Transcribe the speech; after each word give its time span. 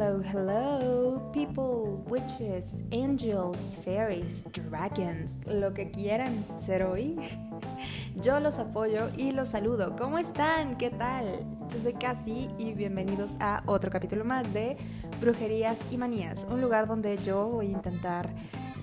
Hello, 0.00 0.22
hello, 0.22 1.20
people, 1.32 2.04
witches, 2.06 2.84
angels, 2.92 3.76
fairies, 3.84 4.44
dragons, 4.52 5.38
lo 5.44 5.74
que 5.74 5.90
quieran 5.90 6.46
ser 6.56 6.84
hoy. 6.84 7.16
Yo 8.22 8.38
los 8.38 8.60
apoyo 8.60 9.10
y 9.16 9.32
los 9.32 9.48
saludo. 9.48 9.96
¿Cómo 9.96 10.18
están? 10.18 10.78
¿Qué 10.78 10.90
tal? 10.90 11.44
Yo 11.68 11.82
soy 11.82 11.94
Cassie 11.94 12.46
y 12.58 12.74
bienvenidos 12.74 13.34
a 13.40 13.64
otro 13.66 13.90
capítulo 13.90 14.24
más 14.24 14.54
de 14.54 14.76
Brujerías 15.20 15.80
y 15.90 15.96
Manías, 15.96 16.46
un 16.48 16.60
lugar 16.60 16.86
donde 16.86 17.18
yo 17.18 17.48
voy 17.48 17.66
a 17.66 17.70
intentar 17.70 18.28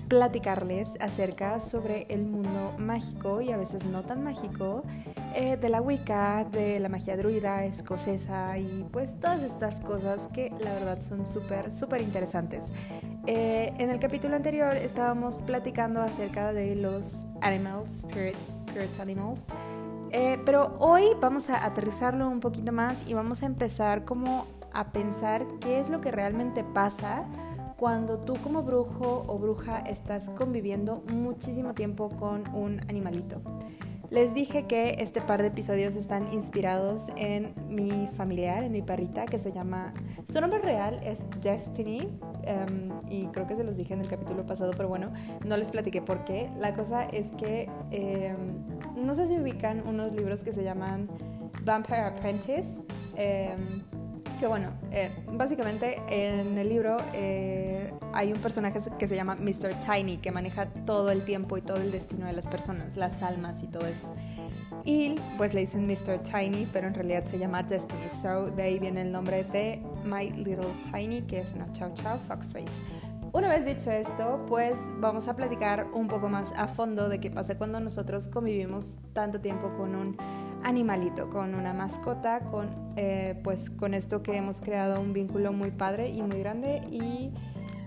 platicarles 0.08 0.96
acerca 1.00 1.60
sobre 1.60 2.06
el 2.08 2.24
mundo 2.26 2.74
mágico 2.78 3.40
y 3.40 3.52
a 3.52 3.56
veces 3.56 3.84
no 3.84 4.02
tan 4.02 4.22
mágico 4.22 4.84
eh, 5.34 5.56
de 5.56 5.68
la 5.68 5.80
Wicca, 5.80 6.44
de 6.44 6.80
la 6.80 6.88
magia 6.88 7.16
druida 7.16 7.64
escocesa 7.64 8.56
y 8.58 8.86
pues 8.92 9.18
todas 9.20 9.42
estas 9.42 9.80
cosas 9.80 10.28
que 10.32 10.50
la 10.60 10.72
verdad 10.72 11.00
son 11.00 11.26
súper, 11.26 11.72
súper 11.72 12.00
interesantes. 12.00 12.72
Eh, 13.26 13.72
en 13.78 13.90
el 13.90 13.98
capítulo 13.98 14.36
anterior 14.36 14.76
estábamos 14.76 15.40
platicando 15.40 16.00
acerca 16.00 16.52
de 16.52 16.76
los 16.76 17.26
animals, 17.42 18.02
spirits, 18.02 18.64
spirit 18.66 19.00
animals. 19.00 19.48
Eh, 20.12 20.38
pero 20.44 20.76
hoy 20.78 21.04
vamos 21.20 21.50
a 21.50 21.64
aterrizarlo 21.66 22.28
un 22.28 22.40
poquito 22.40 22.70
más 22.72 23.04
y 23.06 23.14
vamos 23.14 23.42
a 23.42 23.46
empezar 23.46 24.04
como 24.04 24.46
a 24.72 24.92
pensar 24.92 25.44
qué 25.60 25.80
es 25.80 25.90
lo 25.90 26.00
que 26.00 26.12
realmente 26.12 26.62
pasa 26.62 27.24
cuando 27.76 28.18
tú 28.18 28.34
como 28.42 28.62
brujo 28.62 29.24
o 29.26 29.38
bruja 29.38 29.78
estás 29.80 30.30
conviviendo 30.30 31.02
muchísimo 31.12 31.74
tiempo 31.74 32.10
con 32.10 32.48
un 32.54 32.80
animalito. 32.88 33.40
Les 34.10 34.34
dije 34.34 34.66
que 34.66 34.96
este 35.00 35.20
par 35.20 35.42
de 35.42 35.48
episodios 35.48 35.96
están 35.96 36.32
inspirados 36.32 37.10
en 37.16 37.54
mi 37.68 38.06
familiar, 38.06 38.62
en 38.62 38.72
mi 38.72 38.80
perrita, 38.80 39.26
que 39.26 39.38
se 39.38 39.52
llama... 39.52 39.92
Su 40.28 40.40
nombre 40.40 40.60
real 40.60 41.00
es 41.02 41.24
Destiny, 41.40 42.08
em, 42.42 42.92
y 43.10 43.26
creo 43.26 43.48
que 43.48 43.56
se 43.56 43.64
los 43.64 43.76
dije 43.76 43.94
en 43.94 44.00
el 44.00 44.08
capítulo 44.08 44.46
pasado, 44.46 44.72
pero 44.76 44.88
bueno, 44.88 45.12
no 45.44 45.56
les 45.56 45.72
platiqué 45.72 46.02
por 46.02 46.24
qué. 46.24 46.48
La 46.56 46.74
cosa 46.74 47.04
es 47.04 47.30
que 47.30 47.68
em, 47.90 48.36
no 48.94 49.14
sé 49.16 49.26
si 49.26 49.38
ubican 49.38 49.86
unos 49.86 50.12
libros 50.12 50.44
que 50.44 50.52
se 50.52 50.62
llaman 50.62 51.08
Vampire 51.64 52.02
Apprentice. 52.02 52.86
Em, 53.16 53.82
que 54.38 54.46
bueno, 54.46 54.70
eh, 54.90 55.10
básicamente 55.32 56.00
en 56.08 56.56
el 56.58 56.68
libro 56.68 56.98
eh, 57.12 57.92
hay 58.12 58.32
un 58.32 58.40
personaje 58.40 58.78
que 58.98 59.06
se 59.06 59.16
llama 59.16 59.36
Mr. 59.36 59.80
Tiny, 59.80 60.18
que 60.18 60.32
maneja 60.32 60.66
todo 60.84 61.10
el 61.10 61.24
tiempo 61.24 61.56
y 61.56 61.62
todo 61.62 61.78
el 61.78 61.90
destino 61.90 62.26
de 62.26 62.32
las 62.32 62.46
personas, 62.46 62.96
las 62.96 63.22
almas 63.22 63.62
y 63.62 63.68
todo 63.68 63.86
eso. 63.86 64.14
Y 64.84 65.16
pues 65.36 65.54
le 65.54 65.60
dicen 65.60 65.86
Mr. 65.86 66.20
Tiny, 66.22 66.68
pero 66.72 66.86
en 66.86 66.94
realidad 66.94 67.24
se 67.24 67.38
llama 67.38 67.62
Destiny. 67.62 68.08
So 68.08 68.50
de 68.50 68.62
ahí 68.62 68.78
viene 68.78 69.02
el 69.02 69.10
nombre 69.10 69.44
de 69.44 69.82
My 70.04 70.30
Little 70.30 70.74
Tiny, 70.92 71.22
que 71.22 71.40
es 71.40 71.54
una 71.54 71.70
chao 71.72 71.92
chao 71.94 72.18
foxface. 72.20 72.82
Una 73.32 73.48
vez 73.48 73.66
dicho 73.66 73.90
esto, 73.90 74.44
pues 74.46 74.78
vamos 74.98 75.28
a 75.28 75.36
platicar 75.36 75.88
un 75.92 76.08
poco 76.08 76.28
más 76.28 76.52
a 76.56 76.68
fondo 76.68 77.08
de 77.08 77.20
qué 77.20 77.30
pasa 77.30 77.58
cuando 77.58 77.80
nosotros 77.80 78.28
convivimos 78.28 78.96
tanto 79.12 79.40
tiempo 79.40 79.76
con 79.76 79.94
un 79.94 80.16
animalito, 80.66 81.30
con 81.30 81.54
una 81.54 81.72
mascota, 81.72 82.40
con, 82.40 82.68
eh, 82.96 83.38
pues 83.44 83.70
con 83.70 83.94
esto 83.94 84.22
que 84.22 84.36
hemos 84.36 84.60
creado 84.60 85.00
un 85.00 85.12
vínculo 85.12 85.52
muy 85.52 85.70
padre 85.70 86.10
y 86.10 86.22
muy 86.22 86.40
grande 86.40 86.82
y 86.90 87.32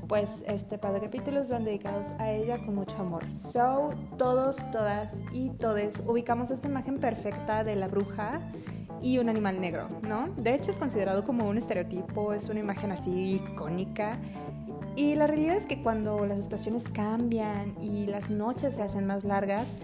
pues 0.07 0.43
este 0.47 0.77
par 0.77 0.93
de 0.93 1.01
capítulos 1.01 1.51
van 1.51 1.65
dedicados 1.65 2.11
a 2.19 2.31
ella 2.31 2.57
con 2.65 2.75
mucho 2.75 2.95
amor. 2.97 3.23
So, 3.35 3.93
todos, 4.17 4.57
todas 4.71 5.21
y 5.33 5.49
todes 5.49 6.01
ubicamos 6.07 6.51
esta 6.51 6.67
imagen 6.67 6.97
perfecta 6.97 7.63
de 7.65 7.75
la 7.75 7.89
bruja 7.89 8.39
y 9.01 9.19
un 9.19 9.27
animal 9.27 9.59
negro, 9.59 9.89
¿no? 10.01 10.29
De 10.37 10.55
hecho 10.55 10.71
es 10.71 10.77
considerado 10.77 11.25
como 11.25 11.47
un 11.47 11.57
estereotipo, 11.57 12.33
es 12.33 12.47
una 12.49 12.61
imagen 12.61 12.91
así 12.93 13.35
icónica. 13.35 14.17
Y 14.95 15.15
la 15.15 15.27
realidad 15.27 15.55
es 15.55 15.67
que 15.67 15.83
cuando 15.83 16.25
las 16.25 16.39
estaciones 16.39 16.89
cambian 16.89 17.75
y 17.81 18.07
las 18.07 18.29
noches 18.29 18.75
se 18.75 18.81
hacen 18.81 19.05
más 19.05 19.25
largas, 19.25 19.77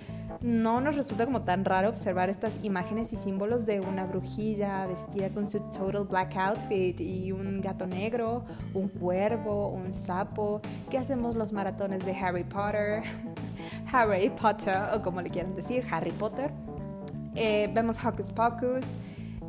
no 0.45 0.79
nos 0.79 0.95
resulta 0.95 1.25
como 1.25 1.41
tan 1.41 1.65
raro 1.65 1.89
observar 1.89 2.29
estas 2.29 2.63
imágenes 2.63 3.11
y 3.13 3.17
símbolos 3.17 3.65
de 3.65 3.79
una 3.79 4.05
brujilla 4.05 4.85
vestida 4.85 5.31
con 5.31 5.49
su 5.49 5.59
total 5.59 6.05
black 6.05 6.35
outfit 6.37 7.01
y 7.01 7.31
un 7.31 7.61
gato 7.61 7.87
negro, 7.87 8.45
un 8.75 8.87
cuervo, 8.87 9.69
un 9.69 9.91
sapo, 9.91 10.61
que 10.91 10.99
hacemos 10.99 11.35
los 11.35 11.51
maratones 11.51 12.05
de 12.05 12.15
Harry 12.15 12.43
Potter, 12.43 13.01
Harry 13.91 14.29
Potter 14.29 14.77
o 14.93 15.01
como 15.01 15.19
le 15.19 15.31
quieran 15.31 15.55
decir, 15.55 15.83
Harry 15.89 16.11
Potter. 16.11 16.51
Eh, 17.33 17.71
vemos 17.73 17.97
Hocus 18.05 18.31
Pocus 18.31 18.93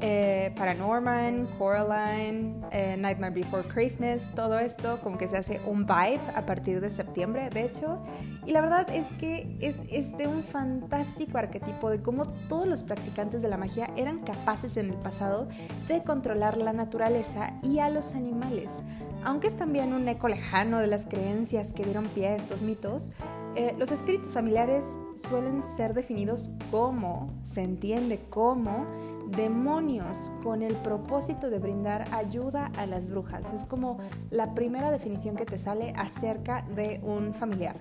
eh, 0.01 0.53
Paranorman, 0.57 1.47
Coraline, 1.59 2.61
eh, 2.71 2.97
Nightmare 2.99 3.33
Before 3.33 3.67
Christmas, 3.67 4.29
todo 4.35 4.59
esto 4.59 5.01
como 5.03 5.17
que 5.17 5.27
se 5.27 5.39
hace 5.39 5.61
un 5.67 5.87
vibe 5.87 6.21
a 6.35 6.45
partir 6.45 6.81
de 6.81 6.91
septiembre, 6.91 7.49
de 7.51 7.65
hecho. 7.65 7.99
Y 8.45 8.53
la 8.53 8.61
verdad 8.61 8.89
es 8.91 9.07
que 9.19 9.57
es, 9.61 10.17
de 10.17 10.27
un 10.27 10.43
fantástico 10.43 11.39
arquetipo 11.39 11.91
de 11.91 12.03
cómo 12.03 12.27
todos 12.49 12.67
los 12.67 12.83
practicantes 12.83 13.43
de 13.43 13.49
la 13.49 13.57
magia 13.57 13.91
eran 13.97 14.21
capaces 14.21 14.77
en 14.77 14.91
el 14.91 14.97
pasado 14.97 15.49
de 15.89 16.03
controlar 16.03 16.57
la 16.57 16.73
naturaleza 16.73 17.55
y 17.63 17.79
a 17.79 17.89
los 17.89 18.15
animales. 18.15 18.83
Aunque 19.25 19.49
es 19.49 19.57
también 19.57 19.93
un 19.93 20.07
eco 20.09 20.29
lejano 20.29 20.79
de 20.79 20.87
las 20.87 21.07
creencias 21.07 21.73
que 21.73 21.85
dieron 21.85 22.07
pie 22.07 22.29
a 22.29 22.37
estos 22.37 22.63
mitos, 22.63 23.13
eh, 23.57 23.75
los 23.79 23.91
espíritus 23.91 24.33
familiares 24.33 24.99
suelen 25.15 25.63
ser 25.63 25.95
definidos 25.95 26.51
como, 26.71 27.33
se 27.43 27.63
entiende 27.63 28.21
como, 28.29 28.85
demonios 29.29 30.31
con 30.43 30.63
el 30.63 30.75
propósito 30.77 31.51
de 31.51 31.59
brindar 31.59 32.09
ayuda 32.13 32.71
a 32.77 32.87
las 32.87 33.09
brujas. 33.09 33.53
Es 33.53 33.65
como 33.65 33.99
la 34.31 34.55
primera 34.55 34.91
definición 34.91 35.37
que 35.37 35.45
te 35.45 35.59
sale 35.59 35.93
acerca 35.97 36.63
de 36.75 37.01
un 37.03 37.35
familiar. 37.35 37.81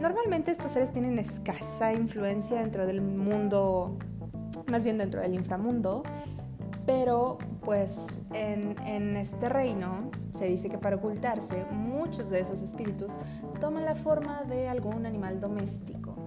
Normalmente 0.00 0.50
estos 0.50 0.72
seres 0.72 0.92
tienen 0.92 1.18
escasa 1.18 1.92
influencia 1.92 2.60
dentro 2.60 2.86
del 2.86 3.00
mundo, 3.00 3.96
más 4.66 4.84
bien 4.84 4.98
dentro 4.98 5.20
del 5.20 5.34
inframundo, 5.34 6.02
pero 6.84 7.38
pues 7.62 8.08
en, 8.32 8.76
en, 8.84 9.16
este 9.16 9.48
reino 9.48 10.10
se 10.32 10.46
dice 10.46 10.68
que 10.68 10.78
para 10.78 10.96
ocultarse 10.96 11.64
muchos 11.72 12.30
de 12.30 12.40
esos 12.40 12.62
espíritus 12.62 13.14
toman 13.60 13.84
la 13.84 13.94
forma 13.94 14.44
de 14.44 14.68
algún 14.68 15.06
animal 15.06 15.40
doméstico. 15.40 16.25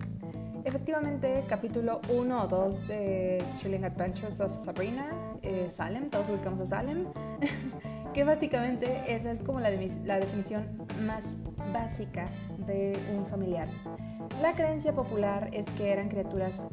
Efectivamente, 0.66 1.44
capítulo 1.48 2.02
1 2.10 2.44
o 2.44 2.48
2 2.48 2.88
de 2.88 3.44
Chilling 3.56 3.86
Adventures 3.86 4.40
of 4.40 4.56
Sabrina, 4.56 5.08
eh, 5.42 5.68
Salem, 5.70 6.10
todos 6.10 6.30
ubicamos 6.30 6.60
a 6.62 6.66
Salem, 6.66 7.06
que 8.14 8.24
básicamente 8.24 9.04
esa 9.08 9.32
es 9.32 9.42
como 9.42 9.60
la, 9.60 9.70
la 10.04 10.20
definición 10.20 10.68
más 11.02 11.38
básica 11.72 12.26
de 12.68 13.00
un 13.16 13.26
familiar. 13.26 13.70
La 14.42 14.54
creencia 14.54 14.94
popular 14.94 15.50
es 15.54 15.66
que 15.72 15.92
eran 15.92 16.10
criaturas 16.10 16.68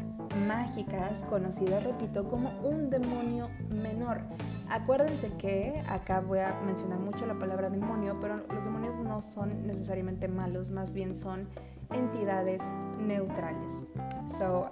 mágicas 0.46 1.22
conocidas, 1.22 1.84
repito, 1.84 2.28
como 2.28 2.50
un 2.62 2.90
demonio 2.90 3.48
menor. 3.70 4.20
Acuérdense 4.68 5.30
que 5.38 5.82
acá 5.88 6.20
voy 6.20 6.40
a 6.40 6.60
mencionar 6.66 6.98
mucho 6.98 7.24
la 7.26 7.38
palabra 7.38 7.70
demonio, 7.70 8.18
pero 8.20 8.36
los 8.52 8.64
demonios 8.64 8.98
no 9.00 9.22
son 9.22 9.66
necesariamente 9.66 10.26
malos, 10.28 10.70
más 10.70 10.92
bien 10.92 11.14
son 11.14 11.48
entidades 11.92 12.62
neutrales. 12.98 13.84
So, 14.26 14.70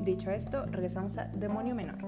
dicho 0.00 0.30
esto, 0.30 0.66
regresamos 0.66 1.18
a 1.18 1.24
demonio 1.26 1.74
menor, 1.74 1.98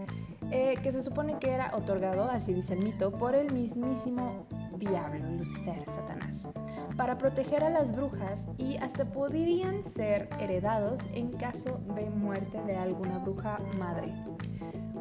eh, 0.51 0.77
que 0.83 0.93
se 0.93 1.03
supone 1.03 1.39
que 1.39 1.51
era 1.51 1.77
otorgado, 1.77 2.25
así 2.25 2.55
dice 2.55 2.75
el 2.75 2.81
mito, 2.81 3.13
por 3.13 3.35
el 3.35 3.53
mismísimo 3.53 4.47
diablo, 4.79 5.29
Lucifer, 5.37 5.85
Satanás, 5.87 6.49
para 6.97 7.19
proteger 7.19 7.65
a 7.65 7.71
las 7.71 7.95
brujas 7.95 8.49
y 8.57 8.77
hasta 8.77 9.05
podrían 9.05 9.83
ser 9.83 10.29
heredados 10.41 11.07
en 11.15 11.33
caso 11.33 11.81
de 11.95 12.09
muerte 12.11 12.63
de 12.63 12.77
alguna 12.77 13.19
bruja 13.19 13.59
madre. 13.79 14.13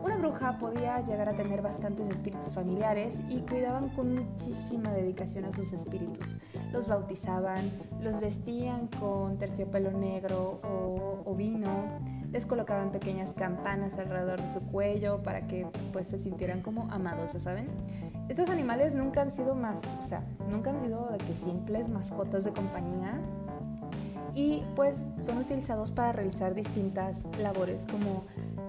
Una 0.08 0.16
bruja 0.16 0.58
podía 0.58 1.02
llegar 1.02 1.28
a 1.28 1.34
tener 1.34 1.62
bastantes 1.62 2.10
espíritus 2.10 2.54
familiares 2.54 3.22
y 3.28 3.42
cuidaban 3.42 3.90
con 3.90 4.16
muchísima 4.16 4.90
dedicación 4.94 5.44
a 5.44 5.52
sus 5.52 5.74
espíritus. 5.74 6.38
Los 6.72 6.88
bautizaban, 6.88 7.70
los 8.02 8.22
vestían 8.22 8.88
con 9.02 9.38
terciopelo 9.38 9.92
negro 9.92 10.62
o, 11.26 11.36
vino, 11.36 12.00
les 12.32 12.46
colocaban 12.46 12.94
pequeñas 12.94 13.32
campanas 13.32 13.98
alrededor 13.98 14.42
de 14.42 14.48
su 14.48 14.66
cuello 14.72 15.22
para 15.24 15.46
que 15.46 15.68
pues 15.92 16.08
se 16.08 16.18
sintieran 16.18 16.62
como 16.62 16.88
amados, 16.90 17.32
¿saben? 17.34 17.68
Estos 18.30 18.50
animales 18.50 18.96
nunca 18.96 19.22
han 19.22 19.30
sido 19.30 19.56
más, 19.56 19.84
o 20.02 20.06
sea, 20.06 20.24
nunca 20.50 20.70
han 20.70 20.80
sido 20.80 21.10
de 21.10 21.18
que 21.18 21.36
simples 21.36 21.90
mascotas 21.90 22.46
de 22.46 22.54
compañía 22.54 23.20
y 24.38 24.64
pues 24.76 25.14
son 25.18 25.40
utilizados 25.40 25.92
para 25.92 26.12
realizar 26.12 26.54
distintas 26.54 27.28
labores 27.40 27.86
como 27.92 28.24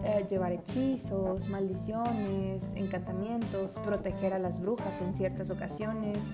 eh, 0.05 0.27
llevar 0.29 0.53
hechizos, 0.53 1.49
maldiciones, 1.49 2.73
encantamientos, 2.75 3.79
proteger 3.85 4.33
a 4.33 4.39
las 4.39 4.61
brujas 4.61 5.01
en 5.01 5.15
ciertas 5.15 5.51
ocasiones 5.51 6.31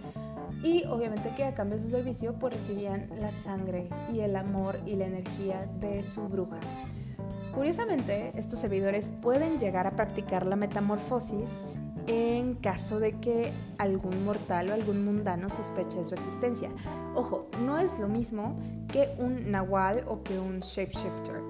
y 0.63 0.85
obviamente 0.85 1.33
que 1.37 1.45
a 1.45 1.55
cambio 1.55 1.77
de 1.79 1.85
su 1.85 1.91
servicio 1.91 2.35
pues 2.35 2.55
recibían 2.55 3.09
la 3.21 3.31
sangre 3.31 3.89
y 4.13 4.21
el 4.21 4.37
amor 4.37 4.81
y 4.87 4.97
la 4.97 5.07
energía 5.07 5.69
de 5.81 6.03
su 6.03 6.29
bruja. 6.29 6.59
Curiosamente, 7.55 8.33
estos 8.35 8.61
servidores 8.61 9.11
pueden 9.23 9.59
llegar 9.59 9.87
a 9.87 9.93
practicar 9.93 10.45
la 10.47 10.57
metamorfosis 10.57 11.77
en 12.07 12.55
caso 12.57 12.99
de 12.99 13.13
que 13.21 13.53
algún 13.79 14.25
mortal 14.25 14.71
o 14.71 14.75
algún 14.75 15.05
mundano 15.05 15.49
sospeche 15.49 15.99
de 15.99 16.05
su 16.05 16.15
existencia. 16.15 16.69
Ojo, 17.15 17.47
no 17.61 17.79
es 17.79 17.99
lo 17.99 18.09
mismo 18.09 18.57
que 18.89 19.15
un 19.19 19.51
nahual 19.51 20.05
o 20.07 20.23
que 20.23 20.39
un 20.39 20.61
shapeshifter. 20.61 21.41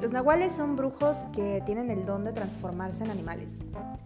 Los 0.00 0.12
nahuales 0.12 0.52
son 0.52 0.76
brujos 0.76 1.24
que 1.34 1.62
tienen 1.64 1.90
el 1.90 2.04
don 2.04 2.24
de 2.24 2.32
transformarse 2.32 3.04
en 3.04 3.10
animales. 3.10 3.60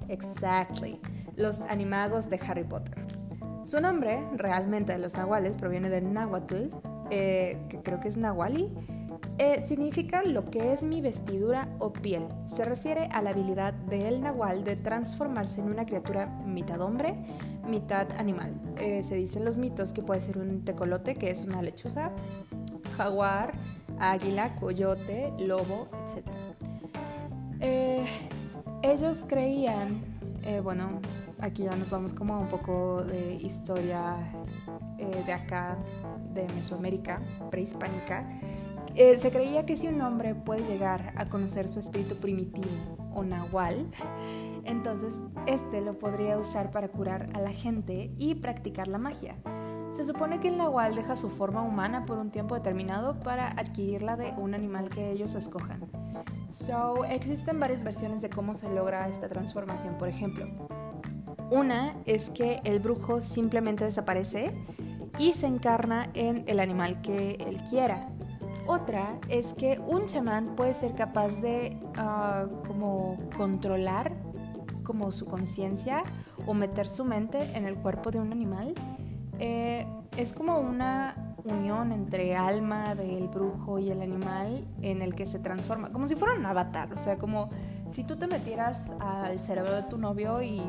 Exactly. 0.08 1.00
Los 1.36 1.62
animagos 1.62 2.30
de 2.30 2.40
Harry 2.46 2.64
Potter. 2.64 2.96
Su 3.64 3.80
nombre, 3.80 4.24
realmente 4.36 4.92
de 4.92 4.98
los 4.98 5.14
nahuales, 5.14 5.56
proviene 5.56 5.90
del 5.90 6.12
náhuatl, 6.12 6.68
eh, 7.10 7.58
que 7.68 7.82
creo 7.82 7.98
que 7.98 8.08
es 8.08 8.16
nahuali, 8.16 8.72
eh, 9.38 9.62
significa 9.62 10.22
lo 10.22 10.50
que 10.50 10.72
es 10.72 10.82
mi 10.82 11.00
vestidura 11.00 11.68
o 11.78 11.92
piel. 11.92 12.28
Se 12.46 12.64
refiere 12.64 13.06
a 13.06 13.20
la 13.20 13.30
habilidad 13.30 13.72
del 13.72 14.20
nahual 14.20 14.64
de 14.64 14.76
transformarse 14.76 15.60
en 15.60 15.70
una 15.70 15.86
criatura 15.86 16.26
mitad 16.46 16.80
hombre, 16.80 17.16
mitad 17.66 18.06
animal. 18.18 18.54
Eh, 18.78 19.02
se 19.02 19.16
dicen 19.16 19.44
los 19.44 19.58
mitos 19.58 19.92
que 19.92 20.02
puede 20.02 20.20
ser 20.20 20.38
un 20.38 20.64
tecolote, 20.64 21.16
que 21.16 21.30
es 21.30 21.44
una 21.44 21.62
lechuza, 21.62 22.12
jaguar, 22.96 23.54
águila, 24.00 24.56
coyote, 24.56 25.32
lobo, 25.38 25.88
etc. 26.02 26.26
ellos 28.82 29.24
creían, 29.28 30.02
bueno, 30.62 31.00
aquí 31.38 31.64
ya 31.64 31.76
nos 31.76 31.90
vamos 31.90 32.12
como 32.12 32.34
a 32.34 32.38
un 32.38 32.48
poco 32.48 33.02
de 33.02 33.34
historia 33.34 34.16
de 34.96 35.32
acá, 35.32 35.76
de 36.32 36.46
Mesoamérica, 36.54 37.20
prehispánica, 37.50 38.26
eh, 38.94 39.16
se 39.16 39.30
creía 39.30 39.64
que 39.66 39.76
si 39.76 39.86
un 39.86 40.00
hombre 40.00 40.34
puede 40.34 40.66
llegar 40.66 41.12
a 41.16 41.28
conocer 41.28 41.68
su 41.68 41.78
espíritu 41.78 42.16
primitivo 42.16 42.68
o 43.14 43.22
nahual, 43.22 43.88
entonces 44.64 45.20
este 45.46 45.80
lo 45.80 45.96
podría 45.96 46.38
usar 46.38 46.72
para 46.72 46.88
curar 46.88 47.30
a 47.34 47.40
la 47.40 47.50
gente 47.50 48.12
y 48.18 48.34
practicar 48.36 48.88
la 48.88 48.98
magia. 48.98 49.36
Se 49.90 50.04
supone 50.04 50.38
que 50.38 50.48
el 50.48 50.56
nahual 50.56 50.94
deja 50.94 51.16
su 51.16 51.28
forma 51.28 51.62
humana 51.62 52.06
por 52.06 52.18
un 52.18 52.30
tiempo 52.30 52.54
determinado 52.54 53.18
para 53.20 53.48
adquirirla 53.48 54.16
de 54.16 54.32
un 54.36 54.54
animal 54.54 54.88
que 54.88 55.10
ellos 55.10 55.34
escojan. 55.34 55.80
So, 56.48 57.04
existen 57.04 57.58
varias 57.58 57.82
versiones 57.82 58.22
de 58.22 58.30
cómo 58.30 58.54
se 58.54 58.68
logra 58.72 59.08
esta 59.08 59.28
transformación, 59.28 59.98
por 59.98 60.08
ejemplo. 60.08 60.46
Una 61.50 61.96
es 62.06 62.30
que 62.30 62.60
el 62.64 62.78
brujo 62.78 63.20
simplemente 63.20 63.84
desaparece 63.84 64.52
y 65.18 65.32
se 65.32 65.46
encarna 65.46 66.08
en 66.14 66.44
el 66.46 66.60
animal 66.60 67.00
que 67.00 67.32
él 67.40 67.60
quiera. 67.68 68.08
Otra 68.66 69.18
es 69.28 69.52
que 69.52 69.80
un 69.80 70.06
chamán 70.06 70.54
puede 70.54 70.74
ser 70.74 70.94
capaz 70.94 71.40
de 71.40 71.76
ah, 71.96 72.46
como 72.66 73.18
controlar 73.36 74.12
como 74.84 75.12
su 75.12 75.26
conciencia 75.26 76.04
o 76.46 76.54
meter 76.54 76.88
su 76.88 77.04
mente 77.04 77.56
en 77.56 77.64
el 77.64 77.76
cuerpo 77.76 78.10
de 78.10 78.18
un 78.18 78.32
animal. 78.32 78.74
Eh, 79.40 79.86
es 80.16 80.32
como 80.32 80.58
una 80.58 81.34
unión 81.44 81.92
entre 81.92 82.36
alma 82.36 82.94
del 82.94 83.28
brujo 83.28 83.78
y 83.78 83.90
el 83.90 84.02
animal 84.02 84.66
en 84.82 85.00
el 85.00 85.14
que 85.14 85.24
se 85.24 85.38
transforma, 85.38 85.90
como 85.90 86.06
si 86.06 86.14
fuera 86.14 86.34
un 86.34 86.44
avatar, 86.44 86.92
o 86.92 86.98
sea, 86.98 87.16
como 87.16 87.48
si 87.90 88.04
tú 88.04 88.16
te 88.16 88.26
metieras 88.26 88.92
al 89.00 89.40
cerebro 89.40 89.74
de 89.74 89.82
tu 89.84 89.96
novio 89.96 90.42
y 90.42 90.62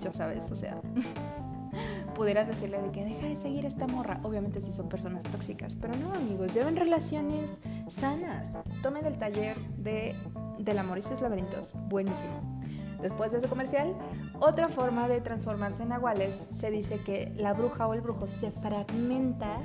ya 0.00 0.14
sabes, 0.14 0.50
o 0.50 0.56
sea, 0.56 0.80
pudieras 2.14 2.48
decirle 2.48 2.80
de 2.80 2.90
que 2.90 3.04
deja 3.04 3.26
de 3.26 3.36
seguir 3.36 3.66
esta 3.66 3.86
morra. 3.86 4.18
Obviamente 4.22 4.62
si 4.62 4.72
son 4.72 4.88
personas 4.88 5.24
tóxicas, 5.24 5.76
pero 5.78 5.94
no 5.94 6.14
amigos, 6.14 6.54
lleven 6.54 6.76
relaciones 6.76 7.60
sanas. 7.88 8.48
Tomen 8.82 9.04
el 9.04 9.18
taller 9.18 9.58
de 9.76 10.16
del 10.58 10.78
amor 10.78 10.98
y 10.98 11.02
sus 11.02 11.20
laberintos, 11.20 11.74
buenísimo. 11.88 12.55
Después 13.00 13.32
de 13.32 13.38
ese 13.38 13.48
comercial, 13.48 13.94
otra 14.40 14.68
forma 14.68 15.08
de 15.08 15.20
transformarse 15.20 15.82
en 15.82 15.90
nahuales 15.90 16.48
se 16.50 16.70
dice 16.70 16.98
que 17.00 17.32
la 17.36 17.52
bruja 17.52 17.86
o 17.86 17.94
el 17.94 18.00
brujo 18.00 18.26
se 18.28 18.50
fragmenta 18.50 19.60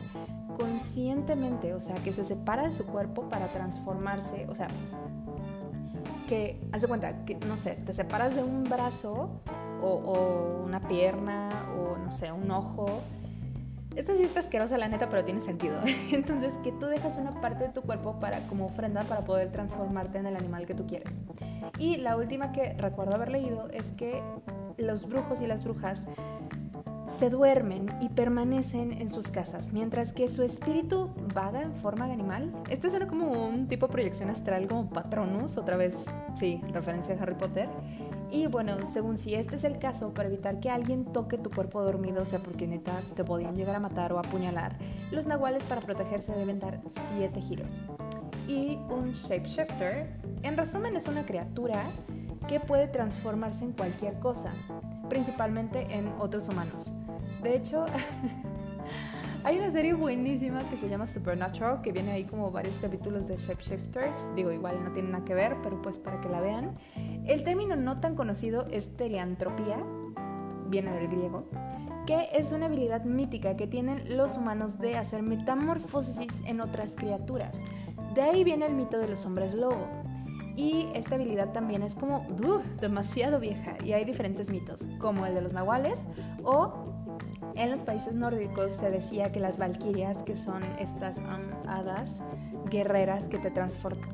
conscientemente, 0.58 1.74
o 1.74 1.80
sea, 1.80 1.96
que 1.96 2.14
se 2.14 2.24
separa 2.24 2.64
de 2.64 2.72
su 2.72 2.86
cuerpo 2.86 3.30
para 3.30 3.52
transformarse, 3.52 4.48
o 4.50 4.56
sea, 4.56 4.68
que, 6.28 6.62
haz 6.72 6.82
de 6.82 6.88
cuenta, 6.88 7.26
que, 7.26 7.36
no 7.36 7.58
sé, 7.58 7.72
te 7.86 7.94
separas 7.94 8.36
de 8.36 8.44
un 8.44 8.64
brazo 8.64 9.42
o, 9.82 10.64
una 10.66 10.80
pierna 10.88 11.50
o 11.78 11.98
no 11.98 12.14
sé, 12.14 12.32
un 12.32 12.50
ojo. 12.52 13.02
Esta 13.96 14.16
sí 14.16 14.24
está 14.24 14.40
asquerosa 14.40 14.78
la 14.78 14.88
neta, 14.88 15.10
pero 15.10 15.26
tiene 15.26 15.42
sentido. 15.42 15.80
Entonces, 16.12 16.54
que 16.64 16.72
tú 16.72 16.86
dejas 16.86 17.18
una 17.18 17.42
parte 17.42 17.66
de 17.66 17.70
tu 17.70 17.82
cuerpo 17.82 18.20
para 18.20 18.48
como 18.48 18.66
ofrenda 18.66 19.04
para 19.04 19.22
poder 19.26 19.52
transformarte 19.52 20.18
en 20.18 20.28
el 20.28 20.36
animal 20.36 20.66
que 20.66 20.74
tú 20.74 20.88
quieres. 20.88 21.18
Y 21.78 21.98
la 21.98 22.16
última 22.16 22.52
que 22.52 22.74
recuerdo 22.74 23.16
haber 23.16 23.32
leído 23.32 23.70
es 23.72 23.92
que 23.92 24.22
los 24.78 25.08
brujos 25.08 25.42
y 25.42 25.48
las 25.48 25.64
brujas 25.64 26.08
se 27.12 27.30
duermen 27.30 27.88
y 28.00 28.08
permanecen 28.08 28.94
en 28.94 29.10
sus 29.10 29.28
casas, 29.28 29.74
mientras 29.74 30.14
que 30.14 30.30
su 30.30 30.44
espíritu 30.44 31.10
vaga 31.34 31.62
en 31.62 31.74
forma 31.74 32.08
de 32.08 32.14
animal. 32.14 32.54
Este 32.70 32.90
suena 32.90 33.08
como 33.08 33.48
un 33.48 33.68
tipo 33.68 33.88
de 33.88 33.92
proyección 33.92 34.30
astral 34.30 34.68
como 34.68 34.90
Patronus, 34.90 35.58
otra 35.58 35.76
vez, 35.76 36.06
sí, 36.36 36.62
referencia 36.72 37.14
a 37.16 37.22
Harry 37.22 37.36
Potter. 37.36 37.68
Y 38.32 38.48
bueno, 38.48 38.78
según 38.86 39.18
si 39.18 39.36
este 39.36 39.58
es 39.58 39.66
el 39.66 39.78
caso, 39.78 40.14
para 40.14 40.30
evitar 40.30 40.62
que 40.62 40.70
alguien 40.70 41.04
toque 41.04 41.38
tu 41.38 41.52
cuerpo 41.52 41.82
dormido, 41.82 42.24
o 42.24 42.26
sea, 42.26 42.40
porque 42.40 42.66
neta 42.66 43.02
te 43.14 43.26
podían 43.26 43.58
llegar 43.58 43.76
a 43.76 43.80
matar 43.82 44.14
o 44.14 44.20
apuñalar, 44.20 44.78
los 45.12 45.26
nahuales 45.26 45.66
para 45.66 45.82
protegerse 45.82 46.32
deben 46.32 46.60
dar 46.60 46.80
7 47.18 47.42
giros. 47.42 47.86
Y 48.48 48.80
un 48.90 49.12
shapeshifter, 49.12 50.08
en 50.44 50.56
resumen, 50.56 50.96
es 50.96 51.10
una 51.10 51.26
criatura 51.26 51.92
que 52.48 52.62
puede 52.62 52.88
transformarse 52.88 53.66
en 53.66 53.74
cualquier 53.74 54.18
cosa, 54.20 54.54
principalmente 55.10 55.88
en 55.90 56.08
otros 56.18 56.48
humanos. 56.48 56.94
De 57.44 57.56
hecho, 57.56 57.86
hay 59.44 59.58
una 59.58 59.72
serie 59.72 59.94
buenísima 59.94 60.68
que 60.70 60.78
se 60.78 60.88
llama 60.88 61.06
Supernatural, 61.06 61.82
que 61.82 61.92
viene 61.92 62.12
ahí 62.12 62.24
como 62.24 62.50
varios 62.50 62.76
capítulos 62.76 63.28
de 63.28 63.36
Shapeshifters. 63.36 64.34
Digo, 64.36 64.52
igual 64.52 64.84
no 64.84 64.92
tiene 64.92 65.10
nada 65.10 65.26
que 65.26 65.34
ver, 65.34 65.58
pero 65.62 65.82
pues 65.82 66.00
para 66.00 66.22
que 66.22 66.30
la 66.30 66.40
vean. 66.40 66.78
El 67.26 67.44
término 67.44 67.76
no 67.76 68.00
tan 68.00 68.16
conocido 68.16 68.66
es 68.72 68.96
teriantropía, 68.98 69.78
viene 70.68 70.92
del 70.94 71.08
griego, 71.08 71.46
que 72.06 72.30
es 72.34 72.52
una 72.52 72.66
habilidad 72.66 73.04
mítica 73.04 73.56
que 73.56 73.68
tienen 73.68 74.18
los 74.18 74.38
humanos 74.38 74.80
de 74.80 74.98
hacer 74.98 75.22
metamorfosis 75.22 76.42
en 76.46 76.62
otras 76.62 76.96
criaturas. 76.96 77.58
De 78.16 78.22
ahí 78.22 78.44
viene 78.44 78.66
el 78.66 78.74
mito 78.74 78.98
de 78.98 79.08
los 79.08 79.26
hombres 79.26 79.54
lobo. 79.54 79.88
Y 80.58 80.88
esta 80.94 81.16
habilidad 81.16 81.54
también 81.54 81.82
es 81.82 81.96
como 81.96 82.26
demasiado 82.82 83.40
vieja 83.40 83.78
y 83.86 83.94
hay 83.94 84.04
diferentes 84.04 84.50
mitos, 84.50 84.88
como 85.00 85.26
el 85.26 85.34
de 85.34 85.42
los 85.42 85.54
nahuales 85.54 86.08
o 86.44 86.92
en 87.56 87.72
los 87.72 87.84
países 87.84 88.16
nórdicos 88.16 88.74
se 88.74 88.90
decía 88.90 89.32
que 89.32 89.40
las 89.40 89.58
valquirias, 89.58 90.24
que 90.24 90.36
son 90.36 90.64
estas 90.80 91.20
um, 91.20 91.68
hadas 91.68 92.24
guerreras 92.70 93.28
que 93.28 93.38
te, 93.38 93.52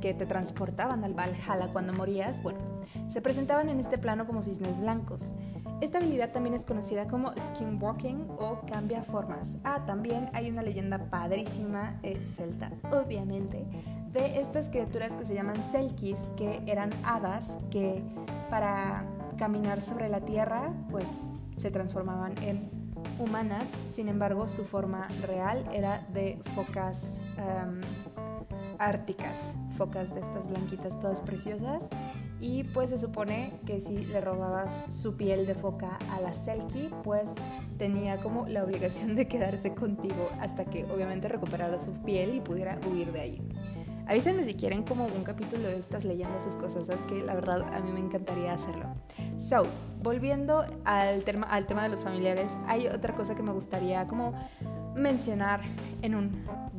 que 0.02 0.14
te 0.14 0.26
transportaban 0.26 1.04
al 1.04 1.14
Valhalla 1.14 1.70
cuando 1.72 1.94
morías, 1.94 2.42
bueno, 2.42 2.60
se 3.08 3.22
presentaban 3.22 3.70
en 3.70 3.80
este 3.80 3.98
plano 3.98 4.26
como 4.26 4.42
cisnes 4.42 4.80
blancos. 4.80 5.34
Esta 5.80 6.00
habilidad 6.00 6.32
también 6.32 6.56
es 6.56 6.66
conocida 6.66 7.08
como 7.08 7.32
skinwalking 7.40 8.28
o 8.40 8.62
cambia 8.68 9.04
formas. 9.04 9.58
Ah, 9.64 9.84
también 9.86 10.30
hay 10.34 10.50
una 10.50 10.64
leyenda 10.64 10.98
padrísima 11.10 12.00
eh, 12.02 12.26
celta, 12.26 12.72
obviamente, 12.92 13.64
de 14.12 14.40
estas 14.40 14.70
criaturas 14.70 15.14
que 15.16 15.26
se 15.26 15.36
llaman 15.36 15.62
selkis, 15.64 16.30
que 16.36 16.64
eran 16.66 16.90
hadas 17.04 17.60
que 17.70 18.04
para 18.50 19.06
caminar 19.38 19.82
sobre 19.82 20.10
la 20.10 20.22
tierra, 20.22 20.74
pues 20.90 21.22
se 21.56 21.70
transformaban 21.70 22.34
en 22.42 22.72
humanas, 23.20 23.80
sin 23.88 24.10
embargo 24.10 24.48
su 24.48 24.64
forma 24.64 25.08
real 25.22 25.64
era 25.74 26.06
de 26.14 26.40
focas 26.56 27.20
em, 27.38 27.82
árticas, 28.80 29.56
focas 29.78 30.14
de 30.14 30.22
estas 30.22 30.48
blanquitas 30.48 31.00
todas 31.00 31.22
preciosas. 31.22 31.90
Y 32.40 32.66
pues 32.66 32.92
se 32.92 32.98
supone 32.98 33.60
que 33.66 33.80
si 33.80 34.06
le 34.06 34.22
robabas 34.22 34.94
su 34.94 35.18
piel 35.18 35.48
de 35.48 35.56
foca 35.56 35.98
a 36.12 36.22
la 36.22 36.34
Selkie, 36.34 36.92
pues 37.04 37.34
tenía 37.78 38.18
como 38.18 38.48
la 38.48 38.64
obligación 38.64 39.16
de 39.16 39.28
quedarse 39.28 39.74
contigo 39.74 40.30
hasta 40.40 40.66
que 40.66 40.86
obviamente 40.86 41.28
recuperara 41.28 41.80
su 41.80 41.94
piel 42.04 42.36
y 42.36 42.42
pudiera 42.42 42.80
huir 42.88 43.12
de 43.12 43.22
ahí. 43.22 43.42
Avísenme 44.08 44.44
si 44.46 44.54
quieren 44.54 44.84
como 44.84 45.06
un 45.06 45.24
capítulo 45.24 45.68
de 45.68 45.78
estas 45.78 46.06
leyendas, 46.06 46.42
esas 46.42 46.56
cosas, 46.56 46.88
es 46.88 47.02
que 47.04 47.22
la 47.24 47.34
verdad 47.36 47.62
a 47.74 47.82
mí 47.82 47.92
me 47.92 48.00
encantaría 48.00 48.54
hacerlo. 48.54 48.86
So, 49.36 49.68
volviendo 50.02 50.66
al 50.86 51.24
tema, 51.24 51.48
al 51.48 51.66
tema 51.66 51.84
de 51.84 51.90
los 51.90 52.06
familiares, 52.06 52.56
hay 52.68 52.88
otra 52.88 53.16
cosa 53.16 53.36
que 53.36 53.44
me 53.44 53.52
gustaría 53.52 54.08
como 54.08 54.34
mencionar 54.98 55.62
en 56.02 56.16
un 56.16 56.32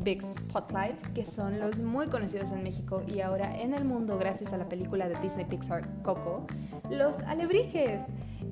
big 0.03 0.23
spotlight, 0.23 1.01
que 1.15 1.25
son 1.25 1.59
los 1.59 1.81
muy 1.81 2.07
conocidos 2.09 2.53
en 2.53 2.63
México 2.63 3.03
y 3.07 3.21
ahora 3.21 3.59
en 3.59 3.75
el 3.75 3.85
mundo 3.85 4.19
gracias 4.19 4.53
a 4.53 4.57
la 4.57 4.69
película 4.69 5.09
de 5.09 5.19
Disney 5.21 5.45
Pixar 5.47 5.87
Coco, 6.03 6.47
los 6.91 7.21
alebrijes. 7.21 8.03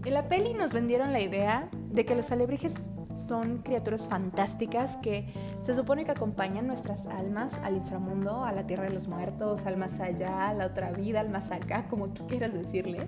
En 0.05 0.15
la 0.15 0.29
peli 0.29 0.55
nos 0.55 0.73
vendieron 0.73 1.13
la 1.13 1.21
idea 1.21 1.69
de 1.91 2.05
que 2.05 2.15
los 2.15 2.31
alebrijes 2.31 2.77
son 3.17 3.59
criaturas 3.59 4.09
fantásticas 4.09 4.97
que 4.99 5.27
se 5.61 5.75
supone 5.75 6.05
que 6.05 6.11
acompañan 6.11 6.67
nuestras 6.67 7.07
almas 7.07 7.59
al 7.61 7.77
inframundo, 7.77 8.45
a 8.45 8.53
la 8.53 8.67
tierra 8.67 8.85
de 8.85 8.91
los 8.91 9.09
muertos, 9.09 9.67
al 9.67 9.77
más 9.77 10.01
allá, 10.01 10.49
a 10.49 10.55
la 10.55 10.67
otra 10.67 10.93
vida, 10.93 11.21
al 11.21 11.31
más 11.31 11.51
acá, 11.51 11.89
como 11.89 12.09
tú 12.09 12.27
quieras 12.27 12.53
decirle, 12.53 13.07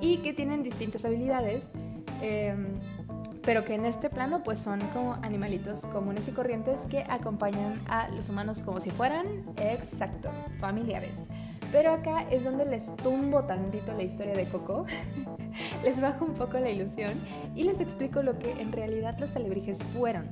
y 0.00 0.18
que 0.18 0.32
tienen 0.32 0.62
distintas 0.62 1.04
habilidades. 1.04 1.70
Em, 2.20 2.80
pero 3.44 3.64
que 3.64 3.74
en 3.74 3.84
este 3.84 4.10
plano 4.10 4.42
pues 4.42 4.58
son 4.58 4.80
como 4.92 5.14
animalitos 5.22 5.80
comunes 5.80 6.28
y 6.28 6.32
corrientes 6.32 6.86
que 6.86 7.04
acompañan 7.08 7.80
a 7.88 8.08
los 8.08 8.28
humanos 8.28 8.60
como 8.60 8.80
si 8.80 8.90
fueran, 8.90 9.26
exacto, 9.56 10.30
familiares. 10.60 11.20
Pero 11.70 11.92
acá 11.92 12.26
es 12.30 12.44
donde 12.44 12.64
les 12.64 12.94
tumbo 12.96 13.44
tantito 13.44 13.92
la 13.92 14.02
historia 14.04 14.34
de 14.34 14.48
Coco, 14.48 14.86
les 15.84 16.00
bajo 16.00 16.24
un 16.24 16.34
poco 16.34 16.58
la 16.58 16.70
ilusión 16.70 17.20
y 17.54 17.64
les 17.64 17.80
explico 17.80 18.22
lo 18.22 18.38
que 18.38 18.52
en 18.52 18.72
realidad 18.72 19.18
los 19.18 19.34
alebrijes 19.36 19.82
fueron. 19.82 20.26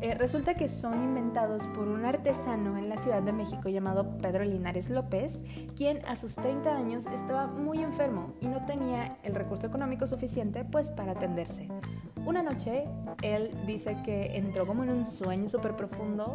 Eh, 0.00 0.14
resulta 0.14 0.54
que 0.54 0.68
son 0.68 1.02
inventados 1.02 1.66
por 1.66 1.86
un 1.86 2.06
artesano 2.06 2.78
en 2.78 2.88
la 2.88 2.96
Ciudad 2.96 3.22
de 3.22 3.34
México 3.34 3.68
llamado 3.68 4.16
Pedro 4.16 4.44
Linares 4.44 4.88
López, 4.88 5.42
quien 5.76 6.02
a 6.06 6.16
sus 6.16 6.36
30 6.36 6.74
años 6.74 7.04
estaba 7.04 7.46
muy 7.46 7.82
enfermo 7.82 8.32
y 8.40 8.46
no 8.46 8.64
tenía 8.64 9.18
el 9.22 9.34
recurso 9.34 9.66
económico 9.66 10.06
suficiente 10.06 10.64
pues 10.64 10.90
para 10.90 11.12
atenderse. 11.12 11.68
Una 12.30 12.44
noche 12.44 12.84
él 13.22 13.50
dice 13.66 13.96
que 14.04 14.36
entró 14.36 14.64
como 14.64 14.84
en 14.84 14.90
un 14.90 15.04
sueño 15.04 15.48
súper 15.48 15.74
profundo 15.74 16.34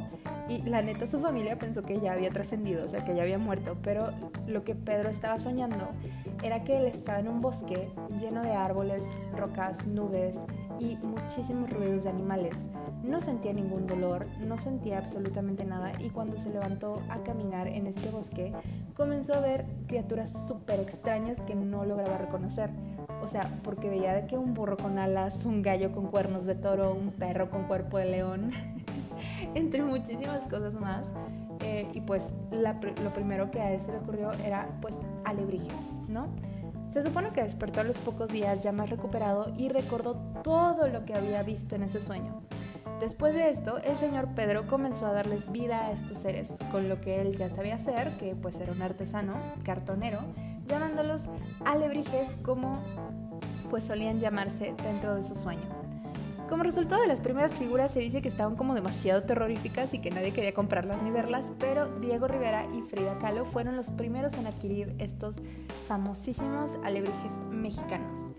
y 0.49 0.61
la 0.63 0.81
neta 0.81 1.07
su 1.07 1.21
familia 1.21 1.57
pensó 1.57 1.83
que 1.83 2.01
ya 2.01 2.11
había 2.11 2.31
trascendido, 2.31 2.83
o 2.83 2.87
sea 2.89 3.05
que 3.05 3.15
ya 3.15 3.23
había 3.23 3.37
muerto, 3.37 3.77
pero 3.81 4.09
lo 4.45 4.65
que 4.65 4.75
Pedro 4.75 5.09
estaba 5.09 5.39
soñando 5.39 5.87
era 6.43 6.65
que 6.65 6.79
él 6.79 6.87
estaba 6.87 7.21
en 7.21 7.29
un 7.29 7.39
bosque 7.39 7.87
lleno 8.19 8.41
de 8.41 8.51
árboles, 8.51 9.15
rocas, 9.37 9.87
nubes 9.87 10.45
y 10.79 10.97
muchísimos 10.97 11.69
ruidos 11.69 12.03
de 12.03 12.09
animales. 12.09 12.69
No 13.01 13.21
sentía 13.21 13.53
ningún 13.53 13.87
dolor, 13.87 14.27
no 14.41 14.57
sentía 14.57 14.97
absolutamente 14.97 15.63
nada 15.63 15.93
y 16.01 16.09
cuando 16.09 16.37
se 16.39 16.49
levantó 16.49 17.03
a 17.07 17.23
caminar 17.23 17.69
en 17.69 17.87
este 17.87 18.09
bosque 18.09 18.51
comenzó 18.97 19.35
a 19.35 19.39
ver 19.39 19.65
criaturas 19.87 20.45
súper 20.49 20.81
extrañas 20.81 21.39
que 21.47 21.55
no 21.55 21.85
lograba 21.85 22.17
reconocer. 22.17 22.69
O 23.25 23.27
sea, 23.27 23.49
porque 23.63 23.89
veía 23.89 24.13
de 24.13 24.27
que 24.27 24.37
un 24.37 24.53
burro 24.53 24.77
con 24.77 24.99
alas, 24.99 25.45
un 25.45 25.63
gallo 25.63 25.91
con 25.91 26.11
cuernos 26.11 26.45
de 26.45 26.53
toro, 26.53 26.93
un 26.93 27.09
perro 27.09 27.49
con 27.49 27.63
cuerpo 27.63 27.97
de 27.97 28.05
león, 28.05 28.51
entre 29.55 29.81
muchísimas 29.81 30.43
cosas 30.43 30.75
más. 30.75 31.11
Eh, 31.61 31.87
y 31.95 32.01
pues 32.01 32.33
lo 32.51 33.13
primero 33.13 33.49
que 33.49 33.61
a 33.61 33.73
él 33.73 33.81
se 33.81 33.91
le 33.91 33.97
ocurrió 33.97 34.31
era 34.33 34.69
pues 34.79 34.99
alebrijes, 35.23 35.91
¿no? 36.07 36.27
Se 36.85 37.01
supone 37.01 37.31
que 37.31 37.41
despertó 37.41 37.79
a 37.79 37.83
los 37.83 37.97
pocos 37.97 38.31
días 38.31 38.61
ya 38.61 38.71
más 38.71 38.91
recuperado 38.91 39.51
y 39.57 39.69
recordó 39.69 40.17
todo 40.43 40.87
lo 40.87 41.03
que 41.05 41.15
había 41.15 41.41
visto 41.41 41.75
en 41.75 41.81
ese 41.81 42.01
sueño. 42.01 42.43
Después 42.99 43.33
de 43.33 43.49
esto, 43.49 43.79
el 43.79 43.97
señor 43.97 44.35
Pedro 44.35 44.67
comenzó 44.67 45.07
a 45.07 45.13
darles 45.13 45.51
vida 45.51 45.87
a 45.87 45.91
estos 45.93 46.19
seres, 46.19 46.59
con 46.71 46.89
lo 46.89 47.01
que 47.01 47.21
él 47.21 47.35
ya 47.35 47.49
sabía 47.49 47.75
hacer, 47.75 48.17
que 48.17 48.35
pues 48.35 48.59
era 48.59 48.71
un 48.71 48.83
artesano, 48.83 49.33
cartonero, 49.63 50.19
llamándolos 50.67 51.25
alebrijes 51.63 52.35
como 52.43 52.81
pues 53.69 53.85
solían 53.85 54.19
llamarse 54.19 54.73
dentro 54.83 55.15
de 55.15 55.23
su 55.23 55.35
sueño. 55.35 55.85
Como 56.49 56.61
resultado 56.61 57.01
de 57.01 57.07
las 57.07 57.21
primeras 57.21 57.55
figuras 57.55 57.91
se 57.91 57.99
dice 57.99 58.21
que 58.21 58.27
estaban 58.27 58.55
como 58.55 58.75
demasiado 58.75 59.23
terroríficas 59.23 59.95
y 59.95 59.99
que 59.99 60.11
nadie 60.11 60.31
quería 60.31 60.53
comprarlas 60.53 61.01
ni 61.01 61.09
verlas, 61.09 61.51
pero 61.59 61.87
Diego 61.99 62.27
Rivera 62.27 62.65
y 62.71 62.81
Frida 62.83 63.17
Kahlo 63.17 63.45
fueron 63.45 63.75
los 63.75 63.89
primeros 63.89 64.35
en 64.35 64.45
adquirir 64.45 64.95
estos 64.99 65.41
famosísimos 65.87 66.77
alebrijes 66.83 67.33
mexicanos. 67.49 68.31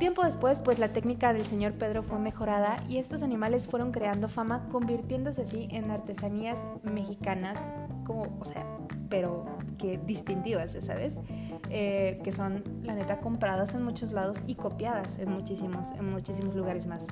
Tiempo 0.00 0.24
después, 0.24 0.58
pues 0.58 0.80
la 0.80 0.92
técnica 0.92 1.32
del 1.32 1.46
señor 1.46 1.74
Pedro 1.74 2.02
fue 2.02 2.18
mejorada 2.18 2.82
y 2.88 2.98
estos 2.98 3.22
animales 3.22 3.68
fueron 3.68 3.92
creando 3.92 4.28
fama, 4.28 4.68
convirtiéndose 4.70 5.42
así 5.42 5.68
en 5.70 5.90
artesanías 5.90 6.64
mexicanas, 6.82 7.60
como, 8.04 8.36
o 8.40 8.44
sea, 8.44 8.64
pero 9.08 9.46
que 9.78 9.98
distintivas, 9.98 10.76
¿sabes? 10.80 11.16
Eh, 11.70 12.20
que 12.24 12.32
son, 12.32 12.64
la 12.82 12.94
neta, 12.94 13.20
compradas 13.20 13.74
en 13.74 13.82
muchos 13.82 14.12
lados 14.12 14.38
y 14.46 14.54
copiadas 14.54 15.18
en 15.18 15.30
muchísimos, 15.30 15.90
en 15.92 16.10
muchísimos 16.10 16.54
lugares 16.54 16.86
más. 16.86 17.06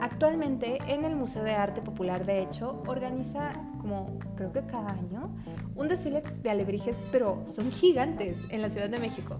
Actualmente, 0.00 0.78
en 0.88 1.04
el 1.04 1.14
Museo 1.14 1.44
de 1.44 1.52
Arte 1.52 1.80
Popular, 1.80 2.26
de 2.26 2.42
hecho, 2.42 2.82
organiza 2.88 3.52
como, 3.80 4.18
creo 4.34 4.52
que 4.52 4.62
cada 4.62 4.90
año, 4.90 5.30
un 5.76 5.86
desfile 5.86 6.22
de 6.42 6.50
alebrijes, 6.50 7.00
pero 7.12 7.42
son 7.46 7.70
gigantes 7.70 8.40
en 8.48 8.62
la 8.62 8.68
Ciudad 8.68 8.88
de 8.88 8.98
México. 8.98 9.36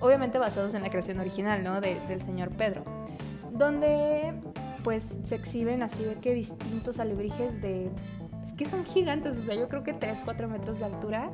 Obviamente 0.00 0.38
basados 0.38 0.74
en 0.74 0.82
la 0.82 0.88
creación 0.88 1.20
original, 1.20 1.62
¿no? 1.62 1.80
del 1.82 2.22
señor 2.22 2.50
Pedro. 2.50 2.82
Donde, 3.52 4.32
pues, 4.82 5.18
se 5.24 5.34
exhiben 5.34 5.82
así 5.82 6.04
de 6.04 6.14
que 6.14 6.32
distintos 6.32 6.98
alebrijes 6.98 7.60
de 7.60 7.90
es 8.46 8.52
que 8.52 8.64
son 8.64 8.84
gigantes, 8.84 9.36
o 9.36 9.42
sea, 9.42 9.56
yo 9.56 9.68
creo 9.68 9.82
que 9.82 9.92
3, 9.92 10.22
4 10.24 10.48
metros 10.48 10.78
de 10.78 10.84
altura. 10.84 11.30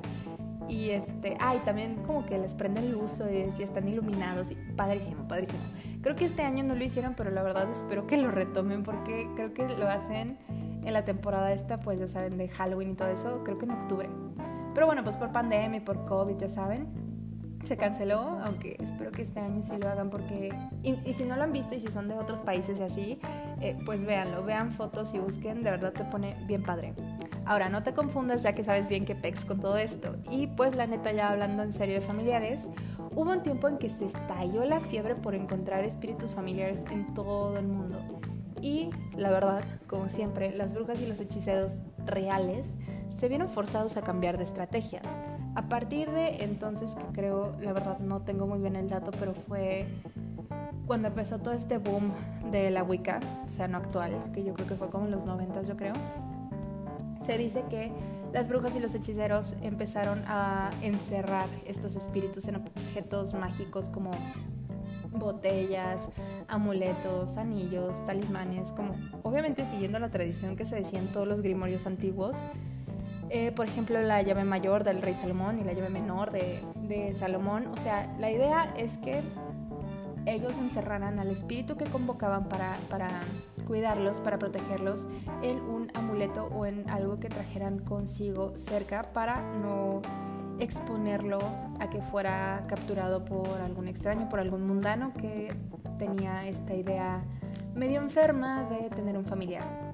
Y 0.67 0.91
este, 0.91 1.37
ay, 1.39 1.61
también 1.67 1.97
como 2.07 2.25
que 2.25 2.39
les 2.39 2.55
prenden 2.55 2.91
luces 2.91 3.61
y 3.61 3.63
están 3.63 3.87
iluminados. 3.87 4.51
Y 4.51 4.55
padrísimo, 4.55 5.29
padrísimo. 5.29 5.61
Creo 6.01 6.17
que 6.17 6.25
este 6.25 6.43
año 6.43 6.65
no 6.65 6.75
lo 6.75 6.83
hicieron, 6.83 7.13
pero 7.15 7.31
la 7.31 7.43
verdad 7.43 7.71
espero 7.71 8.07
que 8.07 8.17
lo 8.17 8.31
retomen 8.31 8.83
porque 8.83 9.29
creo 9.37 9.53
que 9.53 9.69
lo 9.69 9.89
hacen 9.91 10.39
en 10.85 10.93
la 10.93 11.05
temporada 11.05 11.53
esta, 11.53 11.81
pues 11.81 12.01
ya 12.01 12.09
saben, 12.09 12.39
de 12.39 12.49
Halloween 12.49 12.93
y 12.93 12.95
todo 12.95 13.09
eso, 13.09 13.45
creo 13.45 13.59
que 13.59 13.67
en 13.67 13.73
octubre. 13.73 14.09
Pero 14.75 14.87
bueno, 14.87 15.05
pues 15.05 15.19
por 15.19 15.33
pandemia 15.33 15.79
y 15.79 15.81
por 15.81 16.07
COVID, 16.07 16.39
ya 16.39 16.49
saben, 16.49 16.87
se 17.65 17.77
canceló, 17.77 18.41
aunque 18.45 18.77
espero 18.81 19.13
que 19.13 19.23
este 19.23 19.41
año 19.41 19.63
sí 19.63 19.77
lo 19.79 19.89
hagan 19.89 20.11
porque, 20.11 20.51
y, 20.83 21.13
si 21.13 21.25
no 21.25 21.37
lo 21.37 21.43
han 21.43 21.53
visto 21.53 21.75
y 21.75 21.81
si 21.81 21.91
son 21.91 22.09
de 22.09 22.15
otros 22.15 22.43
países 22.43 22.79
y 22.79 22.83
así, 22.83 23.21
eh, 23.61 23.79
pues 23.85 24.05
véanlo, 24.05 24.45
vean 24.45 24.73
fotos 24.73 25.15
y 25.15 25.19
busquen, 25.19 25.63
de 25.63 25.71
verdad 25.71 25.93
se 25.95 26.05
pone 26.05 26.37
bien 26.47 26.63
padre. 26.63 26.95
Ahora, 27.45 27.69
no 27.69 27.83
te 27.83 27.93
confundas 27.93 28.43
ya 28.43 28.55
que 28.55 28.63
sabes 28.63 28.89
bien 28.89 29.05
que 29.05 29.15
pex 29.15 29.45
con 29.45 29.61
todo 29.61 29.77
esto. 29.77 30.17
Y 30.31 30.47
pues 30.47 30.77
la 30.77 30.87
neta, 30.87 31.13
ya 31.13 31.31
hablando 31.31 31.63
en 31.63 31.73
serio 31.73 31.97
de 31.97 32.01
familiares, 32.01 32.69
hubo 33.15 33.31
un 33.33 33.43
tiempo 33.43 33.69
en 33.69 33.79
que 33.79 33.89
se 33.89 34.07
estalló 34.07 34.65
la 34.65 34.81
fiebre 34.81 35.17
por 35.17 35.35
encontrar 35.35 35.85
espíritus 35.85 36.35
familiares 36.35 36.85
en 36.91 37.15
todo 37.15 37.59
el 37.59 37.67
mundo. 37.67 37.99
Y 38.61 38.91
la 39.17 39.31
verdad, 39.31 39.65
como 39.89 40.09
siempre, 40.09 40.55
las 40.55 40.73
brujas 40.73 41.01
y 41.01 41.07
los 41.07 41.21
hechiceros 41.21 41.83
reales 42.07 42.77
se 43.09 43.29
vieron 43.29 43.49
forzados 43.49 43.97
a 43.97 44.03
cambiar 44.03 44.39
de 44.39 44.45
estrategia. 44.45 45.03
A 45.55 45.69
partir 45.69 46.11
de 46.11 46.43
entonces, 46.45 46.95
que 46.95 47.05
creo, 47.13 47.55
la 47.61 47.73
verdad 47.73 47.99
no 47.99 48.23
tengo 48.23 48.47
muy 48.47 48.59
bien 48.59 48.77
el 48.77 48.89
dato, 48.89 49.11
pero 49.19 49.35
fue 49.35 49.87
cuando 50.87 51.09
empezó 51.09 51.39
todo 51.39 51.53
este 51.55 51.79
boom 51.79 52.11
de 52.51 52.71
la 52.71 52.83
Wicca, 52.83 53.21
o 53.45 53.49
sea, 53.49 53.69
no 53.69 53.79
actual, 53.79 54.13
que 54.35 54.45
yo 54.45 54.55
creo 54.55 54.67
que 54.67 54.75
fue 54.77 54.91
como 54.91 55.05
en 55.05 55.11
los 55.11 55.27
90, 55.27 55.63
yo 55.63 55.77
creo, 55.77 55.95
se 57.21 57.39
dice 57.39 57.65
que 57.69 57.93
las 58.33 58.49
brujas 58.49 58.77
y 58.77 58.81
los 58.81 58.95
hechiceros 58.95 59.57
empezaron 59.63 60.23
a 60.27 60.71
encerrar 60.83 61.49
estos 61.67 61.97
espíritus 61.97 62.49
en 62.49 62.57
objetos 62.57 63.35
mágicos 63.35 63.91
como 63.91 64.11
botellas, 65.13 66.09
amuletos, 66.49 67.37
anillos, 67.37 68.05
talismanes, 68.07 68.73
como 68.73 68.95
obviamente 69.23 69.65
siguiendo 69.67 69.99
la 69.99 70.11
tradición 70.11 70.57
que 70.57 70.65
se 70.65 70.77
decía 70.77 70.99
en 70.99 71.13
todos 71.13 71.29
los 71.29 71.43
grimorios 71.43 71.87
antiguos, 71.87 72.43
eh, 73.35 73.51
por 73.51 73.67
ejemplo, 73.67 73.99
la 74.03 74.21
llave 74.21 74.45
mayor 74.45 74.85
del 74.85 75.01
rey 75.01 75.15
Salomón 75.15 75.59
y 75.59 75.65
la 75.65 75.73
llave 75.73 75.89
menor 75.89 76.33
de, 76.33 77.15
Salomón. 77.15 77.69
O 77.69 77.79
sea, 77.79 78.15
la 78.19 78.31
idea 78.31 78.75
es 78.77 78.99
que 78.99 79.23
ellos 80.27 80.59
encerraran 80.59 81.19
al 81.19 81.31
espíritu 81.31 81.79
que 81.79 81.87
convocaban 81.87 82.45
para, 82.45 82.77
para 82.91 83.23
cuidarlos, 83.67 84.21
para 84.21 84.39
protegerlos, 84.39 85.09
en 85.41 85.63
un 85.63 85.91
amuleto 85.95 86.45
o 86.55 86.67
en 86.67 86.85
algo 86.91 87.19
que 87.21 87.31
trajeran 87.31 87.79
consigo 87.79 88.53
cerca 88.59 89.01
para 89.15 89.41
no 89.41 90.03
exponerlo 90.59 91.39
a 91.81 91.89
que 91.89 92.03
fuera 92.03 92.67
capturado 92.69 93.25
por 93.25 93.63
algún 93.63 93.89
extraño, 93.89 94.29
por 94.29 94.41
algún 94.41 94.67
mundano 94.67 95.15
que 95.15 95.55
tenía 95.99 96.47
esta 96.47 96.75
idea 96.75 97.25
medio 97.75 98.03
enferma 98.03 98.65
de 98.65 98.91
tener 98.91 99.17
un 99.17 99.25
familiar 99.25 99.92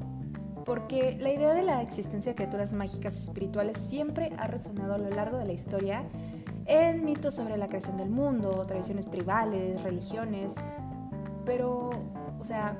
porque 0.68 1.16
la 1.18 1.32
idea 1.32 1.54
de 1.54 1.62
la 1.62 1.80
existencia 1.80 2.32
de 2.32 2.36
criaturas 2.36 2.74
mágicas 2.74 3.16
espirituales 3.16 3.78
siempre 3.78 4.34
ha 4.36 4.46
resonado 4.48 4.94
a 4.94 4.98
lo 4.98 5.08
largo 5.08 5.38
de 5.38 5.46
la 5.46 5.54
historia 5.54 6.04
en 6.66 7.06
mitos 7.06 7.36
sobre 7.36 7.56
la 7.56 7.68
creación 7.68 7.96
del 7.96 8.10
mundo, 8.10 8.66
tradiciones 8.66 9.10
tribales, 9.10 9.82
religiones, 9.82 10.56
pero, 11.46 11.88
o 12.38 12.44
sea, 12.44 12.76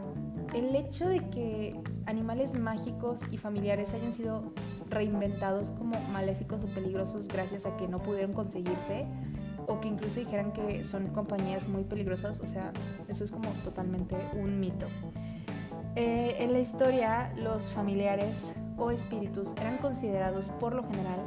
el 0.53 0.77
hecho 0.77 1.09
de 1.09 1.31
que 1.31 1.81
animales 2.05 2.53
mágicos 2.53 3.23
y 3.33 3.39
familiares 3.39 3.95
hayan 3.95 4.13
sido 4.13 4.53
reinventados 4.91 5.71
como 5.71 5.99
maléficos 6.11 6.65
o 6.65 6.67
peligrosos 6.67 7.27
gracias 7.27 7.65
a 7.65 7.75
que 7.79 7.89
no 7.89 8.03
pudieron 8.03 8.35
conseguirse, 8.35 9.07
o 9.67 9.81
que 9.81 9.89
incluso 9.89 10.21
dijeran 10.21 10.53
que 10.53 10.85
son 10.85 11.07
compañías 11.09 11.67
muy 11.69 11.85
peligrosas, 11.85 12.41
o 12.41 12.47
sea, 12.47 12.71
eso 13.09 13.25
es 13.25 13.31
como 13.31 13.49
totalmente 13.65 14.15
un 14.35 14.61
mito. 14.61 14.87
Eh, 16.01 16.37
en 16.45 16.53
la 16.53 16.61
historia, 16.61 17.33
los 17.35 17.73
familiares 17.73 18.55
o 18.77 18.93
espíritus 18.93 19.53
eran 19.61 19.79
considerados 19.79 20.49
por 20.49 20.73
lo 20.73 20.85
general 20.85 21.19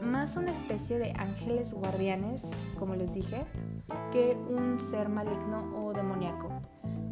más 0.00 0.38
una 0.38 0.52
especie 0.52 0.98
de 0.98 1.12
ángeles 1.18 1.74
guardianes, 1.74 2.52
como 2.78 2.94
les 2.94 3.12
dije, 3.12 3.44
que 4.12 4.34
un 4.48 4.80
ser 4.80 5.10
maligno 5.10 5.70
o 5.76 5.92
demoníaco. 5.92 6.48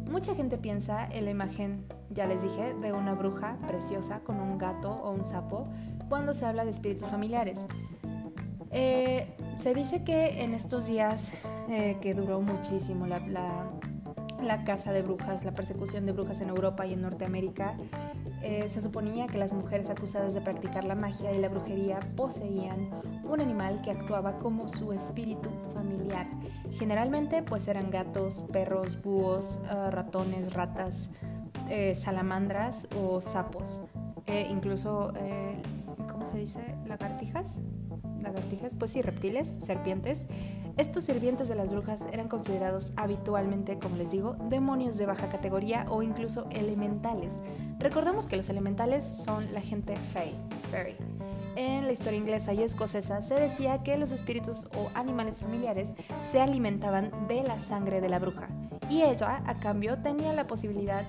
Mucha 0.09 0.33
gente 0.33 0.57
piensa 0.57 1.05
en 1.05 1.25
la 1.25 1.31
imagen, 1.31 1.85
ya 2.09 2.25
les 2.25 2.41
dije, 2.41 2.73
de 2.73 2.91
una 2.91 3.13
bruja 3.13 3.59
preciosa 3.67 4.21
con 4.21 4.39
un 4.39 4.57
gato 4.57 4.89
o 4.89 5.11
un 5.11 5.27
sapo 5.27 5.67
cuando 6.09 6.33
se 6.33 6.47
habla 6.47 6.65
de 6.65 6.71
espíritus 6.71 7.07
familiares. 7.07 7.67
Eh, 8.71 9.31
se 9.57 9.75
dice 9.75 10.03
que 10.03 10.41
en 10.41 10.55
estos 10.55 10.87
días 10.87 11.33
eh, 11.69 11.97
que 12.01 12.15
duró 12.15 12.41
muchísimo 12.41 13.05
la, 13.05 13.19
la, 13.19 13.69
caza 14.65 14.91
de 14.91 15.01
brujas, 15.01 15.45
la 15.45 15.51
persecución 15.53 16.05
de 16.05 16.11
brujas 16.11 16.41
en 16.41 16.49
Europa 16.49 16.85
y 16.85 16.93
en 16.93 17.01
Norteamérica, 17.01 17.75
eh, 18.41 18.69
se 18.69 18.81
suponía 18.81 19.27
que 19.27 19.37
las 19.37 19.53
mujeres 19.53 19.89
acusadas 19.89 20.33
de 20.33 20.41
practicar 20.41 20.83
la 20.83 20.95
magia 20.95 21.31
y 21.33 21.39
la 21.39 21.49
brujería 21.49 21.99
poseían 22.15 22.89
un 23.23 23.41
animal 23.41 23.81
que 23.81 23.91
actuaba 23.91 24.37
como 24.37 24.69
su 24.69 24.93
espíritu 24.93 25.49
familiar. 25.73 26.27
Generalmente 26.71 27.41
pues 27.43 27.67
eran 27.67 27.89
gatos, 27.89 28.43
perros, 28.51 29.01
búhos, 29.01 29.59
ah, 29.69 29.89
ratones, 29.91 30.53
ratas, 30.53 31.11
eh, 31.69 31.95
salamandras 31.95 32.87
o 32.99 33.21
sapos. 33.21 33.81
incluso, 34.49 35.13
¿cómo 36.09 36.25
se 36.25 36.39
dice? 36.39 36.75
Lagartijas 36.87 37.61
lagartijas, 38.25 38.75
pues 38.75 38.91
sí, 38.91 39.01
reptiles, 39.01 39.47
serpientes. 39.47 40.27
Estos 40.77 41.05
sirvientes 41.05 41.47
de 41.47 41.55
las 41.55 41.71
brujas 41.71 42.05
eran 42.11 42.27
considerados 42.27 42.91
habitualmente, 42.97 43.79
como 43.79 43.95
les 43.95 44.11
digo, 44.11 44.35
demonios 44.49 44.97
de 44.97 45.05
baja 45.05 45.29
categoría 45.29 45.85
o 45.89 46.03
incluso 46.03 46.47
elementales. 46.51 47.35
Recordamos 47.79 48.27
que 48.27 48.35
los 48.35 48.49
elementales 48.49 49.05
son 49.05 49.53
la 49.53 49.61
gente 49.61 49.95
fey, 49.95 50.35
fairy. 50.69 50.95
En 51.55 51.85
la 51.85 51.93
historia 51.93 52.19
inglesa 52.19 52.53
y 52.53 52.63
escocesa 52.63 53.21
se 53.21 53.35
decía 53.35 53.83
que 53.83 53.97
los 53.97 54.11
espíritus 54.11 54.67
o 54.75 54.89
animales 54.93 55.39
familiares 55.39 55.95
se 56.19 56.41
alimentaban 56.41 57.09
de 57.29 57.43
la 57.43 57.57
sangre 57.57 58.01
de 58.01 58.09
la 58.09 58.19
bruja 58.19 58.49
y 58.89 59.01
ella, 59.01 59.41
a 59.45 59.59
cambio, 59.59 59.97
tenía 59.99 60.33
la 60.33 60.47
posibilidad 60.47 61.03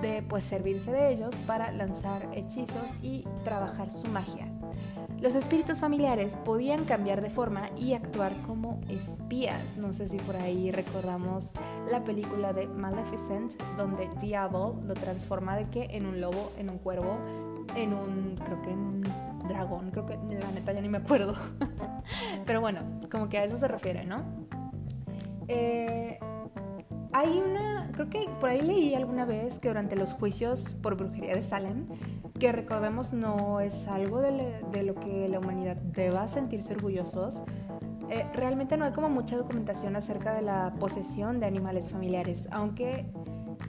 de 0.00 0.22
pues 0.22 0.44
servirse 0.44 0.92
de 0.92 1.12
ellos 1.12 1.34
para 1.46 1.72
lanzar 1.72 2.28
hechizos 2.34 2.92
y 3.02 3.24
trabajar 3.44 3.90
su 3.90 4.06
magia. 4.08 4.45
Los 5.20 5.34
espíritus 5.34 5.80
familiares 5.80 6.36
podían 6.36 6.84
cambiar 6.84 7.22
de 7.22 7.30
forma 7.30 7.70
y 7.76 7.94
actuar 7.94 8.36
como 8.42 8.80
espías. 8.88 9.76
No 9.78 9.94
sé 9.94 10.08
si 10.08 10.18
por 10.18 10.36
ahí 10.36 10.70
recordamos 10.70 11.54
la 11.90 12.04
película 12.04 12.52
de 12.52 12.66
Maleficent, 12.66 13.54
donde 13.78 14.10
Diablo 14.20 14.78
lo 14.84 14.92
transforma 14.92 15.56
de 15.56 15.70
que 15.70 15.84
en 15.84 16.04
un 16.04 16.20
lobo, 16.20 16.52
en 16.58 16.68
un 16.68 16.78
cuervo, 16.78 17.16
en 17.74 17.94
un, 17.94 18.36
creo 18.44 18.60
que 18.60 18.70
en 18.70 18.78
un 18.78 19.02
dragón, 19.48 19.90
creo 19.90 20.04
que 20.04 20.16
la 20.16 20.50
neta 20.50 20.72
ya 20.72 20.82
ni 20.82 20.88
me 20.88 20.98
acuerdo. 20.98 21.34
Pero 22.46 22.60
bueno, 22.60 22.80
como 23.10 23.30
que 23.30 23.38
a 23.38 23.44
eso 23.44 23.56
se 23.56 23.68
refiere, 23.68 24.04
¿no? 24.04 24.22
Eh, 25.48 26.18
hay 27.16 27.38
una, 27.40 27.88
creo 27.92 28.10
que 28.10 28.28
por 28.40 28.50
ahí 28.50 28.60
leí 28.60 28.94
alguna 28.94 29.24
vez 29.24 29.58
que 29.58 29.68
durante 29.68 29.96
los 29.96 30.12
juicios 30.12 30.74
por 30.82 30.98
brujería 30.98 31.34
de 31.34 31.40
Salem, 31.40 31.86
que 32.38 32.52
recordemos 32.52 33.14
no 33.14 33.60
es 33.60 33.88
algo 33.88 34.20
de, 34.20 34.82
lo 34.82 34.94
que 34.96 35.26
la 35.26 35.38
humanidad 35.38 35.76
deba 35.76 36.28
sentirse 36.28 36.74
orgullosos, 36.74 37.44
eh, 38.10 38.26
realmente 38.34 38.76
no 38.76 38.84
hay 38.84 38.92
como 38.92 39.08
mucha 39.08 39.38
documentación 39.38 39.96
acerca 39.96 40.34
de 40.34 40.42
la 40.42 40.74
posesión 40.78 41.40
de 41.40 41.46
animales 41.46 41.88
familiares, 41.88 42.50
aunque 42.52 43.06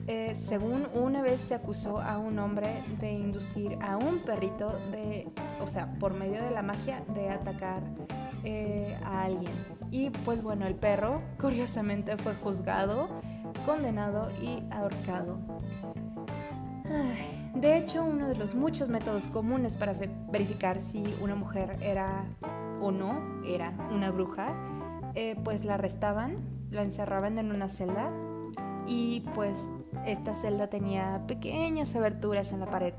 eh, 0.08 0.34
según 0.34 0.86
una 0.92 1.22
vez 1.22 1.40
se 1.40 1.54
acusó 1.54 2.02
a 2.02 2.18
un 2.18 2.38
hombre 2.38 2.84
de 3.00 3.12
inducir 3.12 3.78
a 3.80 3.96
un 3.96 4.18
perrito 4.26 4.78
de, 4.92 5.26
o 5.62 5.66
sea, 5.66 5.94
por 5.98 6.12
medio 6.12 6.42
de 6.42 6.50
la 6.50 6.60
magia, 6.60 7.02
de 7.14 7.30
atacar 7.30 7.82
eh, 8.44 8.94
a 9.02 9.24
alguien. 9.24 9.77
Y 9.90 10.10
pues 10.10 10.42
bueno, 10.42 10.66
el 10.66 10.74
perro 10.74 11.22
curiosamente 11.40 12.16
fue 12.16 12.34
juzgado 12.34 13.08
condenado 13.64 14.30
y 14.40 14.62
ahorcado. 14.70 15.38
de 17.54 17.76
hecho, 17.76 18.04
uno 18.04 18.28
de 18.28 18.36
los 18.36 18.54
muchos 18.54 18.88
métodos 18.88 19.26
comunes 19.26 19.76
para 19.76 19.94
verificar 20.30 20.80
si 20.80 21.02
una 21.20 21.34
mujer 21.34 21.76
era 21.80 22.24
o 22.80 22.90
no 22.90 23.42
era 23.44 23.72
una 23.90 24.10
bruja, 24.10 24.54
eh, 25.14 25.36
pues 25.42 25.64
la 25.64 25.74
arrestaban, 25.74 26.38
la 26.70 26.82
encerraban 26.82 27.38
en 27.38 27.50
una 27.50 27.68
celda 27.68 28.10
y 28.86 29.20
pues 29.34 29.64
esta 30.06 30.34
celda 30.34 30.68
tenía 30.68 31.24
pequeñas 31.26 31.94
aberturas 31.96 32.52
en 32.52 32.60
la 32.60 32.66
pared 32.66 32.94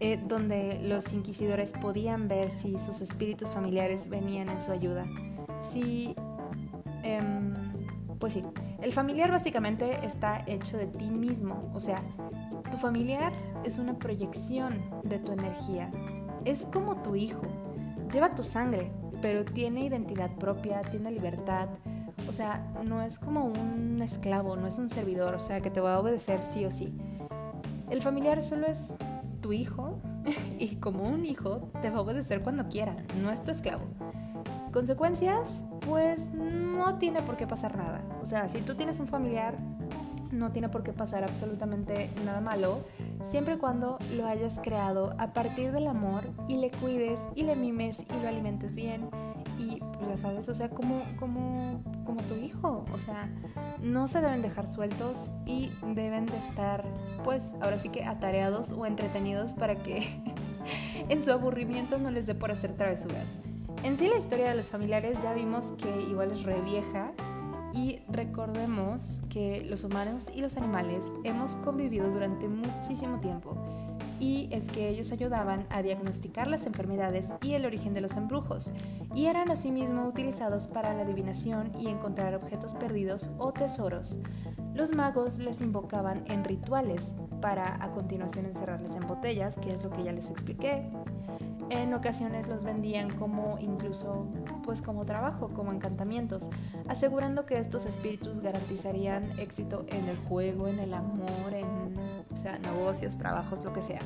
eh, 0.00 0.20
donde 0.22 0.80
los 0.82 1.12
inquisidores 1.12 1.72
podían 1.72 2.28
ver 2.28 2.50
si 2.50 2.78
sus 2.78 3.00
espíritus 3.00 3.52
familiares 3.52 4.10
venían 4.10 4.48
en 4.48 4.60
su 4.60 4.72
ayuda. 4.72 5.06
Si, 5.64 6.14
em, 7.02 7.54
pues 8.18 8.34
sí, 8.34 8.44
el 8.82 8.92
familiar 8.92 9.30
básicamente 9.30 10.04
está 10.04 10.44
hecho 10.46 10.76
de 10.76 10.86
ti 10.86 11.08
mismo, 11.10 11.70
o 11.74 11.80
sea, 11.80 12.02
tu 12.70 12.76
familiar 12.76 13.32
es 13.64 13.78
una 13.78 13.98
proyección 13.98 14.82
de 15.04 15.18
tu 15.18 15.32
energía. 15.32 15.90
Es 16.44 16.66
como 16.66 16.96
tu 16.96 17.16
hijo. 17.16 17.42
Lleva 18.12 18.34
tu 18.34 18.44
sangre, 18.44 18.90
pero 19.22 19.44
tiene 19.44 19.84
identidad 19.84 20.30
propia, 20.36 20.82
tiene 20.82 21.10
libertad. 21.10 21.68
O 22.28 22.32
sea, 22.32 22.66
no 22.84 23.00
es 23.00 23.18
como 23.18 23.46
un 23.46 24.02
esclavo, 24.02 24.56
no 24.56 24.66
es 24.66 24.78
un 24.78 24.90
servidor, 24.90 25.34
o 25.34 25.40
sea, 25.40 25.60
que 25.60 25.70
te 25.70 25.80
va 25.80 25.94
a 25.94 26.00
obedecer 26.00 26.42
sí 26.42 26.64
o 26.64 26.70
sí. 26.70 26.98
El 27.90 28.02
familiar 28.02 28.42
solo 28.42 28.66
es 28.66 28.96
tu 29.40 29.52
hijo 29.52 29.98
y 30.58 30.76
como 30.76 31.04
un 31.04 31.24
hijo 31.24 31.70
te 31.80 31.90
va 31.90 31.98
a 31.98 32.02
obedecer 32.02 32.42
cuando 32.42 32.68
quiera, 32.68 32.96
no 33.22 33.30
es 33.30 33.42
tu 33.42 33.50
esclavo. 33.50 33.84
Consecuencias, 34.74 35.62
pues 35.86 36.32
no 36.34 36.98
tiene 36.98 37.22
por 37.22 37.36
qué 37.36 37.46
pasar 37.46 37.76
nada. 37.76 38.02
O 38.20 38.26
sea, 38.26 38.48
si 38.48 38.60
tú 38.60 38.74
tienes 38.74 38.98
un 38.98 39.06
familiar, 39.06 39.56
no 40.32 40.50
tiene 40.50 40.68
por 40.68 40.82
qué 40.82 40.92
pasar 40.92 41.22
absolutamente 41.22 42.10
nada 42.24 42.40
malo, 42.40 42.80
siempre 43.22 43.54
y 43.54 43.58
cuando 43.58 44.00
lo 44.16 44.26
hayas 44.26 44.58
creado 44.58 45.14
a 45.18 45.32
partir 45.32 45.70
del 45.70 45.86
amor 45.86 46.24
y 46.48 46.56
le 46.56 46.72
cuides 46.72 47.22
y 47.36 47.44
le 47.44 47.54
mimes 47.54 48.00
y 48.00 48.20
lo 48.20 48.26
alimentes 48.26 48.74
bien 48.74 49.08
y 49.60 49.76
pues 49.76 50.08
ya 50.08 50.16
sabes, 50.16 50.48
o 50.48 50.54
sea, 50.54 50.70
como, 50.70 51.04
como, 51.20 51.80
como 52.04 52.22
tu 52.22 52.34
hijo, 52.34 52.84
o 52.92 52.98
sea, 52.98 53.30
no 53.80 54.08
se 54.08 54.22
deben 54.22 54.42
dejar 54.42 54.66
sueltos 54.66 55.30
y 55.46 55.70
deben 55.94 56.26
de 56.26 56.38
estar, 56.38 56.82
pues 57.22 57.54
ahora 57.60 57.78
sí 57.78 57.90
que 57.90 58.02
atareados 58.02 58.72
o 58.72 58.86
entretenidos 58.86 59.52
para 59.52 59.76
que 59.76 60.20
en 61.08 61.22
su 61.22 61.30
aburrimiento 61.30 61.96
no 61.96 62.10
les 62.10 62.26
dé 62.26 62.34
por 62.34 62.50
hacer 62.50 62.76
travesuras. 62.76 63.38
En 63.84 63.98
sí 63.98 64.08
la 64.08 64.16
historia 64.16 64.48
de 64.48 64.54
los 64.54 64.70
familiares 64.70 65.22
ya 65.22 65.34
vimos 65.34 65.66
que 65.72 66.00
igual 66.08 66.30
es 66.30 66.44
re 66.44 66.58
vieja 66.62 67.12
y 67.74 68.00
recordemos 68.08 69.20
que 69.28 69.60
los 69.68 69.84
humanos 69.84 70.30
y 70.34 70.40
los 70.40 70.56
animales 70.56 71.04
hemos 71.22 71.54
convivido 71.56 72.10
durante 72.10 72.48
muchísimo 72.48 73.20
tiempo 73.20 73.54
y 74.18 74.48
es 74.52 74.70
que 74.70 74.88
ellos 74.88 75.12
ayudaban 75.12 75.66
a 75.68 75.82
diagnosticar 75.82 76.46
las 76.48 76.64
enfermedades 76.64 77.34
y 77.42 77.52
el 77.52 77.66
origen 77.66 77.92
de 77.92 78.00
los 78.00 78.16
embrujos 78.16 78.72
y 79.14 79.26
eran 79.26 79.50
asimismo 79.50 80.06
utilizados 80.08 80.66
para 80.66 80.94
la 80.94 81.02
adivinación 81.02 81.70
y 81.78 81.88
encontrar 81.88 82.34
objetos 82.34 82.72
perdidos 82.72 83.32
o 83.36 83.52
tesoros. 83.52 84.18
Los 84.74 84.94
magos 84.94 85.38
les 85.38 85.60
invocaban 85.60 86.24
en 86.28 86.42
rituales 86.42 87.14
para 87.42 87.84
a 87.84 87.92
continuación 87.92 88.46
encerrarles 88.46 88.96
en 88.96 89.06
botellas, 89.06 89.58
que 89.58 89.74
es 89.74 89.84
lo 89.84 89.90
que 89.90 90.04
ya 90.04 90.12
les 90.12 90.30
expliqué, 90.30 90.82
en 91.70 91.94
ocasiones 91.94 92.48
los 92.48 92.64
vendían 92.64 93.10
como 93.10 93.58
incluso 93.58 94.26
pues 94.64 94.82
como 94.82 95.04
trabajo, 95.04 95.48
como 95.48 95.72
encantamientos, 95.72 96.50
asegurando 96.88 97.46
que 97.46 97.58
estos 97.58 97.86
espíritus 97.86 98.40
garantizarían 98.40 99.38
éxito 99.38 99.84
en 99.88 100.08
el 100.08 100.16
juego, 100.16 100.68
en 100.68 100.78
el 100.78 100.94
amor, 100.94 101.52
en 101.52 101.94
negocios, 102.62 103.16
trabajos, 103.16 103.62
lo 103.64 103.72
que 103.72 103.82
sea. 103.82 104.00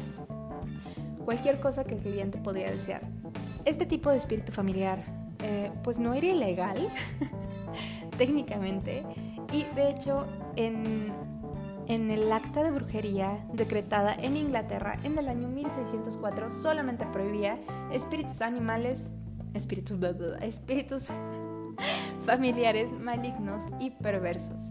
Cualquier 1.25 1.61
cosa 1.61 1.85
que 1.85 1.95
el 1.95 2.01
siguiente 2.01 2.39
podría 2.39 2.71
desear. 2.71 3.03
Este 3.65 3.87
tipo 3.87 4.11
de 4.11 4.17
espíritu 4.17 4.53
familiar 4.53 4.99
eh, 5.43 5.71
pues 5.83 5.99
no 5.99 6.15
era 6.15 6.27
ilegal 6.27 6.89
técnicamente 8.19 9.05
y 9.53 9.65
de 9.75 9.91
hecho 9.91 10.27
en 10.57 11.13
en 11.89 12.11
el 12.11 12.31
acta 12.31 12.63
de 12.63 12.71
brujería 12.71 13.45
decretada 13.53 14.15
en 14.15 14.37
Inglaterra 14.37 14.97
en 15.03 15.19
el 15.19 15.29
año 15.29 15.49
1604 15.49 16.51
solamente 16.51 17.07
prohibía 17.07 17.59
espíritus 17.91 18.43
animales, 18.43 19.11
espíritus, 19.55 19.99
espíritus 20.43 21.09
familiares 22.27 22.93
malignos 22.93 23.65
y 23.81 23.91
perversos. 23.91 24.65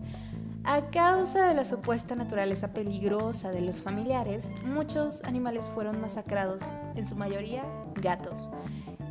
A 0.64 0.90
causa 0.92 1.48
de 1.48 1.54
la 1.54 1.66
supuesta 1.66 2.16
naturaleza 2.16 2.74
peligrosa 2.74 3.52
de 3.52 3.62
los 3.62 3.82
familiares, 3.82 4.52
muchos 4.66 5.24
animales 5.24 5.70
fueron 5.74 6.00
masacrados, 6.02 6.64
en 6.96 7.08
su 7.08 7.16
mayoría 7.16 7.64
gatos. 7.96 8.52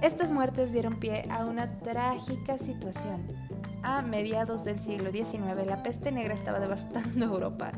Estas 0.03 0.31
muertes 0.31 0.73
dieron 0.73 1.01
pie 1.01 1.27
a 1.31 1.47
una 1.47 1.79
trágica 1.79 2.59
situación 2.59 3.27
a 3.87 4.03
mediados 4.03 4.64
del 4.64 4.81
siglo 4.81 5.12
XIX 5.12 5.64
la 5.64 5.85
peste 5.85 6.11
negra 6.11 6.35
estaba 6.35 6.59
devastando 6.59 7.25
Europa. 7.25 7.70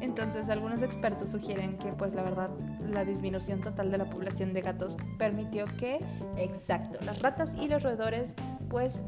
Entonces 0.00 0.48
algunos 0.48 0.80
expertos 0.80 1.30
sugieren 1.30 1.76
que 1.76 1.92
pues 1.92 2.14
la 2.14 2.22
verdad 2.22 2.50
la 2.88 3.04
disminución 3.04 3.60
total 3.60 3.90
de 3.90 3.98
la 3.98 4.04
población 4.04 4.52
de 4.52 4.62
gatos 4.62 4.96
permitió 5.18 5.64
que, 5.76 5.98
exacto, 6.36 6.98
las 7.04 7.20
ratas 7.20 7.52
y 7.60 7.66
los 7.66 7.82
roedores 7.82 8.34
pues 8.68 9.02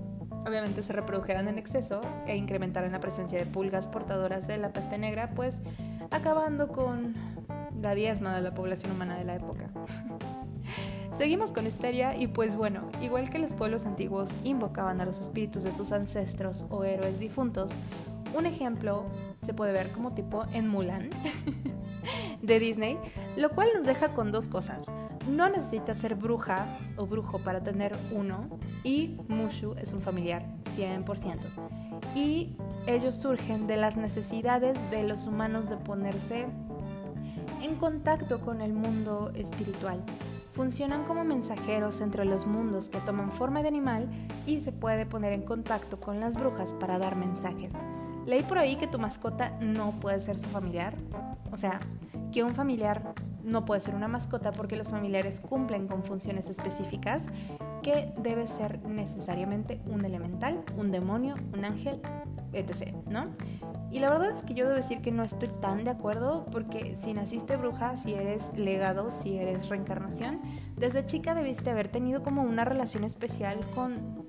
obviamente 0.47 0.83
se 0.83 0.93
reprodujeran 0.93 1.47
en 1.47 1.59
exceso 1.59 2.01
e 2.27 2.37
incrementaran 2.37 2.91
la 2.91 2.99
presencia 2.99 3.39
de 3.39 3.47
pulgas 3.47 3.87
portadoras 3.87 4.49
de 4.49 4.59
la 4.59 4.73
peste 4.73 4.99
negra, 4.99 5.31
pues 5.37 5.61
acabando 6.11 6.69
con 6.69 7.15
la 7.81 7.95
diezma 7.95 8.35
de 8.35 8.43
la 8.43 8.55
población 8.55 8.91
humana 8.91 9.17
de 9.17 9.25
la 9.25 9.37
época. 9.37 9.71
Seguimos 11.19 11.51
con 11.51 11.67
Histeria 11.67 12.17
y 12.17 12.29
pues 12.29 12.55
bueno, 12.55 12.83
igual 13.03 13.29
que 13.29 13.41
los 13.41 13.53
pueblos 13.53 13.87
antiguos 13.87 14.31
invocaban 14.45 15.01
a 15.01 15.05
los 15.05 15.19
espíritus 15.19 15.65
de 15.65 15.73
sus 15.73 15.91
ancestros 15.91 16.65
o 16.71 16.85
héroes 16.85 17.19
difuntos, 17.19 17.73
un 18.37 18.47
ejemplo 18.47 19.05
se 19.43 19.53
puede 19.53 19.73
ver 19.73 19.91
como 19.91 20.13
tipo 20.13 20.45
en 20.53 20.69
Mulan 20.69 21.11
de 22.43 22.61
Disney, 22.61 22.99
lo 23.37 23.51
cual 23.51 23.71
nos 23.75 23.85
deja 23.85 24.15
con 24.15 24.31
dos 24.31 24.47
cosas. 24.47 24.87
No 25.29 25.49
necesitas 25.49 25.99
ser 25.99 26.15
bruja 26.15 26.79
o 26.97 27.07
brujo 27.09 27.41
para 27.41 27.65
tener 27.65 27.97
uno 28.13 28.49
y 28.85 29.17
Mushu 29.27 29.75
es 29.75 29.93
un 29.93 30.01
familiar 30.01 30.47
100%. 30.77 31.35
Y 32.15 32.55
ellos 32.87 33.17
surgen 33.17 33.67
de 33.67 33.77
las 33.77 33.97
necesidades 33.97 34.79
de 34.93 35.03
los 35.03 35.27
humanos 35.27 35.69
de 35.69 35.79
ponerse 35.79 36.47
en 37.61 37.75
contacto 37.75 38.41
con 38.41 38.61
el 38.61 38.73
mundo 38.73 39.33
espiritual. 39.35 40.01
Funcionan 40.53 41.05
como 41.05 41.25
mensajeros 41.25 42.01
entre 42.01 42.25
los 42.25 42.47
mundos 42.47 42.89
que 42.89 43.01
toman 43.01 43.31
forma 43.31 43.63
de 43.63 43.69
animal 43.69 44.09
y 44.47 44.61
se 44.61 44.73
puede 44.73 45.07
poner 45.07 45.33
en 45.33 45.43
contacto 45.43 46.01
con 46.01 46.21
las 46.21 46.37
brujas 46.37 46.73
para 46.73 46.99
dar 46.99 47.17
mensajes. 47.17 47.75
Leí 48.27 48.43
por 48.43 48.59
ahí 48.59 48.77
que 48.77 48.87
tu 48.87 48.99
mascota 48.99 49.57
no 49.61 49.99
puede 50.01 50.21
ser 50.21 50.39
su 50.39 50.49
familiar. 50.49 50.95
O 51.51 51.57
sea, 51.57 51.81
que 52.33 52.43
un 52.43 52.55
familiar 52.55 53.15
no 53.43 53.65
puede 53.65 53.81
ser 53.81 53.95
una 53.95 54.09
mascota 54.09 54.51
porque 54.51 54.77
los 54.77 54.91
familiares 54.91 55.41
cumplen 55.41 55.89
con 55.89 56.05
funciones 56.05 56.51
específicas 56.51 57.25
que 57.83 58.13
debe 58.19 58.49
ser 58.49 58.85
necesariamente 58.85 59.81
un 59.87 60.05
elemental, 60.05 60.63
un 60.77 60.91
demonio, 60.91 61.37
un 61.55 61.65
ángel, 61.65 62.01
etc. 62.53 62.95
¿no? 63.11 63.29
Y 63.91 64.01
la 64.01 64.11
verdad 64.11 64.31
es 64.31 64.43
que 64.43 64.55
yo 64.55 64.67
debo 64.67 64.77
decir 64.77 65.01
que 65.01 65.11
no 65.11 65.25
estoy 65.25 65.49
tan 65.61 65.85
de 65.85 65.91
acuerdo 65.91 66.47
porque 66.53 66.95
si 66.97 67.15
naciste 67.15 67.57
bruja, 67.57 67.97
si 67.97 68.15
eres 68.15 68.53
legado, 68.55 69.11
si 69.11 69.39
eres 69.39 69.69
reencarnación, 69.69 70.41
desde 70.77 71.07
chica 71.07 71.35
debiste 71.35 71.71
haber 71.71 71.89
tenido 71.89 72.23
como 72.23 72.43
una 72.43 72.65
relación 72.65 73.05
especial 73.05 73.61
con 73.75 74.27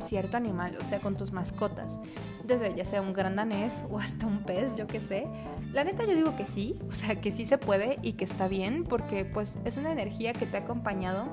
cierto 0.00 0.36
animal, 0.36 0.76
o 0.80 0.84
sea, 0.84 1.00
con 1.00 1.16
tus 1.16 1.32
mascotas, 1.32 2.00
desde 2.44 2.74
ya 2.74 2.84
sea 2.84 3.00
un 3.00 3.12
gran 3.12 3.36
danés 3.36 3.84
o 3.90 3.98
hasta 3.98 4.26
un 4.26 4.42
pez, 4.42 4.74
yo 4.76 4.86
qué 4.86 5.00
sé. 5.00 5.26
La 5.72 5.84
neta 5.84 6.04
yo 6.04 6.14
digo 6.14 6.36
que 6.36 6.44
sí, 6.44 6.78
o 6.88 6.92
sea, 6.92 7.20
que 7.20 7.30
sí 7.30 7.44
se 7.44 7.58
puede 7.58 7.98
y 8.02 8.12
que 8.14 8.24
está 8.24 8.48
bien, 8.48 8.84
porque 8.84 9.24
pues 9.24 9.58
es 9.64 9.76
una 9.76 9.92
energía 9.92 10.32
que 10.32 10.46
te 10.46 10.58
ha 10.58 10.60
acompañado 10.60 11.24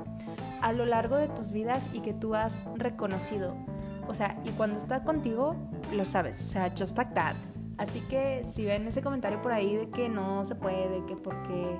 a 0.61 0.71
lo 0.71 0.85
largo 0.85 1.17
de 1.17 1.27
tus 1.27 1.51
vidas 1.51 1.85
y 1.93 2.01
que 2.01 2.13
tú 2.13 2.35
has 2.35 2.63
reconocido. 2.75 3.55
O 4.07 4.13
sea, 4.13 4.39
y 4.43 4.49
cuando 4.51 4.77
está 4.77 5.03
contigo, 5.03 5.55
lo 5.93 6.05
sabes, 6.05 6.41
o 6.41 6.45
sea, 6.45 6.73
just 6.77 6.97
like 6.97 7.13
that. 7.13 7.35
Así 7.79 8.01
que 8.01 8.43
si 8.43 8.65
ven 8.65 8.87
ese 8.87 9.01
comentario 9.01 9.41
por 9.41 9.53
ahí 9.53 9.73
de 9.73 9.89
que 9.89 10.09
no 10.09 10.43
se 10.43 10.55
puede, 10.55 11.05
que 11.05 11.15
porque 11.15 11.77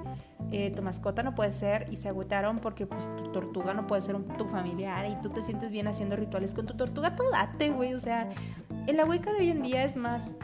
eh, 0.50 0.72
tu 0.72 0.82
mascota 0.82 1.24
no 1.24 1.36
puede 1.36 1.52
ser 1.52 1.88
y 1.92 1.98
se 1.98 2.08
agüitaron 2.08 2.60
porque 2.60 2.86
pues 2.86 3.12
tu 3.18 3.34
tortuga 3.34 3.74
no 3.74 3.86
puede 3.86 4.02
ser 4.02 4.18
tu 4.38 4.46
familiar 4.46 5.06
y 5.08 5.22
tú 5.22 5.30
te 5.30 5.44
sientes 5.44 5.72
bien 5.72 5.90
haciendo 5.90 6.16
rituales 6.16 6.54
con 6.54 6.66
tu 6.66 6.76
tortuga, 6.76 7.18
tú 7.18 7.24
date, 7.30 7.70
güey. 7.72 7.94
O 7.96 8.00
sea, 8.00 8.30
en 8.88 8.96
la 8.96 9.04
Wicca 9.04 9.34
de 9.34 9.40
hoy 9.40 9.50
en 9.50 9.62
día 9.62 9.84
es 9.84 9.98
más, 9.98 10.36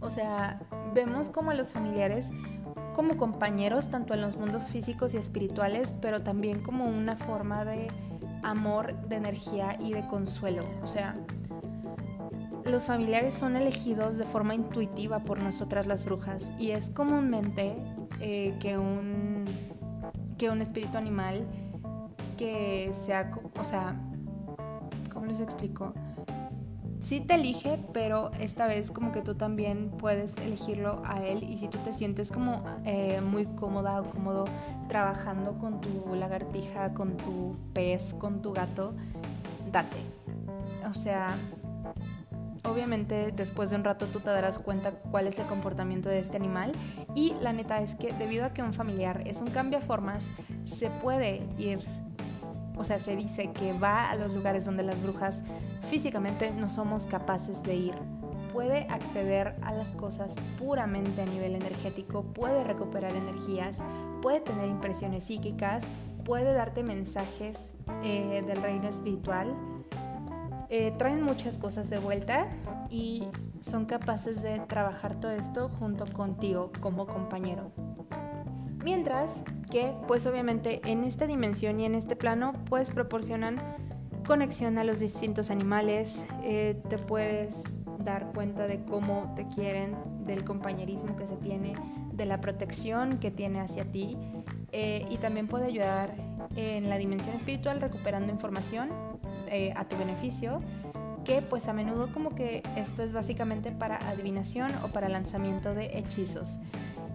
o 0.00 0.10
sea, 0.10 0.60
vemos 0.94 1.30
como 1.30 1.52
a 1.52 1.54
los 1.54 1.72
familiares 1.72 2.30
como 2.94 3.16
compañeros 3.16 3.88
tanto 3.88 4.12
en 4.12 4.20
los 4.20 4.36
mundos 4.36 4.68
físicos 4.68 5.14
y 5.14 5.16
espirituales, 5.16 5.94
pero 6.02 6.20
también 6.20 6.60
como 6.60 6.84
una 6.84 7.16
forma 7.16 7.64
de 7.64 7.88
amor, 8.42 8.94
de 9.08 9.16
energía 9.16 9.78
y 9.80 9.94
de 9.94 10.06
consuelo. 10.06 10.66
O 10.82 10.86
sea, 10.86 11.16
los 12.64 12.84
familiares 12.84 13.34
son 13.34 13.56
elegidos 13.56 14.18
de 14.18 14.24
forma 14.24 14.54
intuitiva 14.54 15.20
por 15.20 15.38
nosotras 15.38 15.86
las 15.86 16.04
brujas 16.04 16.52
y 16.58 16.70
es 16.72 16.90
comúnmente 16.90 17.76
eh, 18.20 18.56
que, 18.60 18.78
un, 18.78 19.44
que 20.38 20.50
un 20.50 20.60
espíritu 20.60 20.98
animal 20.98 21.46
que 22.36 22.90
sea, 22.92 23.30
o 23.58 23.64
sea, 23.64 24.00
¿cómo 25.12 25.26
les 25.26 25.40
explico? 25.40 25.92
Sí 27.00 27.20
te 27.20 27.34
elige, 27.34 27.78
pero 27.94 28.30
esta 28.40 28.66
vez 28.66 28.90
como 28.90 29.10
que 29.10 29.22
tú 29.22 29.34
también 29.34 29.90
puedes 29.90 30.36
elegirlo 30.36 31.02
a 31.04 31.24
él 31.24 31.44
y 31.44 31.56
si 31.56 31.68
tú 31.68 31.78
te 31.78 31.94
sientes 31.94 32.30
como 32.30 32.62
eh, 32.84 33.22
muy 33.22 33.46
cómoda 33.46 34.02
o 34.02 34.10
cómodo 34.10 34.44
trabajando 34.86 35.58
con 35.58 35.80
tu 35.80 36.14
lagartija, 36.14 36.92
con 36.92 37.16
tu 37.16 37.56
pez, 37.72 38.12
con 38.12 38.42
tu 38.42 38.52
gato, 38.52 38.94
date. 39.72 40.04
O 40.90 40.94
sea, 40.94 41.38
obviamente 42.64 43.32
después 43.32 43.70
de 43.70 43.76
un 43.76 43.84
rato 43.84 44.06
tú 44.06 44.20
te 44.20 44.30
darás 44.30 44.58
cuenta 44.58 44.90
cuál 44.90 45.26
es 45.26 45.38
el 45.38 45.46
comportamiento 45.46 46.08
de 46.08 46.18
este 46.18 46.36
animal 46.36 46.72
y 47.14 47.34
la 47.40 47.52
neta 47.52 47.80
es 47.80 47.94
que 47.94 48.12
debido 48.12 48.44
a 48.44 48.52
que 48.52 48.62
un 48.62 48.74
familiar 48.74 49.22
es 49.26 49.40
un 49.40 49.50
cambio 49.50 49.80
formas, 49.80 50.30
se 50.64 50.90
puede 50.90 51.46
ir, 51.58 51.80
o 52.76 52.84
sea, 52.84 52.98
se 52.98 53.16
dice 53.16 53.50
que 53.52 53.72
va 53.72 54.10
a 54.10 54.16
los 54.16 54.32
lugares 54.32 54.64
donde 54.64 54.82
las 54.82 55.02
brujas 55.02 55.44
físicamente 55.82 56.50
no 56.50 56.68
somos 56.68 57.06
capaces 57.06 57.62
de 57.62 57.74
ir. 57.74 57.94
Puede 58.52 58.88
acceder 58.88 59.54
a 59.62 59.72
las 59.72 59.92
cosas 59.92 60.34
puramente 60.58 61.22
a 61.22 61.26
nivel 61.26 61.54
energético, 61.54 62.24
puede 62.24 62.64
recuperar 62.64 63.14
energías, 63.14 63.78
puede 64.22 64.40
tener 64.40 64.68
impresiones 64.68 65.24
psíquicas, 65.24 65.84
puede 66.24 66.52
darte 66.52 66.82
mensajes 66.82 67.72
eh, 68.02 68.42
del 68.44 68.60
reino 68.60 68.88
espiritual 68.88 69.54
eh, 70.72 70.92
traen 70.96 71.20
muchas 71.20 71.58
cosas 71.58 71.90
de 71.90 71.98
vuelta 71.98 72.46
y 72.88 73.26
son 73.58 73.86
capaces 73.86 74.40
de 74.40 74.60
trabajar 74.60 75.16
todo 75.16 75.32
esto 75.32 75.68
junto 75.68 76.06
contigo 76.06 76.70
como 76.78 77.08
compañero. 77.08 77.72
Mientras 78.84 79.42
que, 79.68 79.92
pues 80.06 80.26
obviamente 80.26 80.80
en 80.84 81.02
esta 81.02 81.26
dimensión 81.26 81.80
y 81.80 81.86
en 81.86 81.96
este 81.96 82.14
plano, 82.14 82.52
pues 82.68 82.92
proporcionan 82.92 83.58
conexión 84.24 84.78
a 84.78 84.84
los 84.84 85.00
distintos 85.00 85.50
animales, 85.50 86.24
eh, 86.44 86.80
te 86.88 86.98
puedes 86.98 87.84
dar 87.98 88.32
cuenta 88.32 88.68
de 88.68 88.84
cómo 88.84 89.34
te 89.34 89.48
quieren, 89.48 89.96
del 90.24 90.44
compañerismo 90.44 91.16
que 91.16 91.26
se 91.26 91.36
tiene, 91.36 91.74
de 92.12 92.26
la 92.26 92.40
protección 92.40 93.18
que 93.18 93.32
tiene 93.32 93.60
hacia 93.60 93.84
ti 93.84 94.16
eh, 94.70 95.04
y 95.10 95.16
también 95.16 95.48
puede 95.48 95.66
ayudar 95.66 96.14
en 96.54 96.88
la 96.88 96.96
dimensión 96.96 97.34
espiritual 97.34 97.80
recuperando 97.80 98.32
información 98.32 98.88
eh, 99.50 99.72
a 99.76 99.84
tu 99.84 99.96
beneficio, 99.96 100.60
que 101.24 101.42
pues 101.42 101.68
a 101.68 101.72
menudo 101.72 102.12
como 102.12 102.34
que 102.34 102.62
esto 102.76 103.02
es 103.02 103.12
básicamente 103.12 103.70
para 103.72 103.96
adivinación 104.08 104.72
o 104.82 104.88
para 104.88 105.08
lanzamiento 105.08 105.74
de 105.74 105.98
hechizos. 105.98 106.60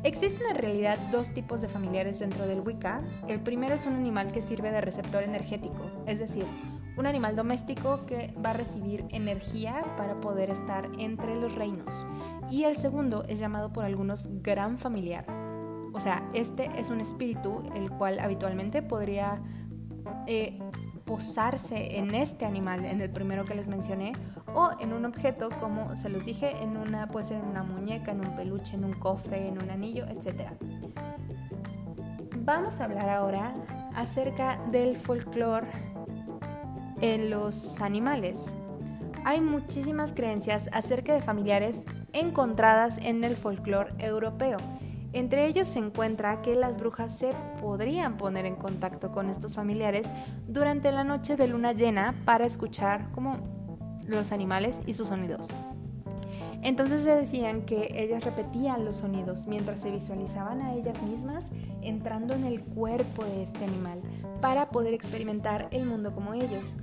Existen 0.04 0.45
en 0.52 0.58
realidad 0.58 1.00
dos 1.12 1.32
tipos 1.32 1.62
de 1.62 1.67
familiares 1.67 2.19
dentro 2.19 2.45
del 2.45 2.62
Wicca. 2.62 3.02
El 3.28 3.41
primero 3.41 3.74
es 3.74 3.88
un 3.88 3.95
animal 3.95 4.32
que 4.32 4.41
sirve 4.41 4.71
de 4.71 4.80
receptor 4.80 5.24
energético, 5.24 5.82
es 6.06 6.19
decir, 6.19 6.45
un 6.95 7.08
animal 7.08 7.36
doméstico 7.36 8.06
que 8.06 8.34
va 8.43 8.52
a 8.52 8.54
recibir 8.54 9.06
energía 9.10 9.84
para 9.98 10.19
poder 10.21 10.50
estar 10.50 10.89
entre 10.98 11.36
los 11.36 11.56
reinos. 11.56 12.06
Y 12.52 12.65
el 12.65 12.76
segundo 12.76 13.26
es 13.28 13.39
llamado 13.39 13.74
por 13.74 13.84
algunos 13.84 14.30
gran 14.43 14.78
familiar. 14.78 15.26
O 15.93 16.00
sea, 16.00 16.30
este 16.34 16.69
es 16.78 16.89
un 16.89 17.02
espíritu 17.02 17.63
el 17.74 17.89
cual 17.89 18.19
habitualmente 18.19 18.82
podría 18.82 19.41
eh, 20.28 20.60
posarse 21.06 21.98
en 21.98 22.13
este 22.15 22.46
animal, 22.46 22.84
en 22.84 23.00
el 23.02 23.12
primero 23.12 23.46
que 23.46 23.56
les 23.56 23.68
mencioné, 23.68 24.13
o 24.54 24.72
en 24.80 24.91
un 24.91 25.06
objeto, 25.06 25.50
como 25.60 25.96
se 25.96 26.10
los 26.10 26.26
dije, 26.26 26.52
en 26.62 26.78
una, 26.78 27.08
puede 27.08 27.28
ser 27.28 27.38
en 27.38 27.46
una 27.48 27.63
muñeca, 27.63 28.12
en 28.12 28.26
un 28.26 28.36
peluche, 28.36 28.76
en 28.76 28.86
un 28.86 28.94
cofre, 28.94 29.48
en 29.48 29.62
un 29.62 29.70
anillo, 29.70 30.06
etc. 30.08 30.50
Vamos 32.39 32.80
a 32.80 32.86
hablar 32.86 33.10
ahora 33.10 33.54
acerca 33.96 34.60
del 34.72 34.98
folclore 34.98 35.68
en 37.02 37.30
los 37.30 37.80
animales. 37.82 38.56
Hay 39.24 39.41
muchísimas 39.41 40.13
creencias 40.13 40.70
acerca 40.72 41.13
de 41.13 41.22
familiares 41.22 41.86
encontradas 42.13 42.98
en 43.00 43.24
el 43.24 43.38
folclore 43.38 43.94
europeo 44.00 44.58
entre 45.15 45.47
ellos 45.47 45.69
se 45.69 45.80
encuentra 45.80 46.41
que 46.41 46.56
las 46.56 46.78
brujas 46.78 47.17
se 47.17 47.34
podrían 47.62 48.17
poner 48.17 48.45
en 48.45 48.58
contacto 48.58 49.13
con 49.13 49.30
estos 49.30 49.56
familiares 49.56 50.10
durante 50.45 50.91
la 50.91 51.06
noche 51.06 51.38
de 51.38 51.47
luna 51.47 51.71
llena 51.71 52.13
para 52.25 52.45
escuchar 52.45 53.10
como 53.13 53.38
los 54.08 54.34
animales 54.34 54.82
y 54.86 54.91
sus 54.91 55.08
sonidos. 55.08 55.47
Entonces 56.63 57.01
se 57.01 57.15
decían 57.15 57.62
que 57.62 57.93
ellas 57.95 58.25
repetían 58.25 58.84
los 58.84 58.97
sonidos 58.97 59.47
mientras 59.47 59.80
se 59.80 59.89
visualizaban 59.89 60.62
a 60.62 60.73
ellas 60.73 61.01
mismas 61.01 61.49
entrando 61.82 62.34
en 62.34 62.43
el 62.43 62.62
cuerpo 62.62 63.23
de 63.23 63.41
este 63.41 63.63
animal 63.63 64.01
para 64.41 64.69
poder 64.69 64.93
experimentar 64.93 65.69
el 65.71 65.86
mundo 65.86 66.13
como 66.13 66.34
ellos. 66.34 66.75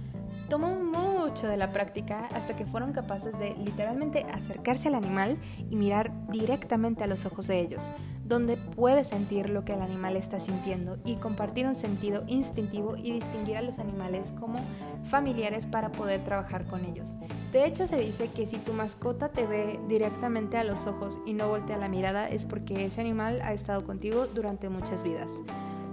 Tomó 0.52 0.74
mucho 0.74 1.46
de 1.46 1.56
la 1.56 1.72
práctica 1.72 2.28
hasta 2.34 2.54
que 2.54 2.66
fueron 2.66 2.92
capaces 2.92 3.38
de 3.38 3.56
literalmente 3.56 4.26
acercarse 4.34 4.88
al 4.88 4.96
animal 4.96 5.38
y 5.70 5.76
mirar 5.76 6.12
directamente 6.28 7.02
a 7.02 7.06
los 7.06 7.24
ojos 7.24 7.46
de 7.46 7.58
ellos, 7.58 7.90
donde 8.26 8.58
puede 8.58 9.02
sentir 9.02 9.48
lo 9.48 9.64
que 9.64 9.72
el 9.72 9.80
animal 9.80 10.14
está 10.14 10.38
sintiendo 10.40 10.98
y 11.06 11.16
compartir 11.16 11.66
un 11.66 11.74
sentido 11.74 12.24
instintivo 12.26 12.98
y 12.98 13.12
distinguir 13.12 13.56
a 13.56 13.62
los 13.62 13.78
animales 13.78 14.34
como 14.38 14.58
familiares 15.04 15.66
para 15.66 15.90
poder 15.90 16.22
trabajar 16.22 16.66
con 16.66 16.84
ellos. 16.84 17.14
De 17.50 17.64
hecho, 17.64 17.86
se 17.86 17.96
dice 17.96 18.28
que 18.28 18.46
si 18.46 18.58
tu 18.58 18.74
mascota 18.74 19.30
te 19.30 19.46
ve 19.46 19.80
directamente 19.88 20.58
a 20.58 20.64
los 20.64 20.86
ojos 20.86 21.18
y 21.24 21.32
no 21.32 21.48
voltea 21.48 21.78
la 21.78 21.88
mirada 21.88 22.28
es 22.28 22.44
porque 22.44 22.84
ese 22.84 23.00
animal 23.00 23.40
ha 23.40 23.54
estado 23.54 23.86
contigo 23.86 24.26
durante 24.26 24.68
muchas 24.68 25.02
vidas. 25.02 25.32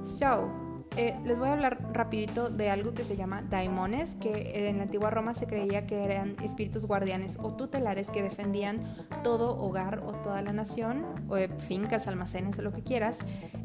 So, 0.04 0.69
eh, 0.97 1.15
les 1.23 1.39
voy 1.39 1.49
a 1.49 1.54
hablar 1.54 1.80
rapidito 1.93 2.49
de 2.49 2.69
algo 2.69 2.93
que 2.93 3.04
se 3.04 3.15
llama 3.15 3.41
daimones, 3.41 4.15
que 4.15 4.67
en 4.69 4.78
la 4.78 4.84
antigua 4.84 5.10
Roma 5.10 5.34
se 5.34 5.47
creía 5.47 5.86
que 5.86 6.04
eran 6.04 6.36
espíritus 6.43 6.86
guardianes 6.86 7.38
o 7.41 7.54
tutelares 7.54 8.10
que 8.10 8.23
defendían 8.23 8.84
todo 9.23 9.58
hogar 9.58 9.99
o 9.99 10.13
toda 10.13 10.41
la 10.41 10.54
nación, 10.54 11.06
o 11.30 11.38
fincas, 11.60 12.08
almacenes 12.08 12.58
o 12.58 12.62
lo 12.62 12.71
que 12.71 12.82
quieras. 12.82 13.19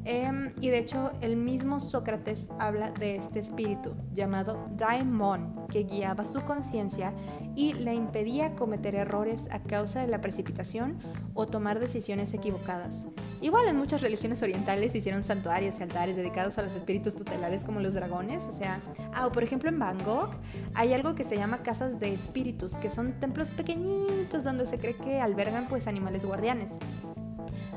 Em, 0.05 0.53
y 0.61 0.69
de 0.69 0.79
hecho 0.79 1.13
el 1.21 1.37
mismo 1.37 1.81
Sócrates 1.81 2.49
habla 2.59 2.91
de 2.91 3.17
este 3.17 3.41
espíritu 3.41 3.95
llamado 4.13 4.69
daimon, 4.77 5.67
que 5.69 5.85
guiaba 5.85 6.25
su 6.25 6.43
conciencia 6.43 7.13
y 7.57 7.73
le 7.75 7.95
impedía 7.95 8.55
cometer 8.55 8.95
errores 8.95 9.49
a 9.51 9.63
causa 9.63 10.01
de 10.01 10.09
la 10.09 10.21
precipitación 10.21 10.99
o 11.35 11.47
tomar 11.47 11.81
decisiones 11.81 12.35
equivocadas. 12.35 13.07
Igual 13.41 13.69
en 13.69 13.77
muchas 13.77 14.01
religiones 14.01 14.43
orientales 14.43 14.95
hicieron 14.95 15.23
santuarios 15.23 15.79
y 15.79 15.83
altares 15.83 16.17
dedicados 16.17 16.59
a 16.59 16.63
los 16.63 16.75
espíritus 16.75 17.15
tutelares 17.15 17.65
como 17.65 17.81
los 17.81 17.95
dragones, 17.95 18.45
o 18.45 18.53
sea, 18.53 18.81
ah, 19.13 19.27
o 19.27 19.33
por 19.33 19.43
ejemplo 19.43 19.69
en 19.69 19.79
Bangkok 19.79 20.35
hay 20.75 20.93
algo 20.93 21.15
que 21.15 21.25
se 21.25 21.37
llama 21.37 21.63
casas 21.63 21.99
de 22.01 22.13
espíritus, 22.15 22.77
que 22.77 22.91
son 22.91 23.13
templos 23.21 23.49
pequeñitos 23.49 24.45
donde 24.45 24.67
se 24.67 24.79
cree 24.79 24.97
que 24.97 25.21
albergan 25.21 25.69
pues 25.69 25.87
animales 25.87 26.25
guardianes. 26.25 26.77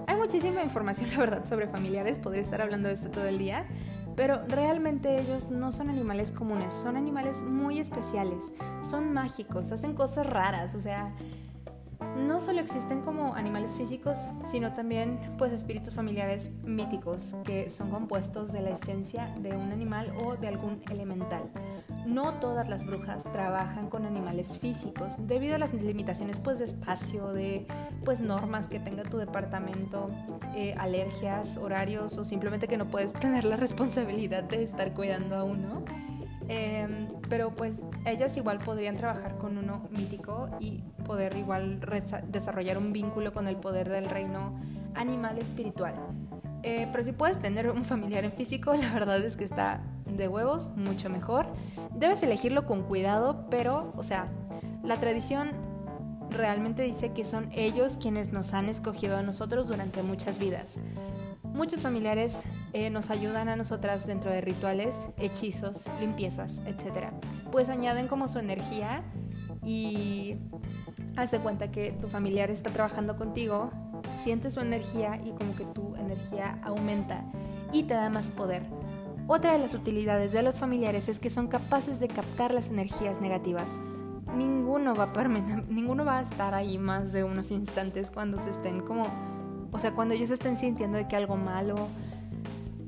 Hay 0.07 0.15
muchísima 0.15 0.63
información, 0.63 1.09
la 1.13 1.17
verdad, 1.17 1.45
sobre 1.45 1.67
familiares, 1.67 2.19
podría 2.19 2.41
estar 2.41 2.61
hablando 2.61 2.87
de 2.87 2.95
esto 2.95 3.09
todo 3.09 3.25
el 3.25 3.37
día, 3.37 3.67
pero 4.15 4.41
realmente 4.47 5.19
ellos 5.19 5.51
no 5.51 5.71
son 5.71 5.89
animales 5.89 6.31
comunes, 6.31 6.73
son 6.73 6.97
animales 6.97 7.41
muy 7.41 7.79
especiales, 7.79 8.53
son 8.81 9.13
mágicos, 9.13 9.71
hacen 9.71 9.93
cosas 9.93 10.25
raras, 10.25 10.73
o 10.75 10.79
sea, 10.79 11.13
no 12.17 12.39
solo 12.39 12.59
existen 12.59 13.01
como 13.01 13.35
animales 13.35 13.75
físicos, 13.75 14.17
sino 14.49 14.73
también 14.73 15.19
pues 15.37 15.53
espíritus 15.53 15.93
familiares 15.93 16.51
míticos 16.63 17.35
que 17.43 17.69
son 17.69 17.89
compuestos 17.89 18.51
de 18.51 18.61
la 18.61 18.71
esencia 18.71 19.33
de 19.39 19.55
un 19.55 19.71
animal 19.71 20.11
o 20.23 20.35
de 20.35 20.47
algún 20.47 20.81
elemental. 20.89 21.43
No 22.05 22.35
todas 22.35 22.69
las 22.69 22.85
brujas 22.85 23.23
trabajan 23.31 23.89
con 23.89 24.05
animales 24.05 24.57
físicos 24.57 25.15
debido 25.27 25.55
a 25.55 25.57
las 25.57 25.73
limitaciones 25.73 26.39
pues 26.39 26.59
de 26.59 26.65
espacio, 26.65 27.33
de 27.33 27.67
pues 28.05 28.21
normas 28.21 28.67
que 28.67 28.79
tenga 28.79 29.03
tu 29.03 29.17
departamento, 29.17 30.09
eh, 30.55 30.73
alergias, 30.77 31.57
horarios 31.57 32.17
o 32.17 32.23
simplemente 32.23 32.67
que 32.67 32.77
no 32.77 32.87
puedes 32.87 33.13
tener 33.19 33.43
la 33.43 33.57
responsabilidad 33.57 34.43
de 34.43 34.63
estar 34.63 34.93
cuidando 34.93 35.35
a 35.35 35.43
uno. 35.43 35.83
Em, 36.49 37.07
pero 37.29 37.51
pues 37.51 37.81
ellas 38.05 38.37
igual 38.37 38.59
podrían 38.59 38.95
trabajar 38.95 39.37
con 39.37 39.57
uno 39.57 39.87
mítico 39.91 40.49
y 40.59 40.81
poder 41.05 41.35
igual 41.35 41.79
desarrollar 42.27 42.77
un 42.77 42.93
vínculo 42.93 43.33
con 43.33 43.47
el 43.47 43.57
poder 43.57 43.89
del 43.89 44.05
reino 44.05 44.59
animal 44.95 45.37
espiritual. 45.39 45.95
Eh, 46.63 46.87
pero 46.91 47.03
si 47.03 47.11
puedes 47.11 47.39
tener 47.39 47.69
un 47.69 47.83
familiar 47.83 48.23
en 48.23 48.31
físico, 48.31 48.73
la 48.73 48.93
verdad 48.93 49.23
es 49.23 49.35
que 49.35 49.43
está 49.43 49.81
de 50.05 50.27
huevos, 50.27 50.69
mucho 50.75 51.09
mejor. 51.09 51.47
Debes 51.93 52.23
elegirlo 52.23 52.65
con 52.65 52.83
cuidado, 52.83 53.45
pero, 53.49 53.93
o 53.95 54.03
sea, 54.03 54.27
la 54.83 54.99
tradición 54.99 55.51
realmente 56.29 56.83
dice 56.83 57.13
que 57.13 57.25
son 57.25 57.49
ellos 57.53 57.97
quienes 57.97 58.31
nos 58.31 58.53
han 58.53 58.69
escogido 58.69 59.17
a 59.17 59.21
nosotros 59.21 59.67
durante 59.67 60.03
muchas 60.03 60.39
vidas. 60.39 60.79
Muchos 61.57 61.81
familiares 61.81 62.43
eh, 62.73 62.91
nos 62.91 63.09
ayudan 63.09 63.49
a 63.49 63.55
nosotras 63.55 64.05
dentro 64.05 64.29
de 64.29 64.41
rituales, 64.41 65.07
hechizos, 65.17 65.85
limpiezas, 65.99 66.61
etc. 66.67 67.07
Pues 67.51 67.69
añaden 67.69 68.07
como 68.07 68.29
su 68.29 68.37
energía 68.37 69.01
y 69.65 70.35
hace 71.15 71.39
cuenta 71.39 71.71
que 71.71 71.93
tu 71.99 72.09
familiar 72.09 72.51
está 72.51 72.69
trabajando 72.69 73.17
contigo, 73.17 73.71
siente 74.13 74.51
su 74.51 74.59
energía 74.59 75.19
y 75.25 75.31
como 75.31 75.55
que 75.55 75.65
tu 75.65 75.95
energía 75.95 76.59
aumenta 76.63 77.25
y 77.73 77.83
te 77.83 77.95
da 77.95 78.11
más 78.11 78.29
poder. 78.29 78.61
Otra 79.25 79.53
de 79.53 79.57
las 79.57 79.73
utilidades 79.73 80.33
de 80.33 80.43
los 80.43 80.59
familiares 80.59 81.09
es 81.09 81.17
que 81.17 81.31
son 81.31 81.47
capaces 81.47 81.99
de 81.99 82.07
captar 82.07 82.53
las 82.53 82.69
energías 82.69 83.19
negativas. 83.19 83.79
Ninguno 84.35 84.93
va 84.93 85.05
a, 85.05 85.27
ninguno 85.69 86.05
va 86.05 86.19
a 86.19 86.21
estar 86.21 86.53
ahí 86.53 86.77
más 86.77 87.13
de 87.13 87.23
unos 87.23 87.49
instantes 87.49 88.11
cuando 88.11 88.39
se 88.39 88.51
estén 88.51 88.81
como 88.81 89.36
o 89.71 89.79
sea, 89.79 89.91
cuando 89.91 90.13
ellos 90.13 90.31
estén 90.31 90.57
sintiendo 90.57 90.97
de 90.97 91.07
que 91.07 91.15
algo 91.15 91.35
malo 91.35 91.87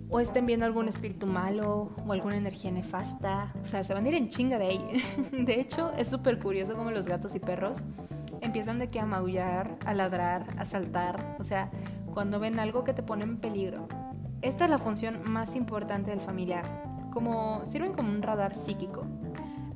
o 0.10 0.20
estén 0.20 0.46
viendo 0.46 0.66
algún 0.66 0.88
espíritu 0.88 1.28
malo 1.28 1.92
o 2.06 2.14
alguna 2.14 2.38
energía 2.38 2.72
nefasta, 2.72 3.54
o 3.62 3.66
sea, 3.66 3.84
se 3.84 3.94
van 3.94 4.06
a 4.06 4.10
ir 4.10 4.16
en 4.16 4.30
chinga 4.30 4.58
de 4.58 4.66
ahí. 4.66 5.04
De 5.32 5.60
hecho, 5.60 5.92
es 5.94 6.10
súper 6.10 6.40
curioso 6.40 6.76
como 6.76 6.92
los 6.92 7.08
gatos 7.08 7.36
y 7.36 7.40
perros 7.40 7.84
empiezan 8.42 8.80
de 8.80 8.90
que 8.90 9.00
a 9.00 9.06
maullar, 9.06 9.78
a 9.86 9.94
ladrar, 9.94 10.46
a 10.58 10.66
saltar, 10.66 11.36
o 11.40 11.44
sea, 11.44 11.70
cuando 12.14 12.40
ven 12.40 12.60
algo 12.60 12.84
que 12.84 12.94
te 12.94 13.04
pone 13.04 13.24
en 13.24 13.38
peligro. 13.38 13.88
Esta 14.42 14.64
es 14.64 14.70
la 14.70 14.78
función 14.78 15.20
más 15.26 15.56
importante 15.56 16.12
del 16.12 16.22
familiar, 16.22 16.66
como 17.12 17.64
sirven 17.66 17.94
como 17.94 18.10
un 18.10 18.22
radar 18.22 18.56
psíquico. 18.56 19.06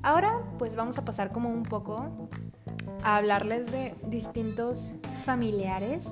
Ahora, 0.02 0.40
pues 0.58 0.76
vamos 0.76 0.98
a 0.98 1.06
pasar 1.06 1.32
como 1.32 1.50
un 1.50 1.64
poco 1.64 2.30
a 3.04 3.18
hablarles 3.18 3.72
de 3.72 3.96
distintos 4.08 4.94
familiares 5.26 6.12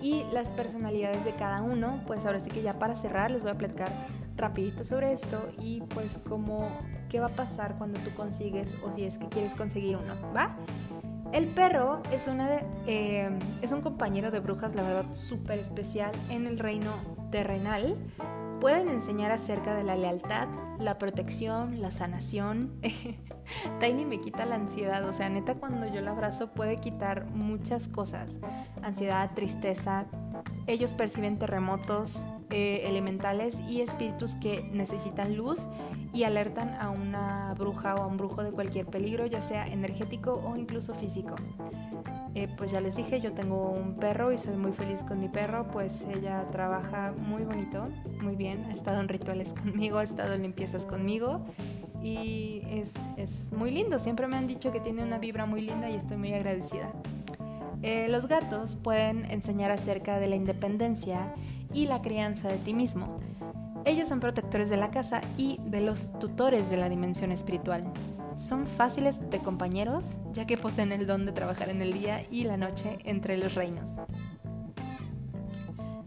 y 0.00 0.24
las 0.32 0.48
personalidades 0.48 1.24
de 1.24 1.34
cada 1.34 1.62
uno. 1.62 2.02
Pues 2.06 2.26
ahora 2.26 2.40
sí 2.40 2.50
que 2.50 2.62
ya 2.62 2.78
para 2.78 2.94
cerrar 2.94 3.30
les 3.30 3.42
voy 3.42 3.52
a 3.52 3.58
platicar 3.58 3.92
rapidito 4.36 4.84
sobre 4.84 5.12
esto 5.12 5.50
y 5.58 5.82
pues 5.82 6.18
como 6.18 6.70
qué 7.08 7.20
va 7.20 7.26
a 7.26 7.30
pasar 7.30 7.76
cuando 7.76 8.00
tú 8.00 8.14
consigues 8.14 8.76
o 8.84 8.92
si 8.92 9.04
es 9.04 9.18
que 9.18 9.28
quieres 9.28 9.54
conseguir 9.54 9.96
uno, 9.96 10.14
¿va? 10.34 10.56
El 11.32 11.46
perro 11.46 12.02
es, 12.10 12.26
una 12.26 12.48
de, 12.48 12.64
eh, 12.86 13.30
es 13.62 13.70
un 13.70 13.82
compañero 13.82 14.32
de 14.32 14.40
brujas, 14.40 14.74
la 14.74 14.82
verdad, 14.82 15.12
súper 15.12 15.60
especial 15.60 16.10
en 16.28 16.46
el 16.46 16.58
reino 16.58 16.94
terrenal. 17.30 17.96
Pueden 18.60 18.88
enseñar 18.88 19.30
acerca 19.30 19.74
de 19.74 19.84
la 19.84 19.94
lealtad, 19.94 20.48
la 20.80 20.98
protección, 20.98 21.80
la 21.80 21.92
sanación. 21.92 22.72
Tiny 23.80 24.04
me 24.04 24.20
quita 24.20 24.46
la 24.46 24.56
ansiedad, 24.56 25.06
o 25.08 25.12
sea, 25.12 25.28
neta 25.28 25.54
cuando 25.54 25.86
yo 25.86 26.00
la 26.00 26.12
abrazo 26.12 26.52
puede 26.52 26.78
quitar 26.78 27.26
muchas 27.26 27.88
cosas. 27.88 28.40
Ansiedad, 28.82 29.30
tristeza. 29.34 30.06
Ellos 30.66 30.92
perciben 30.92 31.38
terremotos 31.38 32.24
eh, 32.50 32.82
elementales 32.84 33.60
y 33.68 33.80
espíritus 33.80 34.34
que 34.34 34.62
necesitan 34.72 35.36
luz 35.36 35.68
y 36.12 36.24
alertan 36.24 36.74
a 36.74 36.90
una 36.90 37.54
bruja 37.56 37.94
o 37.94 38.02
a 38.02 38.06
un 38.06 38.16
brujo 38.16 38.42
de 38.42 38.50
cualquier 38.50 38.86
peligro, 38.86 39.26
ya 39.26 39.42
sea 39.42 39.66
energético 39.66 40.42
o 40.44 40.56
incluso 40.56 40.94
físico. 40.94 41.36
Eh, 42.34 42.48
pues 42.56 42.70
ya 42.70 42.80
les 42.80 42.94
dije, 42.96 43.20
yo 43.20 43.32
tengo 43.32 43.70
un 43.70 43.96
perro 43.96 44.32
y 44.32 44.38
soy 44.38 44.56
muy 44.56 44.72
feliz 44.72 45.02
con 45.02 45.20
mi 45.20 45.28
perro, 45.28 45.66
pues 45.68 46.02
ella 46.02 46.46
trabaja 46.50 47.12
muy 47.16 47.42
bonito, 47.42 47.88
muy 48.22 48.36
bien, 48.36 48.66
ha 48.66 48.72
estado 48.72 49.00
en 49.00 49.08
rituales 49.08 49.52
conmigo, 49.62 49.98
ha 49.98 50.04
estado 50.04 50.34
en 50.34 50.42
limpiezas 50.42 50.86
conmigo 50.86 51.44
y 52.02 52.62
es, 52.68 52.94
es 53.16 53.52
muy 53.52 53.70
lindo, 53.70 53.98
siempre 53.98 54.26
me 54.26 54.36
han 54.36 54.46
dicho 54.46 54.72
que 54.72 54.80
tiene 54.80 55.02
una 55.02 55.18
vibra 55.18 55.46
muy 55.46 55.60
linda 55.62 55.90
y 55.90 55.94
estoy 55.94 56.16
muy 56.16 56.32
agradecida. 56.32 56.92
Eh, 57.82 58.08
los 58.08 58.28
gatos 58.28 58.74
pueden 58.74 59.24
enseñar 59.30 59.70
acerca 59.70 60.18
de 60.18 60.28
la 60.28 60.36
independencia 60.36 61.34
y 61.72 61.86
la 61.86 62.02
crianza 62.02 62.48
de 62.48 62.58
ti 62.58 62.74
mismo. 62.74 63.20
Ellos 63.86 64.08
son 64.08 64.20
protectores 64.20 64.68
de 64.68 64.76
la 64.76 64.90
casa 64.90 65.22
y 65.38 65.58
de 65.64 65.80
los 65.80 66.18
tutores 66.18 66.68
de 66.68 66.76
la 66.76 66.90
dimensión 66.90 67.32
espiritual. 67.32 67.84
Son 68.36 68.66
fáciles 68.66 69.30
de 69.30 69.38
compañeros, 69.38 70.14
ya 70.32 70.46
que 70.46 70.58
poseen 70.58 70.92
el 70.92 71.06
don 71.06 71.24
de 71.24 71.32
trabajar 71.32 71.70
en 71.70 71.80
el 71.80 71.92
día 71.92 72.26
y 72.30 72.44
la 72.44 72.56
noche 72.56 72.98
entre 73.04 73.38
los 73.38 73.54
reinos. 73.54 73.92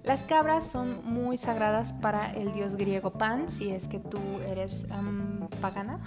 Las 0.04 0.24
cabras 0.24 0.68
son 0.68 1.04
muy 1.06 1.38
sagradas 1.38 1.94
para 1.94 2.32
el 2.34 2.52
dios 2.52 2.76
griego 2.76 3.14
Pan, 3.14 3.50
si 3.50 3.72
es 3.72 3.88
que 3.88 4.00
tú 4.00 4.20
eres 4.46 4.86
pagana. 5.63 5.99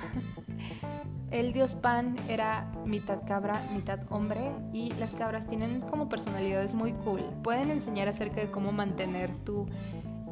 El 1.31 1.55
dios 1.55 1.75
Pan 1.75 2.15
era 2.29 2.71
mitad 2.85 3.21
cabra, 3.27 3.67
mitad 3.75 3.99
hombre 4.11 4.53
y 4.73 4.93
las 4.93 5.15
cabras 5.15 5.49
tienen 5.49 5.81
como 5.81 6.11
personalidades 6.11 6.75
muy 6.75 6.93
cool. 6.93 7.23
Pueden 7.43 7.71
enseñar 7.71 8.07
acerca 8.07 8.43
de 8.43 8.51
cómo 8.51 8.71
mantener 8.71 9.35
tu 9.35 9.67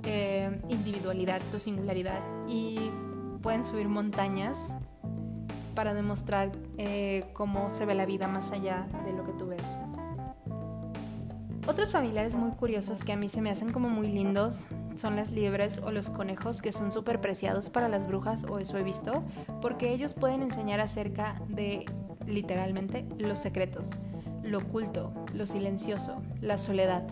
eh, 0.05 0.61
individualidad, 0.69 1.41
tu 1.51 1.59
singularidad 1.59 2.21
y 2.47 2.91
pueden 3.43 3.65
subir 3.65 3.89
montañas 3.89 4.75
para 5.75 5.95
demostrar 5.95 6.53
eh, 6.77 7.25
cómo 7.33 7.71
se 7.71 7.87
ve 7.87 7.95
la 7.95 8.05
vida 8.05 8.29
más 8.29 8.53
allá 8.53 8.87
de 9.07 9.15
lo 9.15 9.25
que 9.25 9.33
tú 9.33 9.47
ves. 9.47 9.67
Otros 11.67 11.91
familiares 11.91 12.35
muy 12.35 12.51
curiosos 12.51 13.03
que 13.03 13.15
a 13.15 13.17
mí 13.17 13.31
se 13.31 13.41
me 13.41 13.51
hacen 13.51 13.73
como 13.73 13.89
muy 13.89 14.09
lindos 14.09 14.67
son 14.97 15.17
las 15.17 15.31
liebres 15.31 15.79
o 15.79 15.91
los 15.91 16.11
conejos 16.11 16.63
que 16.63 16.73
son 16.73 16.93
súper 16.93 17.21
preciados 17.21 17.71
para 17.71 17.89
las 17.89 18.07
brujas, 18.07 18.45
o 18.45 18.59
eso 18.59 18.79
he 18.79 18.83
visto, 18.83 19.25
porque 19.61 19.93
ellos 19.93 20.15
pueden 20.15 20.43
enseñar 20.43 20.81
acerca 20.81 21.41
de 21.49 21.87
literalmente 22.27 23.05
los 23.19 23.39
secretos, 23.39 24.01
lo 24.43 24.59
oculto, 24.59 25.13
lo 25.33 25.47
silencioso, 25.47 26.23
la 26.41 26.59
soledad. 26.59 27.05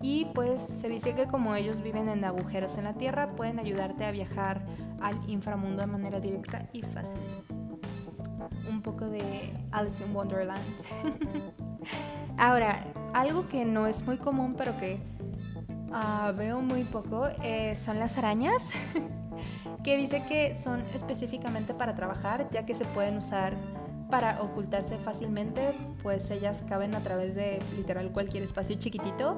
Y 0.00 0.26
pues 0.26 0.62
se 0.62 0.88
dice 0.88 1.14
que 1.14 1.26
como 1.26 1.54
ellos 1.54 1.80
viven 1.80 2.08
en 2.08 2.24
agujeros 2.24 2.78
en 2.78 2.84
la 2.84 2.94
tierra, 2.94 3.30
pueden 3.32 3.58
ayudarte 3.58 4.04
a 4.04 4.10
viajar 4.12 4.64
al 5.00 5.18
inframundo 5.28 5.80
de 5.80 5.86
manera 5.86 6.20
directa 6.20 6.68
y 6.72 6.82
fácil. 6.82 7.20
Un 8.68 8.82
poco 8.82 9.08
de 9.08 9.52
Alice 9.72 10.04
in 10.04 10.14
Wonderland. 10.14 10.62
Ahora, 12.38 12.84
algo 13.12 13.48
que 13.48 13.64
no 13.64 13.88
es 13.88 14.06
muy 14.06 14.18
común, 14.18 14.54
pero 14.56 14.76
que 14.78 15.00
uh, 15.90 16.36
veo 16.36 16.60
muy 16.60 16.84
poco, 16.84 17.28
eh, 17.42 17.74
son 17.74 17.98
las 17.98 18.18
arañas, 18.18 18.70
que 19.84 19.96
dice 19.96 20.24
que 20.26 20.54
son 20.54 20.84
específicamente 20.94 21.74
para 21.74 21.94
trabajar, 21.94 22.48
ya 22.50 22.66
que 22.66 22.74
se 22.74 22.84
pueden 22.84 23.16
usar 23.16 23.56
para 24.10 24.42
ocultarse 24.42 24.98
fácilmente, 24.98 25.74
pues 26.02 26.30
ellas 26.30 26.64
caben 26.68 26.94
a 26.94 27.02
través 27.02 27.34
de 27.34 27.62
literal 27.76 28.10
cualquier 28.10 28.42
espacio 28.42 28.76
chiquitito 28.78 29.36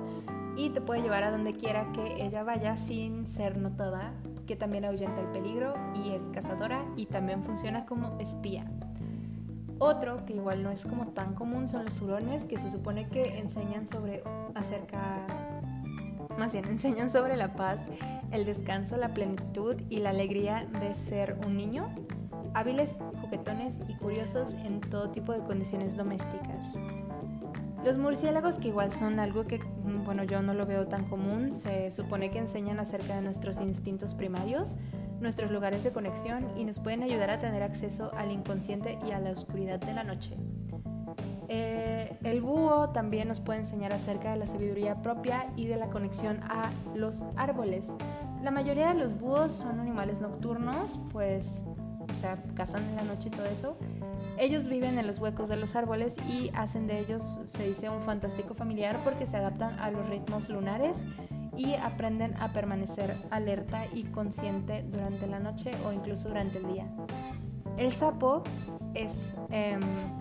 y 0.57 0.71
te 0.71 0.81
puede 0.81 1.03
llevar 1.03 1.25
a 1.25 1.31
donde 1.31 1.55
quiera 1.55 1.91
que 1.93 2.25
ella 2.25 2.43
vaya 2.45 2.77
sin 2.77 3.27
ser 3.27 3.57
notada, 3.57 4.13
que 4.47 4.57
también 4.57 4.85
ahuyenta 4.85 5.21
el 5.21 5.29
peligro 5.29 5.75
y 5.95 6.11
es 6.11 6.25
cazadora 6.33 6.85
y 6.97 7.07
también 7.07 7.43
funciona 7.43 7.85
como 7.85 8.19
espía. 8.21 8.65
Otro 9.79 10.27
que 10.27 10.35
igual 10.35 10.63
no 10.63 10.71
es 10.71 10.85
como 10.85 11.09
tan 11.09 11.35
común 11.35 11.69
son 11.69 11.87
los 11.87 12.01
hurones, 12.03 12.45
que 12.45 12.59
se 12.59 12.71
supone 12.71 13.09
que 13.09 13.39
enseñan 13.39 13.87
sobre 13.87 14.23
acerca 14.55 15.27
más 16.39 16.53
bien 16.53 16.67
enseñan 16.67 17.11
sobre 17.11 17.37
la 17.37 17.55
paz, 17.55 17.89
el 18.31 18.45
descanso, 18.45 18.97
la 18.97 19.15
plenitud 19.15 19.77
y 19.89 19.99
la 19.99 20.11
alegría 20.11 20.67
de 20.81 20.95
ser 20.95 21.39
un 21.45 21.57
niño, 21.57 21.95
hábiles, 22.55 22.97
juguetones 23.21 23.79
y 23.89 23.95
curiosos 23.95 24.55
en 24.55 24.81
todo 24.81 25.11
tipo 25.11 25.33
de 25.33 25.41
condiciones 25.41 25.97
domésticas. 25.97 26.75
Los 27.85 27.97
murciélagos, 27.97 28.59
que 28.59 28.69
igual 28.69 28.93
son 28.93 29.19
algo 29.21 29.47
que, 29.47 29.59
bueno, 30.05 30.25
yo 30.25 30.43
no 30.43 30.53
lo 30.53 30.67
veo 30.67 30.87
tan 30.87 31.07
común, 31.07 31.55
se 31.55 31.91
supone 31.91 32.31
que 32.31 32.39
enseñan 32.39 32.79
acerca 32.79 33.17
de 33.17 33.23
nuestros 33.23 33.59
instintos 33.61 34.15
primarios, 34.15 34.77
nuestros 35.21 35.51
lugares 35.51 35.83
de 35.85 35.93
conexión 35.93 36.47
y 36.57 36.65
nos 36.65 36.79
pueden 36.79 37.03
ayudar 37.03 37.31
a 37.31 37.39
tener 37.39 37.63
acceso 37.63 38.13
al 38.17 38.33
inconsciente 38.33 38.99
y 39.07 39.13
a 39.13 39.21
la 39.21 39.31
oscuridad 39.31 39.81
de 39.81 39.95
la 39.95 40.05
noche. 40.05 40.37
Eh, 41.53 42.17
el 42.23 42.43
búho 42.43 42.91
también 42.91 43.27
nos 43.27 43.41
puede 43.41 43.59
enseñar 43.59 43.93
acerca 43.93 44.31
de 44.31 44.37
la 44.37 44.47
sabiduría 44.47 45.03
propia 45.03 45.49
y 45.57 45.67
de 45.67 45.77
la 45.77 45.89
conexión 45.89 46.39
a 46.45 46.71
los 46.95 47.27
árboles. 47.35 47.91
La 48.41 48.53
mayoría 48.53 48.93
de 48.93 48.95
los 48.95 49.19
búhos 49.19 49.55
son 49.55 49.81
animales 49.81 50.21
nocturnos, 50.21 51.01
pues, 51.11 51.65
o 52.09 52.17
sea, 52.17 52.41
cazan 52.55 52.89
en 52.91 52.95
la 52.95 53.03
noche 53.03 53.29
y 53.29 53.31
todo 53.33 53.47
eso. 53.47 53.77
Ellos 54.39 54.69
viven 54.69 54.97
en 54.97 55.09
los 55.09 55.19
huecos 55.19 55.49
de 55.49 55.57
los 55.57 55.75
árboles 55.75 56.17
y 56.29 56.53
hacen 56.55 56.87
de 56.87 57.01
ellos, 57.01 57.41
se 57.47 57.67
dice, 57.67 57.91
un 57.91 58.01
fantástico 58.01 58.55
familiar 58.55 59.01
porque 59.03 59.27
se 59.27 59.37
adaptan 59.37 59.77
a 59.81 59.91
los 59.91 60.09
ritmos 60.09 60.51
lunares 60.51 61.03
y 61.57 61.75
aprenden 61.75 62.37
a 62.37 62.53
permanecer 62.53 63.17
alerta 63.33 63.87
y 63.93 64.05
consciente 64.05 64.85
durante 64.85 65.27
la 65.27 65.41
noche 65.41 65.73
o 65.85 65.91
incluso 65.91 66.29
durante 66.29 66.59
el 66.59 66.69
día. 66.69 66.87
El 67.77 67.91
sapo 67.91 68.45
es... 68.95 69.33
Em, 69.51 70.20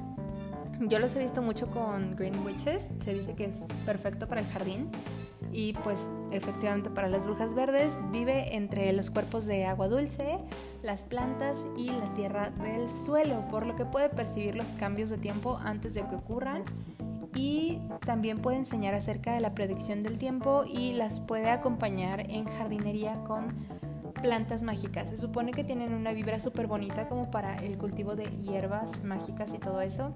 yo 0.79 0.99
los 0.99 1.15
he 1.15 1.19
visto 1.19 1.41
mucho 1.41 1.69
con 1.69 2.15
Green 2.15 2.39
Witches, 2.45 2.89
se 2.99 3.13
dice 3.13 3.33
que 3.35 3.45
es 3.45 3.67
perfecto 3.85 4.27
para 4.27 4.41
el 4.41 4.47
jardín. 4.47 4.89
Y 5.51 5.73
pues 5.83 6.07
efectivamente 6.31 6.91
para 6.91 7.07
las 7.07 7.25
brujas 7.25 7.55
verdes 7.55 7.97
vive 8.11 8.55
entre 8.55 8.93
los 8.93 9.09
cuerpos 9.09 9.47
de 9.47 9.65
agua 9.65 9.87
dulce, 9.87 10.37
las 10.83 11.03
plantas 11.03 11.65
y 11.75 11.87
la 11.87 12.13
tierra 12.13 12.51
del 12.51 12.89
suelo, 12.89 13.47
por 13.49 13.65
lo 13.65 13.75
que 13.75 13.85
puede 13.85 14.09
percibir 14.09 14.55
los 14.55 14.69
cambios 14.73 15.09
de 15.09 15.17
tiempo 15.17 15.59
antes 15.63 15.95
de 15.95 16.05
que 16.05 16.15
ocurran. 16.15 16.65
Y 17.35 17.79
también 18.05 18.37
puede 18.39 18.57
enseñar 18.57 18.93
acerca 18.93 19.33
de 19.33 19.39
la 19.39 19.53
predicción 19.53 20.03
del 20.03 20.17
tiempo 20.17 20.65
y 20.67 20.93
las 20.93 21.19
puede 21.19 21.49
acompañar 21.49 22.21
en 22.29 22.45
jardinería 22.45 23.15
con 23.23 23.55
plantas 24.21 24.63
mágicas. 24.63 25.09
Se 25.09 25.17
supone 25.17 25.51
que 25.51 25.63
tienen 25.63 25.93
una 25.93 26.13
vibra 26.13 26.39
súper 26.39 26.67
bonita 26.67 27.07
como 27.07 27.31
para 27.31 27.57
el 27.57 27.77
cultivo 27.77 28.15
de 28.15 28.25
hierbas 28.37 29.03
mágicas 29.03 29.53
y 29.53 29.59
todo 29.59 29.81
eso. 29.81 30.13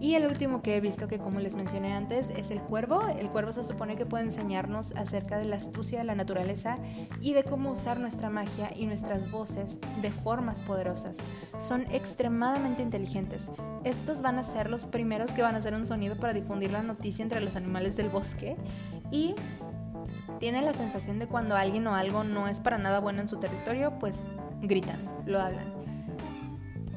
Y 0.00 0.14
el 0.14 0.26
último 0.26 0.62
que 0.62 0.76
he 0.76 0.80
visto 0.80 1.08
que 1.08 1.18
como 1.18 1.40
les 1.40 1.56
mencioné 1.56 1.92
antes 1.92 2.30
es 2.30 2.50
el 2.50 2.60
cuervo. 2.60 3.06
El 3.18 3.28
cuervo 3.28 3.52
se 3.52 3.64
supone 3.64 3.96
que 3.96 4.06
puede 4.06 4.24
enseñarnos 4.24 4.96
acerca 4.96 5.38
de 5.38 5.44
la 5.44 5.56
astucia 5.56 5.98
de 5.98 6.04
la 6.04 6.14
naturaleza 6.14 6.78
y 7.20 7.34
de 7.34 7.44
cómo 7.44 7.72
usar 7.72 8.00
nuestra 8.00 8.30
magia 8.30 8.70
y 8.74 8.86
nuestras 8.86 9.30
voces 9.30 9.78
de 10.00 10.10
formas 10.10 10.60
poderosas. 10.62 11.18
Son 11.58 11.82
extremadamente 11.90 12.82
inteligentes. 12.82 13.52
Estos 13.84 14.22
van 14.22 14.38
a 14.38 14.42
ser 14.42 14.70
los 14.70 14.84
primeros 14.84 15.32
que 15.32 15.42
van 15.42 15.54
a 15.54 15.58
hacer 15.58 15.74
un 15.74 15.84
sonido 15.84 16.16
para 16.16 16.32
difundir 16.32 16.70
la 16.72 16.82
noticia 16.82 17.22
entre 17.22 17.40
los 17.40 17.56
animales 17.56 17.96
del 17.96 18.08
bosque 18.08 18.56
y 19.10 19.34
tienen 20.40 20.64
la 20.64 20.72
sensación 20.72 21.18
de 21.18 21.28
cuando 21.28 21.54
alguien 21.54 21.86
o 21.86 21.94
algo 21.94 22.24
no 22.24 22.48
es 22.48 22.58
para 22.58 22.78
nada 22.78 22.98
bueno 22.98 23.20
en 23.20 23.28
su 23.28 23.38
territorio, 23.38 23.98
pues 24.00 24.28
gritan, 24.62 24.98
lo 25.26 25.40
hablan. 25.40 25.66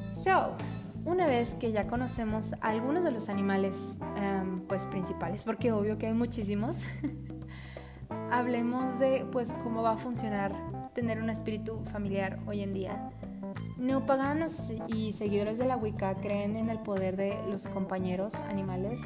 So, 0.08 0.56
una 1.04 1.26
vez 1.26 1.54
que 1.54 1.70
ya 1.70 1.86
conocemos 1.86 2.54
algunos 2.62 3.04
de 3.04 3.10
los 3.10 3.28
animales 3.28 4.00
em, 4.16 4.62
pues 4.62 4.86
principales, 4.86 5.42
porque 5.42 5.70
obvio 5.72 5.98
que 5.98 6.06
hay 6.06 6.14
muchísimos, 6.14 6.86
hablemos 8.30 8.98
de 8.98 9.26
pues 9.30 9.52
cómo 9.62 9.82
va 9.82 9.92
a 9.92 9.96
funcionar 9.98 10.52
tener 10.94 11.20
un 11.20 11.28
espíritu 11.28 11.84
familiar 11.92 12.38
hoy 12.46 12.62
en 12.62 12.72
día. 12.72 13.10
Neopaganos 13.76 14.72
y 14.88 15.12
seguidores 15.12 15.58
de 15.58 15.66
la 15.66 15.76
Wicca 15.76 16.14
creen 16.14 16.56
en 16.56 16.70
el 16.70 16.78
poder 16.78 17.16
de 17.16 17.36
los 17.50 17.66
compañeros 17.68 18.36
animales, 18.48 19.02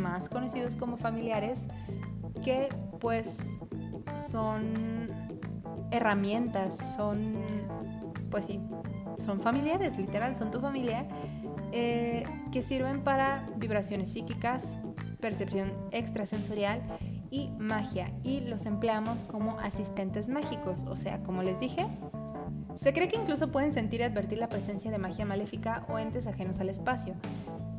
más 0.00 0.28
conocidos 0.28 0.76
como 0.76 0.98
familiares, 0.98 1.68
que 2.44 2.68
pues 3.02 3.58
son 4.14 5.08
herramientas, 5.90 6.94
son 6.96 7.34
pues 8.30 8.46
sí, 8.46 8.60
son 9.18 9.40
familiares, 9.40 9.98
literal, 9.98 10.36
son 10.36 10.52
tu 10.52 10.60
familia, 10.60 11.08
eh, 11.72 12.24
que 12.52 12.62
sirven 12.62 13.02
para 13.02 13.50
vibraciones 13.56 14.12
psíquicas, 14.12 14.78
percepción 15.20 15.72
extrasensorial 15.90 16.80
y 17.30 17.50
magia. 17.58 18.12
Y 18.22 18.40
los 18.40 18.66
empleamos 18.66 19.24
como 19.24 19.58
asistentes 19.58 20.28
mágicos, 20.28 20.84
o 20.84 20.96
sea, 20.96 21.24
como 21.24 21.42
les 21.42 21.58
dije, 21.58 21.88
se 22.76 22.92
cree 22.92 23.08
que 23.08 23.16
incluso 23.16 23.50
pueden 23.50 23.72
sentir 23.72 24.00
y 24.00 24.04
advertir 24.04 24.38
la 24.38 24.48
presencia 24.48 24.92
de 24.92 24.98
magia 24.98 25.26
maléfica 25.26 25.84
o 25.88 25.98
entes 25.98 26.28
ajenos 26.28 26.60
al 26.60 26.68
espacio. 26.68 27.14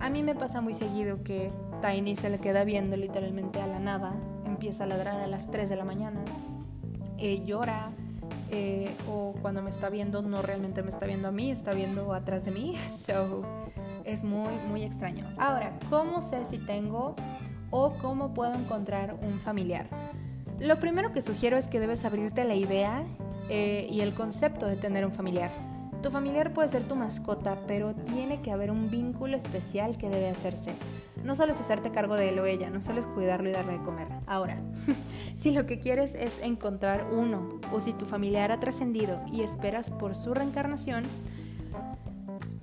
A 0.01 0.09
mí 0.09 0.21
me 0.21 0.35
pasa 0.35 0.59
muy 0.59 0.73
seguido 0.73 1.23
que 1.23 1.49
Tiny 1.81 2.17
se 2.17 2.29
le 2.29 2.39
queda 2.39 2.65
viendo 2.65 2.97
literalmente 2.97 3.61
a 3.61 3.67
la 3.67 3.79
nada, 3.79 4.13
empieza 4.63 4.85
a 4.85 4.87
ladrar 4.87 5.19
a 5.19 5.27
las 5.27 5.51
3 5.51 5.67
de 5.67 5.75
la 5.75 5.83
mañana, 5.83 6.23
eh, 7.17 7.43
llora, 7.43 7.91
eh, 8.49 8.95
o 9.09 9.35
cuando 9.41 9.61
me 9.61 9.69
está 9.69 9.89
viendo 9.89 10.21
no 10.21 10.41
realmente 10.41 10.81
me 10.83 10.87
está 10.87 11.05
viendo 11.05 11.27
a 11.27 11.31
mí, 11.31 11.51
está 11.51 11.73
viendo 11.73 12.13
atrás 12.13 12.45
de 12.45 12.51
mí. 12.51 12.77
So, 12.89 13.41
es 14.05 14.23
muy, 14.23 14.53
muy 14.69 14.83
extraño. 14.83 15.25
Ahora, 15.37 15.77
¿cómo 15.89 16.21
sé 16.21 16.45
si 16.45 16.59
tengo 16.59 17.13
o 17.71 17.91
cómo 18.01 18.33
puedo 18.33 18.53
encontrar 18.53 19.17
un 19.21 19.37
familiar? 19.39 19.85
Lo 20.61 20.79
primero 20.79 21.11
que 21.11 21.21
sugiero 21.21 21.57
es 21.57 21.67
que 21.67 21.81
debes 21.81 22.05
abrirte 22.05 22.45
la 22.45 22.55
idea 22.55 23.03
eh, 23.49 23.85
y 23.91 23.99
el 23.99 24.13
concepto 24.13 24.65
de 24.65 24.77
tener 24.77 25.05
un 25.05 25.11
familiar. 25.11 25.51
Tu 26.01 26.09
familiar 26.09 26.53
puede 26.53 26.69
ser 26.69 26.83
tu 26.83 26.95
mascota, 26.95 27.57
pero 27.67 27.95
tiene 27.95 28.41
que 28.41 28.53
haber 28.53 28.71
un 28.71 28.89
vínculo 28.89 29.35
especial 29.35 29.97
que 29.97 30.09
debe 30.09 30.29
hacerse. 30.29 30.73
No 31.23 31.35
solo 31.35 31.53
hacerte 31.53 31.91
cargo 31.91 32.15
de 32.15 32.29
él 32.29 32.39
o 32.39 32.45
ella, 32.45 32.69
no 32.69 32.81
solo 32.81 33.01
cuidarlo 33.13 33.49
y 33.49 33.53
darle 33.53 33.73
de 33.73 33.83
comer. 33.83 34.07
Ahora, 34.27 34.61
si 35.35 35.51
lo 35.51 35.65
que 35.65 35.79
quieres 35.79 36.15
es 36.15 36.39
encontrar 36.41 37.07
uno, 37.11 37.59
o 37.71 37.79
si 37.79 37.93
tu 37.93 38.05
familiar 38.05 38.51
ha 38.51 38.59
trascendido 38.59 39.21
y 39.31 39.41
esperas 39.41 39.89
por 39.89 40.15
su 40.15 40.33
reencarnación, 40.33 41.05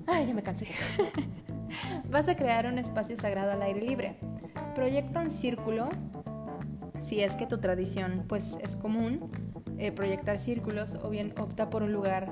ay, 0.07 0.27
ya 0.27 0.35
me 0.35 0.43
cansé. 0.43 0.69
Vas 2.11 2.29
a 2.29 2.37
crear 2.37 2.67
un 2.67 2.79
espacio 2.79 3.17
sagrado 3.17 3.53
al 3.53 3.63
aire 3.63 3.81
libre. 3.81 4.17
Proyecta 4.75 5.21
un 5.21 5.31
círculo, 5.31 5.89
si 6.99 7.23
es 7.23 7.37
que 7.37 7.47
tu 7.47 7.59
tradición 7.59 8.25
pues 8.29 8.59
es 8.63 8.77
común, 8.77 9.31
eh, 9.79 9.93
proyectar 9.93 10.39
círculos 10.39 10.97
o 11.03 11.09
bien 11.09 11.33
opta 11.39 11.71
por 11.71 11.83
un 11.83 11.93
lugar 11.93 12.29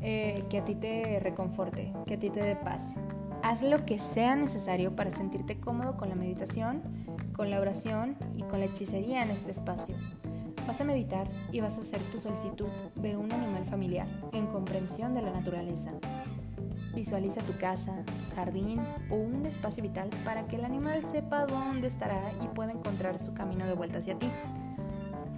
eh, 0.00 0.44
que 0.50 0.58
a 0.58 0.64
ti 0.64 0.74
te 0.74 1.20
reconforte, 1.20 1.92
que 2.06 2.14
a 2.14 2.18
ti 2.18 2.30
te 2.30 2.42
dé 2.42 2.56
paz. 2.56 2.96
Haz 3.44 3.62
lo 3.62 3.84
que 3.84 3.98
sea 3.98 4.36
necesario 4.36 4.96
para 4.96 5.10
sentirte 5.10 5.60
cómodo 5.60 5.98
con 5.98 6.08
la 6.08 6.14
meditación, 6.14 6.80
con 7.36 7.50
la 7.50 7.60
oración 7.60 8.16
y 8.34 8.42
con 8.42 8.58
la 8.58 8.64
hechicería 8.64 9.22
en 9.22 9.30
este 9.30 9.50
espacio. 9.50 9.94
Vas 10.66 10.80
a 10.80 10.84
meditar 10.84 11.28
y 11.52 11.60
vas 11.60 11.76
a 11.76 11.82
hacer 11.82 12.00
tu 12.10 12.18
solicitud 12.18 12.68
de 12.94 13.18
un 13.18 13.30
animal 13.32 13.66
familiar 13.66 14.08
en 14.32 14.46
comprensión 14.46 15.12
de 15.12 15.20
la 15.20 15.30
naturaleza. 15.30 15.92
Visualiza 16.94 17.42
tu 17.42 17.54
casa, 17.58 18.02
jardín 18.34 18.80
o 19.10 19.16
un 19.16 19.44
espacio 19.44 19.82
vital 19.82 20.08
para 20.24 20.46
que 20.46 20.56
el 20.56 20.64
animal 20.64 21.04
sepa 21.04 21.44
dónde 21.44 21.88
estará 21.88 22.32
y 22.42 22.46
pueda 22.46 22.72
encontrar 22.72 23.18
su 23.18 23.34
camino 23.34 23.66
de 23.66 23.74
vuelta 23.74 23.98
hacia 23.98 24.18
ti. 24.18 24.30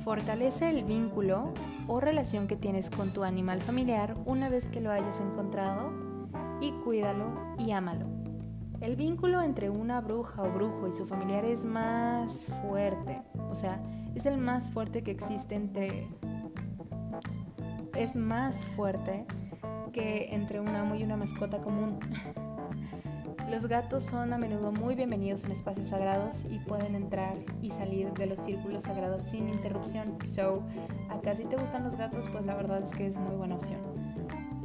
Fortalece 0.05 0.69
el 0.69 0.85
vínculo 0.85 1.53
o 1.89 1.99
relación 1.99 2.47
que 2.47 2.55
tienes 2.55 2.89
con 2.89 3.13
tu 3.13 3.25
animal 3.25 3.63
familiar 3.63 4.15
una 4.27 4.49
vez 4.49 4.69
que 4.69 4.81
lo 4.81 4.93
hayas 4.93 5.19
encontrado 5.19 6.06
y 6.61 6.73
cuídalo 6.85 7.57
y 7.59 7.73
ámalo. 7.73 8.07
El 8.81 8.97
vínculo 8.97 9.43
entre 9.43 9.71
una 9.71 10.01
bruja 10.01 10.43
o 10.43 10.51
brujo 10.51 10.87
y 10.87 10.93
su 10.93 11.07
familiar 11.07 11.45
es 11.45 11.65
más 11.65 12.51
fuerte, 12.63 13.23
o 13.51 13.55
sea, 13.55 13.81
es 14.15 14.27
el 14.27 14.39
más 14.39 14.69
fuerte 14.69 15.03
que 15.03 15.11
existe 15.11 15.55
entre... 15.55 16.09
es 17.95 18.17
más 18.17 18.65
fuerte 18.65 19.25
que 19.93 20.35
entre 20.35 20.61
un 20.61 20.69
amo 20.69 20.95
y 20.95 21.03
una 21.05 21.17
mascota 21.17 21.59
común. 21.63 21.99
Los 23.51 23.67
gatos 23.67 24.03
son 24.03 24.33
a 24.33 24.39
menudo 24.39 24.73
muy 24.73 24.97
bienvenidos 24.97 25.45
en 25.45 25.53
espacios 25.53 25.89
sagrados 25.89 26.45
y 26.51 26.59
pueden 26.59 26.97
entrar 26.97 27.37
y 27.63 27.71
salir 27.71 28.13
de 28.13 28.27
los 28.27 28.41
círculos 28.41 28.85
sagrados 28.85 29.23
sin 29.23 29.49
interrupción. 29.49 30.19
So, 30.25 30.65
acá 31.09 31.37
si 31.37 31.45
te 31.45 31.57
gustan 31.57 31.85
los 31.85 31.95
gatos, 31.95 32.29
pues 32.29 32.45
la 32.45 32.57
verdad 32.57 32.83
es 32.83 32.91
que 32.91 33.07
es 33.07 33.17
muy 33.17 33.37
buena 33.37 33.55
opción. 33.55 33.79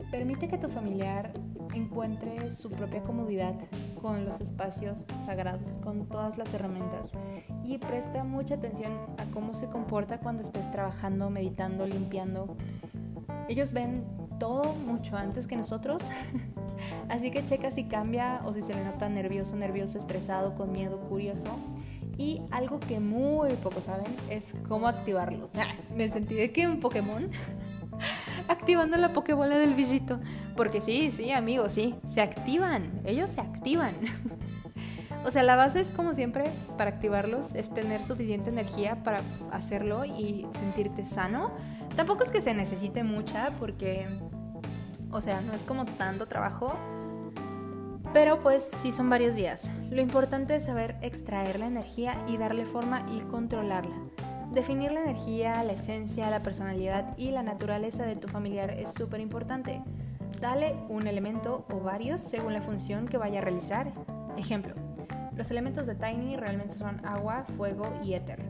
Permite 0.10 0.48
que 0.48 0.58
tu 0.58 0.68
familiar 0.68 1.32
encuentre 1.74 2.52
su 2.52 2.70
propia 2.70 3.02
comodidad 3.04 3.56
con 4.02 4.26
los 4.26 4.42
espacios 4.42 5.06
sagrados, 5.16 5.78
con 5.78 6.08
todas 6.08 6.38
las 6.38 6.54
herramientas 6.54 7.14
y 7.64 7.78
presta 7.78 8.24
mucha 8.24 8.56
atención 8.56 8.92
a 9.18 9.26
cómo 9.32 9.54
se 9.54 9.68
comporta 9.68 10.20
cuando 10.20 10.44
estés 10.44 10.70
trabajando, 10.72 11.30
meditando, 11.30 11.86
limpiando. 11.86 12.56
Ellos 13.48 13.74
ven 13.74 14.04
todo 14.40 14.74
mucho 14.74 15.18
antes 15.18 15.48
que 15.48 15.56
nosotros 15.56 16.04
Así 17.10 17.32
que 17.32 17.46
checa 17.46 17.72
si 17.72 17.86
cambia 17.86 18.42
o 18.46 18.54
si 18.54 18.62
se 18.62 18.74
le 18.74 18.84
nota 18.84 19.10
nervioso, 19.10 19.56
nervioso, 19.56 19.98
estresado, 19.98 20.56
con 20.56 20.72
miedo, 20.72 21.00
curioso. 21.10 21.50
Y 22.18 22.42
algo 22.52 22.80
que 22.80 23.00
muy 23.00 23.54
pocos 23.56 23.86
saben 23.86 24.16
es 24.30 24.54
cómo 24.68 24.88
activarlos. 24.88 25.52
me 25.96 26.08
sentí 26.10 26.36
de 26.36 26.52
que 26.52 26.68
un 26.68 26.80
Pokémon 26.80 27.30
activando 28.48 28.98
la 28.98 29.14
Pokébola 29.14 29.58
del 29.58 29.74
bichito. 29.74 30.20
Porque 30.56 30.82
sí, 30.82 31.12
sí, 31.12 31.32
amigos, 31.32 31.74
sí, 31.74 31.96
se 32.06 32.22
activan. 32.22 33.02
Ellos 33.06 33.32
se 33.32 33.42
activan. 33.42 33.96
o 35.26 35.32
sea, 35.32 35.44
la 35.44 35.56
base 35.56 35.80
es 35.80 35.92
como 35.92 36.14
siempre 36.14 36.52
para 36.78 36.92
activarlos, 36.92 37.56
es 37.56 37.74
tener 37.74 38.04
suficiente 38.04 38.50
energía 38.50 39.04
para 39.04 39.22
hacerlo 39.52 40.06
y 40.06 40.48
sentirte 40.52 41.06
sano. 41.06 41.52
Tampoco 41.96 42.24
es 42.24 42.32
que 42.32 42.42
se 42.42 42.54
necesite 42.54 43.04
mucha 43.04 43.52
porque 43.60 44.08
o 45.12 45.22
sea, 45.22 45.42
no 45.42 45.54
es 45.54 45.64
como 45.64 45.86
tanto 45.86 46.28
trabajo, 46.28 46.74
pero 48.14 48.42
pues 48.42 48.64
sí 48.64 48.92
son 48.92 49.10
varios 49.10 49.36
días. 49.36 49.72
Lo 49.90 50.02
importante 50.02 50.56
es 50.56 50.66
saber 50.66 50.96
extraer 51.02 51.60
la 51.60 51.68
energía 51.68 52.18
y 52.28 52.38
darle 52.38 52.66
forma 52.66 53.06
y 53.12 53.20
controlarla. 53.22 53.96
Definir 54.52 54.92
la 54.92 55.02
energía, 55.02 55.64
la 55.64 55.74
esencia, 55.74 56.30
la 56.30 56.44
personalidad 56.44 57.18
y 57.18 57.32
la 57.32 57.42
naturaleza 57.42 58.06
de 58.06 58.16
tu 58.16 58.28
familiar 58.28 58.72
es 58.72 58.94
súper 58.94 59.20
importante. 59.22 59.82
Dale 60.40 60.76
un 60.90 61.08
elemento 61.08 61.66
o 61.72 61.80
varios 61.80 62.22
según 62.22 62.54
la 62.54 62.62
función 62.62 63.08
que 63.08 63.18
vaya 63.18 63.40
a 63.40 63.44
realizar. 63.44 63.92
Ejemplo, 64.38 64.76
los 65.36 65.50
elementos 65.52 65.88
de 65.88 65.96
Tiny 65.96 66.36
realmente 66.36 66.78
son 66.78 67.06
agua, 67.06 67.46
fuego 67.56 67.88
y 68.04 68.14
éter 68.14 68.44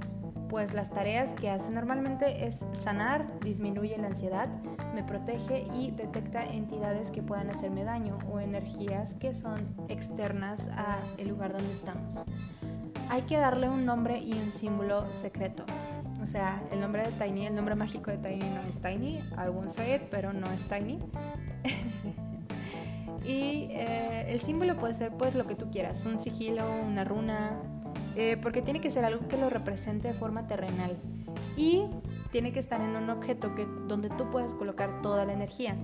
pues 0.51 0.73
las 0.73 0.89
tareas 0.89 1.29
que 1.35 1.49
hace 1.49 1.71
normalmente 1.71 2.45
es 2.45 2.65
sanar, 2.73 3.25
disminuye 3.39 3.97
la 3.97 4.07
ansiedad, 4.07 4.49
me 4.93 5.01
protege 5.01 5.65
y 5.73 5.91
detecta 5.91 6.43
entidades 6.43 7.09
que 7.09 7.21
puedan 7.21 7.49
hacerme 7.49 7.85
daño 7.85 8.19
o 8.29 8.41
energías 8.41 9.13
que 9.13 9.33
son 9.33 9.73
externas 9.87 10.67
a 10.75 10.97
el 11.17 11.29
lugar 11.29 11.53
donde 11.53 11.71
estamos. 11.71 12.25
Hay 13.07 13.21
que 13.21 13.37
darle 13.37 13.69
un 13.69 13.85
nombre 13.85 14.19
y 14.19 14.33
un 14.33 14.51
símbolo 14.51 15.13
secreto. 15.13 15.63
O 16.21 16.25
sea, 16.25 16.61
el 16.71 16.79
nombre 16.79 17.03
de 17.03 17.11
Tiny, 17.13 17.47
el 17.47 17.55
nombre 17.55 17.73
mágico 17.73 18.11
de 18.11 18.17
Tiny 18.17 18.47
no 18.49 18.61
es 18.61 18.79
Tiny, 18.79 19.21
algún 19.37 19.69
say 19.69 20.07
pero 20.11 20.33
no 20.33 20.51
es 20.51 20.65
Tiny. 20.65 20.99
y 23.25 23.67
eh, 23.71 24.31
el 24.31 24.39
símbolo 24.39 24.77
puede 24.77 24.93
ser 24.93 25.11
pues 25.11 25.33
lo 25.33 25.47
que 25.47 25.55
tú 25.55 25.71
quieras, 25.71 26.05
un 26.05 26.19
sigilo, 26.19 26.63
una 26.85 27.03
runa, 27.03 27.57
eh, 28.15 28.37
porque 28.39 28.61
tiene 28.61 28.79
que 28.81 28.91
ser 28.91 29.03
algo 29.03 29.27
que 29.27 29.37
lo 29.37 29.49
represente 29.49 30.09
de 30.09 30.13
forma 30.13 30.45
terrenal 30.45 30.95
y 31.57 31.87
tiene 32.31 32.51
que 32.53 32.59
estar 32.59 32.79
en 32.81 32.95
un 32.95 33.09
objeto 33.09 33.55
que, 33.55 33.65
donde 33.87 34.09
tú 34.09 34.29
puedas 34.29 34.53
colocar 34.53 35.01
toda 35.01 35.25
la 35.25 35.33
energía. 35.33 35.75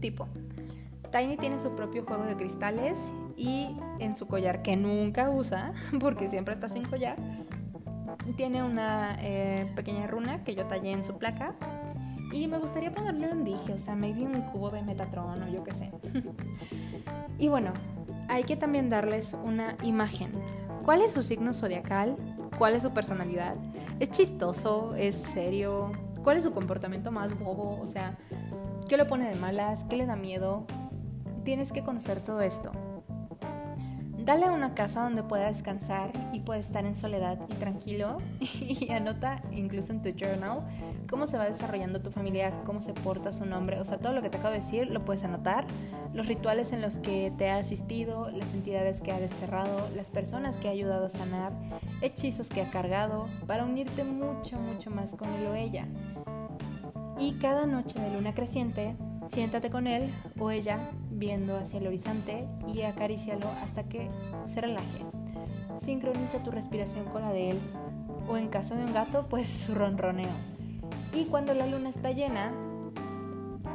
Tipo, 0.00 0.28
Tiny 1.10 1.36
tiene 1.38 1.58
su 1.58 1.74
propio 1.74 2.04
juego 2.04 2.24
de 2.24 2.36
cristales 2.36 3.10
y 3.36 3.74
en 3.98 4.14
su 4.14 4.26
collar 4.26 4.60
que 4.62 4.76
nunca 4.76 5.30
usa, 5.30 5.72
porque 6.00 6.28
siempre 6.28 6.52
está 6.52 6.68
sin 6.68 6.84
collar, 6.84 7.16
tiene 8.36 8.62
una 8.62 9.16
eh, 9.20 9.70
pequeña 9.74 10.06
runa 10.06 10.44
que 10.44 10.54
yo 10.54 10.66
tallé 10.66 10.92
en 10.92 11.02
su 11.04 11.18
placa 11.18 11.54
y 12.32 12.46
me 12.46 12.58
gustaría 12.58 12.94
ponerle 12.94 13.32
un 13.32 13.44
dije, 13.44 13.72
o 13.72 13.78
sea, 13.78 13.96
maybe 13.96 14.22
un 14.22 14.42
cubo 14.52 14.70
de 14.70 14.82
Metatron 14.82 15.42
o 15.42 15.48
yo 15.48 15.64
qué 15.64 15.72
sé. 15.72 15.90
y 17.38 17.48
bueno, 17.48 17.72
hay 18.28 18.44
que 18.44 18.56
también 18.56 18.88
darles 18.88 19.34
una 19.34 19.76
imagen, 19.82 20.30
¿Cuál 20.84 21.02
es 21.02 21.12
su 21.12 21.22
signo 21.22 21.52
zodiacal? 21.52 22.16
¿Cuál 22.58 22.74
es 22.74 22.82
su 22.82 22.90
personalidad? 22.90 23.54
¿Es 24.00 24.10
chistoso? 24.10 24.94
¿Es 24.96 25.14
serio? 25.14 25.92
¿Cuál 26.24 26.38
es 26.38 26.44
su 26.44 26.52
comportamiento 26.52 27.12
más 27.12 27.38
bobo? 27.38 27.78
O 27.80 27.86
sea, 27.86 28.18
¿qué 28.88 28.96
lo 28.96 29.06
pone 29.06 29.28
de 29.28 29.34
malas? 29.34 29.84
¿Qué 29.84 29.96
le 29.96 30.06
da 30.06 30.16
miedo? 30.16 30.66
Tienes 31.44 31.70
que 31.70 31.84
conocer 31.84 32.22
todo 32.22 32.40
esto. 32.40 32.72
Dale 34.24 34.50
una 34.50 34.74
casa 34.74 35.02
donde 35.02 35.22
pueda 35.22 35.46
descansar 35.46 36.12
y 36.32 36.40
pueda 36.40 36.60
estar 36.60 36.84
en 36.84 36.94
soledad 36.94 37.38
y 37.48 37.54
tranquilo 37.54 38.18
y 38.40 38.92
anota 38.92 39.42
incluso 39.50 39.92
en 39.92 40.02
tu 40.02 40.10
journal 40.10 40.60
cómo 41.08 41.26
se 41.26 41.38
va 41.38 41.46
desarrollando 41.46 42.00
tu 42.02 42.10
familiar, 42.10 42.52
cómo 42.66 42.82
se 42.82 42.92
porta 42.92 43.32
su 43.32 43.46
nombre, 43.46 43.80
o 43.80 43.84
sea, 43.84 43.98
todo 43.98 44.12
lo 44.12 44.20
que 44.20 44.28
te 44.28 44.36
acabo 44.36 44.52
de 44.52 44.60
decir 44.60 44.90
lo 44.90 45.04
puedes 45.04 45.24
anotar, 45.24 45.66
los 46.12 46.26
rituales 46.26 46.72
en 46.72 46.82
los 46.82 46.98
que 46.98 47.32
te 47.36 47.48
ha 47.48 47.56
asistido, 47.56 48.30
las 48.30 48.52
entidades 48.52 49.00
que 49.00 49.10
ha 49.10 49.18
desterrado, 49.18 49.88
las 49.96 50.10
personas 50.10 50.58
que 50.58 50.68
ha 50.68 50.72
ayudado 50.72 51.06
a 51.06 51.10
sanar, 51.10 51.52
hechizos 52.02 52.50
que 52.50 52.60
ha 52.60 52.70
cargado, 52.70 53.26
para 53.46 53.64
unirte 53.64 54.04
mucho, 54.04 54.58
mucho 54.58 54.90
más 54.90 55.14
con 55.14 55.32
él 55.32 55.46
o 55.46 55.54
ella. 55.54 55.86
Y 57.18 57.32
cada 57.34 57.66
noche 57.66 57.98
de 57.98 58.10
luna 58.10 58.34
creciente, 58.34 58.96
siéntate 59.26 59.70
con 59.70 59.86
él 59.86 60.10
o 60.38 60.50
ella 60.50 60.90
viendo 61.20 61.56
hacia 61.56 61.78
el 61.78 61.86
horizonte 61.86 62.48
y 62.66 62.82
acarícialo 62.82 63.46
hasta 63.62 63.84
que 63.84 64.08
se 64.42 64.60
relaje. 64.60 65.04
Sincroniza 65.76 66.42
tu 66.42 66.50
respiración 66.50 67.04
con 67.04 67.22
la 67.22 67.32
de 67.32 67.50
él 67.50 67.60
o 68.26 68.36
en 68.36 68.48
caso 68.48 68.74
de 68.74 68.84
un 68.84 68.92
gato, 68.92 69.26
pues 69.28 69.46
su 69.66 69.74
ronroneo. 69.74 70.32
Y 71.14 71.26
cuando 71.26 71.54
la 71.54 71.66
luna 71.66 71.90
está 71.90 72.10
llena, 72.10 72.52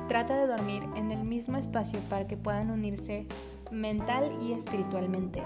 trata 0.10 0.36
de 0.36 0.48
dormir 0.48 0.84
en 0.96 1.12
el 1.12 1.24
mismo 1.24 1.58
espacio 1.58 2.00
para 2.10 2.28
que 2.28 2.36
puedan 2.36 2.72
unirse 2.72 3.28
mental 3.72 4.38
y 4.42 4.54
espiritualmente. 4.54 5.44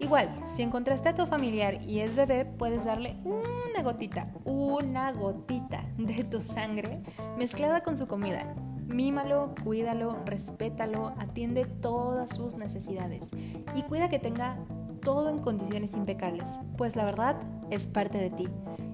Igual, 0.00 0.36
si 0.46 0.62
encontraste 0.62 1.10
a 1.10 1.14
tu 1.14 1.26
familiar 1.26 1.80
y 1.82 2.00
es 2.00 2.16
bebé, 2.16 2.44
puedes 2.44 2.84
darle 2.84 3.16
una 3.24 3.82
gotita, 3.82 4.32
una 4.44 5.12
gotita 5.12 5.84
de 5.98 6.24
tu 6.24 6.40
sangre 6.40 7.00
mezclada 7.38 7.82
con 7.82 7.96
su 7.96 8.08
comida 8.08 8.54
Mímalo, 8.86 9.54
cuídalo, 9.64 10.18
respétalo, 10.26 11.14
atiende 11.18 11.64
todas 11.64 12.36
sus 12.36 12.54
necesidades 12.54 13.30
y 13.74 13.82
cuida 13.82 14.08
que 14.08 14.18
tenga 14.18 14.58
todo 15.02 15.28
en 15.30 15.38
condiciones 15.38 15.94
impecables, 15.94 16.60
pues 16.76 16.96
la 16.96 17.04
verdad 17.04 17.36
es 17.70 17.86
parte 17.86 18.18
de 18.18 18.30
ti. 18.30 18.48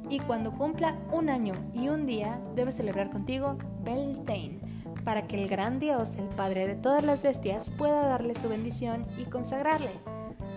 Y 0.09 0.19
cuando 0.19 0.53
cumpla 0.53 0.99
un 1.13 1.29
año 1.29 1.55
y 1.73 1.89
un 1.89 2.05
día, 2.05 2.41
debes 2.57 2.75
celebrar 2.75 3.11
contigo 3.11 3.57
Beltane, 3.85 4.59
para 5.05 5.27
que 5.27 5.43
el 5.43 5.49
gran 5.49 5.79
Dios, 5.79 6.17
el 6.17 6.29
Padre 6.29 6.67
de 6.67 6.75
todas 6.75 7.05
las 7.05 7.23
bestias, 7.23 7.71
pueda 7.71 8.07
darle 8.07 8.35
su 8.35 8.49
bendición 8.49 9.07
y 9.17 9.25
consagrarle. 9.25 9.93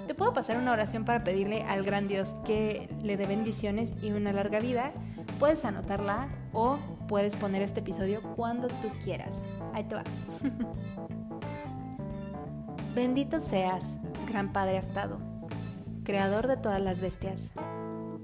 Te 0.08 0.16
puedo 0.16 0.34
pasar 0.34 0.58
una 0.58 0.72
oración 0.72 1.06
para 1.06 1.24
pedirle 1.24 1.64
al 1.64 1.84
gran 1.84 2.08
Dios 2.08 2.36
que 2.46 2.90
le 3.04 3.16
dé 3.16 3.26
bendiciones 3.26 3.94
y 4.02 4.12
una 4.12 4.34
larga 4.34 4.60
vida. 4.60 4.92
Puedes 5.40 5.64
anotarla 5.66 6.28
o 6.52 6.78
puedes 7.14 7.36
poner 7.36 7.62
este 7.62 7.82
episodio 7.82 8.24
cuando 8.36 8.70
tú 8.70 8.90
quieras. 9.04 9.44
Ahí 9.76 9.84
te 9.84 9.94
va. 9.94 10.04
Bendito 12.96 13.40
seas, 13.40 14.00
gran 14.28 14.52
Padre 14.52 14.80
Astado, 14.80 15.20
Creador 16.04 16.48
de 16.48 16.58
todas 16.58 16.82
las 16.82 17.02
bestias. 17.02 17.54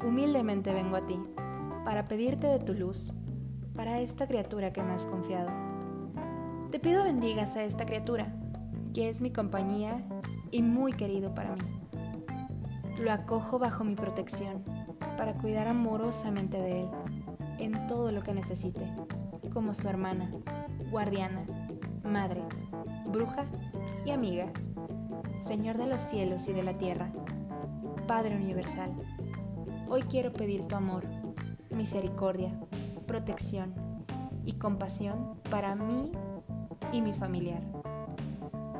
Humildemente 0.03 0.73
vengo 0.73 0.95
a 0.95 1.05
ti 1.05 1.19
para 1.85 2.07
pedirte 2.07 2.47
de 2.47 2.57
tu 2.57 2.73
luz 2.73 3.13
para 3.75 3.99
esta 3.99 4.25
criatura 4.25 4.73
que 4.73 4.81
me 4.81 4.93
has 4.93 5.05
confiado. 5.05 5.51
Te 6.71 6.79
pido 6.79 7.03
bendigas 7.03 7.57
a 7.57 7.65
esta 7.65 7.85
criatura, 7.85 8.33
que 8.95 9.07
es 9.07 9.21
mi 9.21 9.29
compañía 9.29 10.03
y 10.49 10.63
muy 10.63 10.93
querido 10.93 11.35
para 11.35 11.55
mí. 11.55 11.61
Lo 12.99 13.11
acojo 13.11 13.59
bajo 13.59 13.83
mi 13.83 13.93
protección 13.93 14.63
para 15.15 15.35
cuidar 15.35 15.67
amorosamente 15.67 16.59
de 16.59 16.81
él 16.81 16.89
en 17.60 17.88
todo 17.88 18.12
lo 18.12 18.22
que 18.22 18.34
necesite, 18.34 18.89
como 19.53 19.74
su 19.74 19.88
hermana, 19.88 20.32
guardiana, 20.89 21.45
madre, 22.03 22.43
bruja 23.05 23.45
y 24.05 24.12
amiga, 24.12 24.47
Señor 25.38 25.78
de 25.78 25.88
los 25.88 26.01
cielos 26.01 26.47
y 26.47 26.53
de 26.53 26.64
la 26.64 26.78
tierra, 26.78 27.12
Padre 28.07 28.36
universal. 28.36 28.91
Hoy 29.89 30.03
quiero 30.03 30.34
pedir 30.34 30.66
tu 30.66 30.76
amor, 30.76 31.05
misericordia, 31.70 32.51
protección 33.05 33.74
y 34.45 34.53
compasión 34.53 35.39
para 35.49 35.76
mí 35.76 36.12
y 36.91 37.01
mi 37.01 37.14
familiar. 37.14 37.62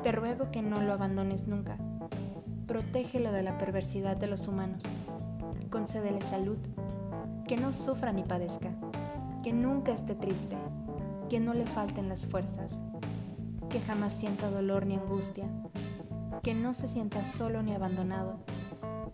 Te 0.02 0.12
ruego 0.12 0.50
que 0.50 0.62
no 0.62 0.80
lo 0.80 0.92
abandones 0.92 1.46
nunca. 1.46 1.76
Protégelo 2.66 3.32
de 3.32 3.42
la 3.42 3.58
perversidad 3.58 4.16
de 4.16 4.26
los 4.26 4.48
humanos. 4.48 4.82
Concédele 5.70 6.22
salud, 6.22 6.58
que 7.50 7.56
no 7.56 7.72
sufra 7.72 8.12
ni 8.12 8.22
padezca, 8.22 8.70
que 9.42 9.52
nunca 9.52 9.90
esté 9.90 10.14
triste, 10.14 10.56
que 11.28 11.40
no 11.40 11.52
le 11.52 11.66
falten 11.66 12.08
las 12.08 12.24
fuerzas, 12.24 12.80
que 13.68 13.80
jamás 13.80 14.14
sienta 14.14 14.48
dolor 14.48 14.86
ni 14.86 14.94
angustia, 14.94 15.48
que 16.44 16.54
no 16.54 16.72
se 16.74 16.86
sienta 16.86 17.24
solo 17.24 17.64
ni 17.64 17.74
abandonado 17.74 18.38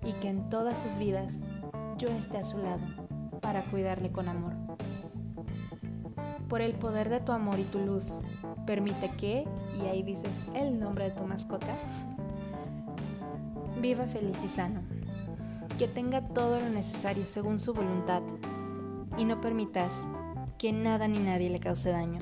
y 0.05 0.12
que 0.12 0.28
en 0.28 0.51
todas 0.51 0.76
sus 0.76 0.99
vidas 0.99 1.39
yo 1.97 2.09
esté 2.09 2.37
a 2.37 2.45
su 2.45 2.59
lado 2.59 2.84
para 3.41 3.64
cuidarle 3.70 4.12
con 4.12 4.28
amor. 4.28 4.53
Por 6.47 6.61
el 6.61 6.74
poder 6.74 7.09
de 7.09 7.20
tu 7.20 7.32
amor 7.32 7.59
y 7.59 7.64
tu 7.64 7.78
luz, 7.78 8.20
permite 8.66 9.12
que, 9.12 9.49
y 9.82 9.87
ahí 9.87 10.03
dices 10.03 10.37
el 10.53 10.78
nombre 10.78 11.07
de 11.07 11.12
tu 11.12 11.24
mascota, 11.24 11.74
viva 13.80 14.05
feliz 14.05 14.45
y 14.45 14.49
sano, 14.49 14.82
que 15.77 15.89
tenga 15.89 16.22
todo 16.22 16.59
lo 16.59 16.70
necesario 16.70 17.27
según 17.27 17.59
su 17.59 17.74
voluntad 17.74 18.22
y 19.18 19.27
no 19.27 19.41
permitas 19.43 20.07
que 20.57 20.72
nada 20.72 21.07
ni 21.07 21.18
nadie 21.18 21.51
le 21.51 21.59
cause 21.59 21.91
daño, 21.91 22.20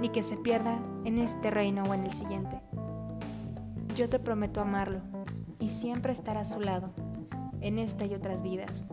ni 0.00 0.10
que 0.10 0.22
se 0.22 0.36
pierda 0.36 0.78
en 1.04 1.18
este 1.18 1.50
reino 1.50 1.84
o 1.84 1.94
en 1.94 2.04
el 2.04 2.12
siguiente. 2.12 2.60
Yo 3.94 4.10
te 4.10 4.18
prometo 4.18 4.60
amarlo 4.60 5.00
y 5.60 5.70
siempre 5.70 6.12
estar 6.12 6.36
a 6.36 6.44
su 6.44 6.60
lado, 6.60 6.90
en 7.62 7.78
esta 7.78 8.04
y 8.04 8.14
otras 8.14 8.42
vidas. 8.42 8.86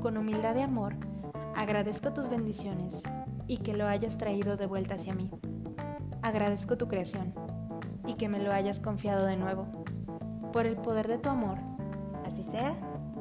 Con 0.00 0.16
humildad 0.16 0.56
y 0.56 0.62
amor, 0.62 0.96
agradezco 1.54 2.14
tus 2.14 2.30
bendiciones 2.30 3.02
y 3.46 3.58
que 3.58 3.74
lo 3.74 3.86
hayas 3.86 4.16
traído 4.16 4.56
de 4.56 4.64
vuelta 4.64 4.94
hacia 4.94 5.14
mí. 5.14 5.30
Agradezco 6.22 6.78
tu 6.78 6.88
creación 6.88 7.34
y 8.06 8.14
que 8.14 8.30
me 8.30 8.40
lo 8.42 8.52
hayas 8.52 8.80
confiado 8.80 9.26
de 9.26 9.36
nuevo. 9.36 9.66
Por 10.50 10.66
el 10.66 10.76
poder 10.76 11.08
de 11.08 11.18
tu 11.18 11.28
amor, 11.28 11.58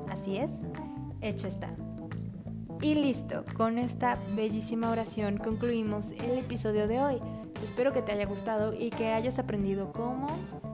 así 0.10 0.38
es, 0.38 0.62
hecho 1.22 1.48
está. 1.48 1.70
Y 2.82 2.96
listo, 2.96 3.46
con 3.56 3.78
esta 3.78 4.18
bellísima 4.36 4.90
oración 4.90 5.38
concluimos 5.38 6.12
el 6.12 6.38
episodio 6.38 6.88
de 6.88 7.00
hoy. 7.00 7.22
Espero 7.64 7.94
que 7.94 8.02
te 8.02 8.12
haya 8.12 8.26
gustado 8.26 8.74
y 8.74 8.90
que 8.90 9.14
hayas 9.14 9.40
aprendido 9.40 9.94
cómo 9.94 10.28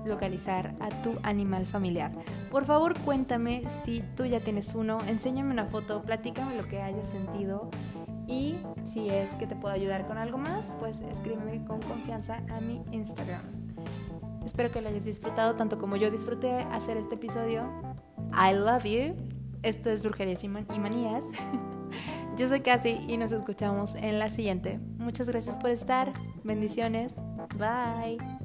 localizar 0.06 0.74
a 0.80 0.90
tu 1.04 1.18
animal 1.22 1.68
familiar. 1.68 2.12
Por 2.50 2.66
favor, 2.66 3.00
cuéntame 3.02 3.64
si 3.84 4.02
tú 4.16 4.26
ya 4.26 4.40
tienes 4.40 4.74
uno, 4.74 4.98
enséñame 5.08 5.52
una 5.52 5.66
foto, 5.66 6.02
platícame 6.02 6.56
lo 6.56 6.64
que 6.68 6.82
hayas 6.82 7.08
sentido 7.08 7.70
y 8.28 8.58
si 8.84 9.10
es 9.10 9.36
que 9.36 9.46
te 9.46 9.56
puedo 9.56 9.74
ayudar 9.74 10.08
con 10.08 10.18
algo 10.18 10.38
más, 10.38 10.66
pues 10.80 11.02
escríbeme 11.02 11.64
con 11.66 11.82
confianza 11.82 12.42
a 12.50 12.60
mi 12.60 12.82
Instagram. 12.92 13.42
Espero 14.46 14.72
que 14.72 14.82
lo 14.82 14.90
hayas 14.90 15.06
disfrutado 15.06 15.56
tanto 15.56 15.78
como 15.78 15.96
yo 15.96 16.10
disfruté 16.10 16.62
hacer 16.72 16.98
este 16.98 17.16
episodio. 17.16 17.70
I 18.34 18.54
love 18.54 18.86
you. 18.86 19.16
Esto 19.64 19.90
es 19.90 20.04
Brujerías 20.04 20.44
y 20.44 20.48
Manías. 20.48 21.24
Yo 22.38 22.48
soy 22.48 22.62
Cassie 22.62 23.02
y 23.08 23.18
nos 23.18 23.32
escuchamos 23.32 23.96
en 23.96 24.20
la 24.20 24.30
siguiente. 24.30 24.80
Muchas 24.98 25.28
gracias 25.28 25.56
por 25.58 25.72
estar. 25.72 26.14
Bendiciones. 26.44 27.16
Bye. 27.58 28.39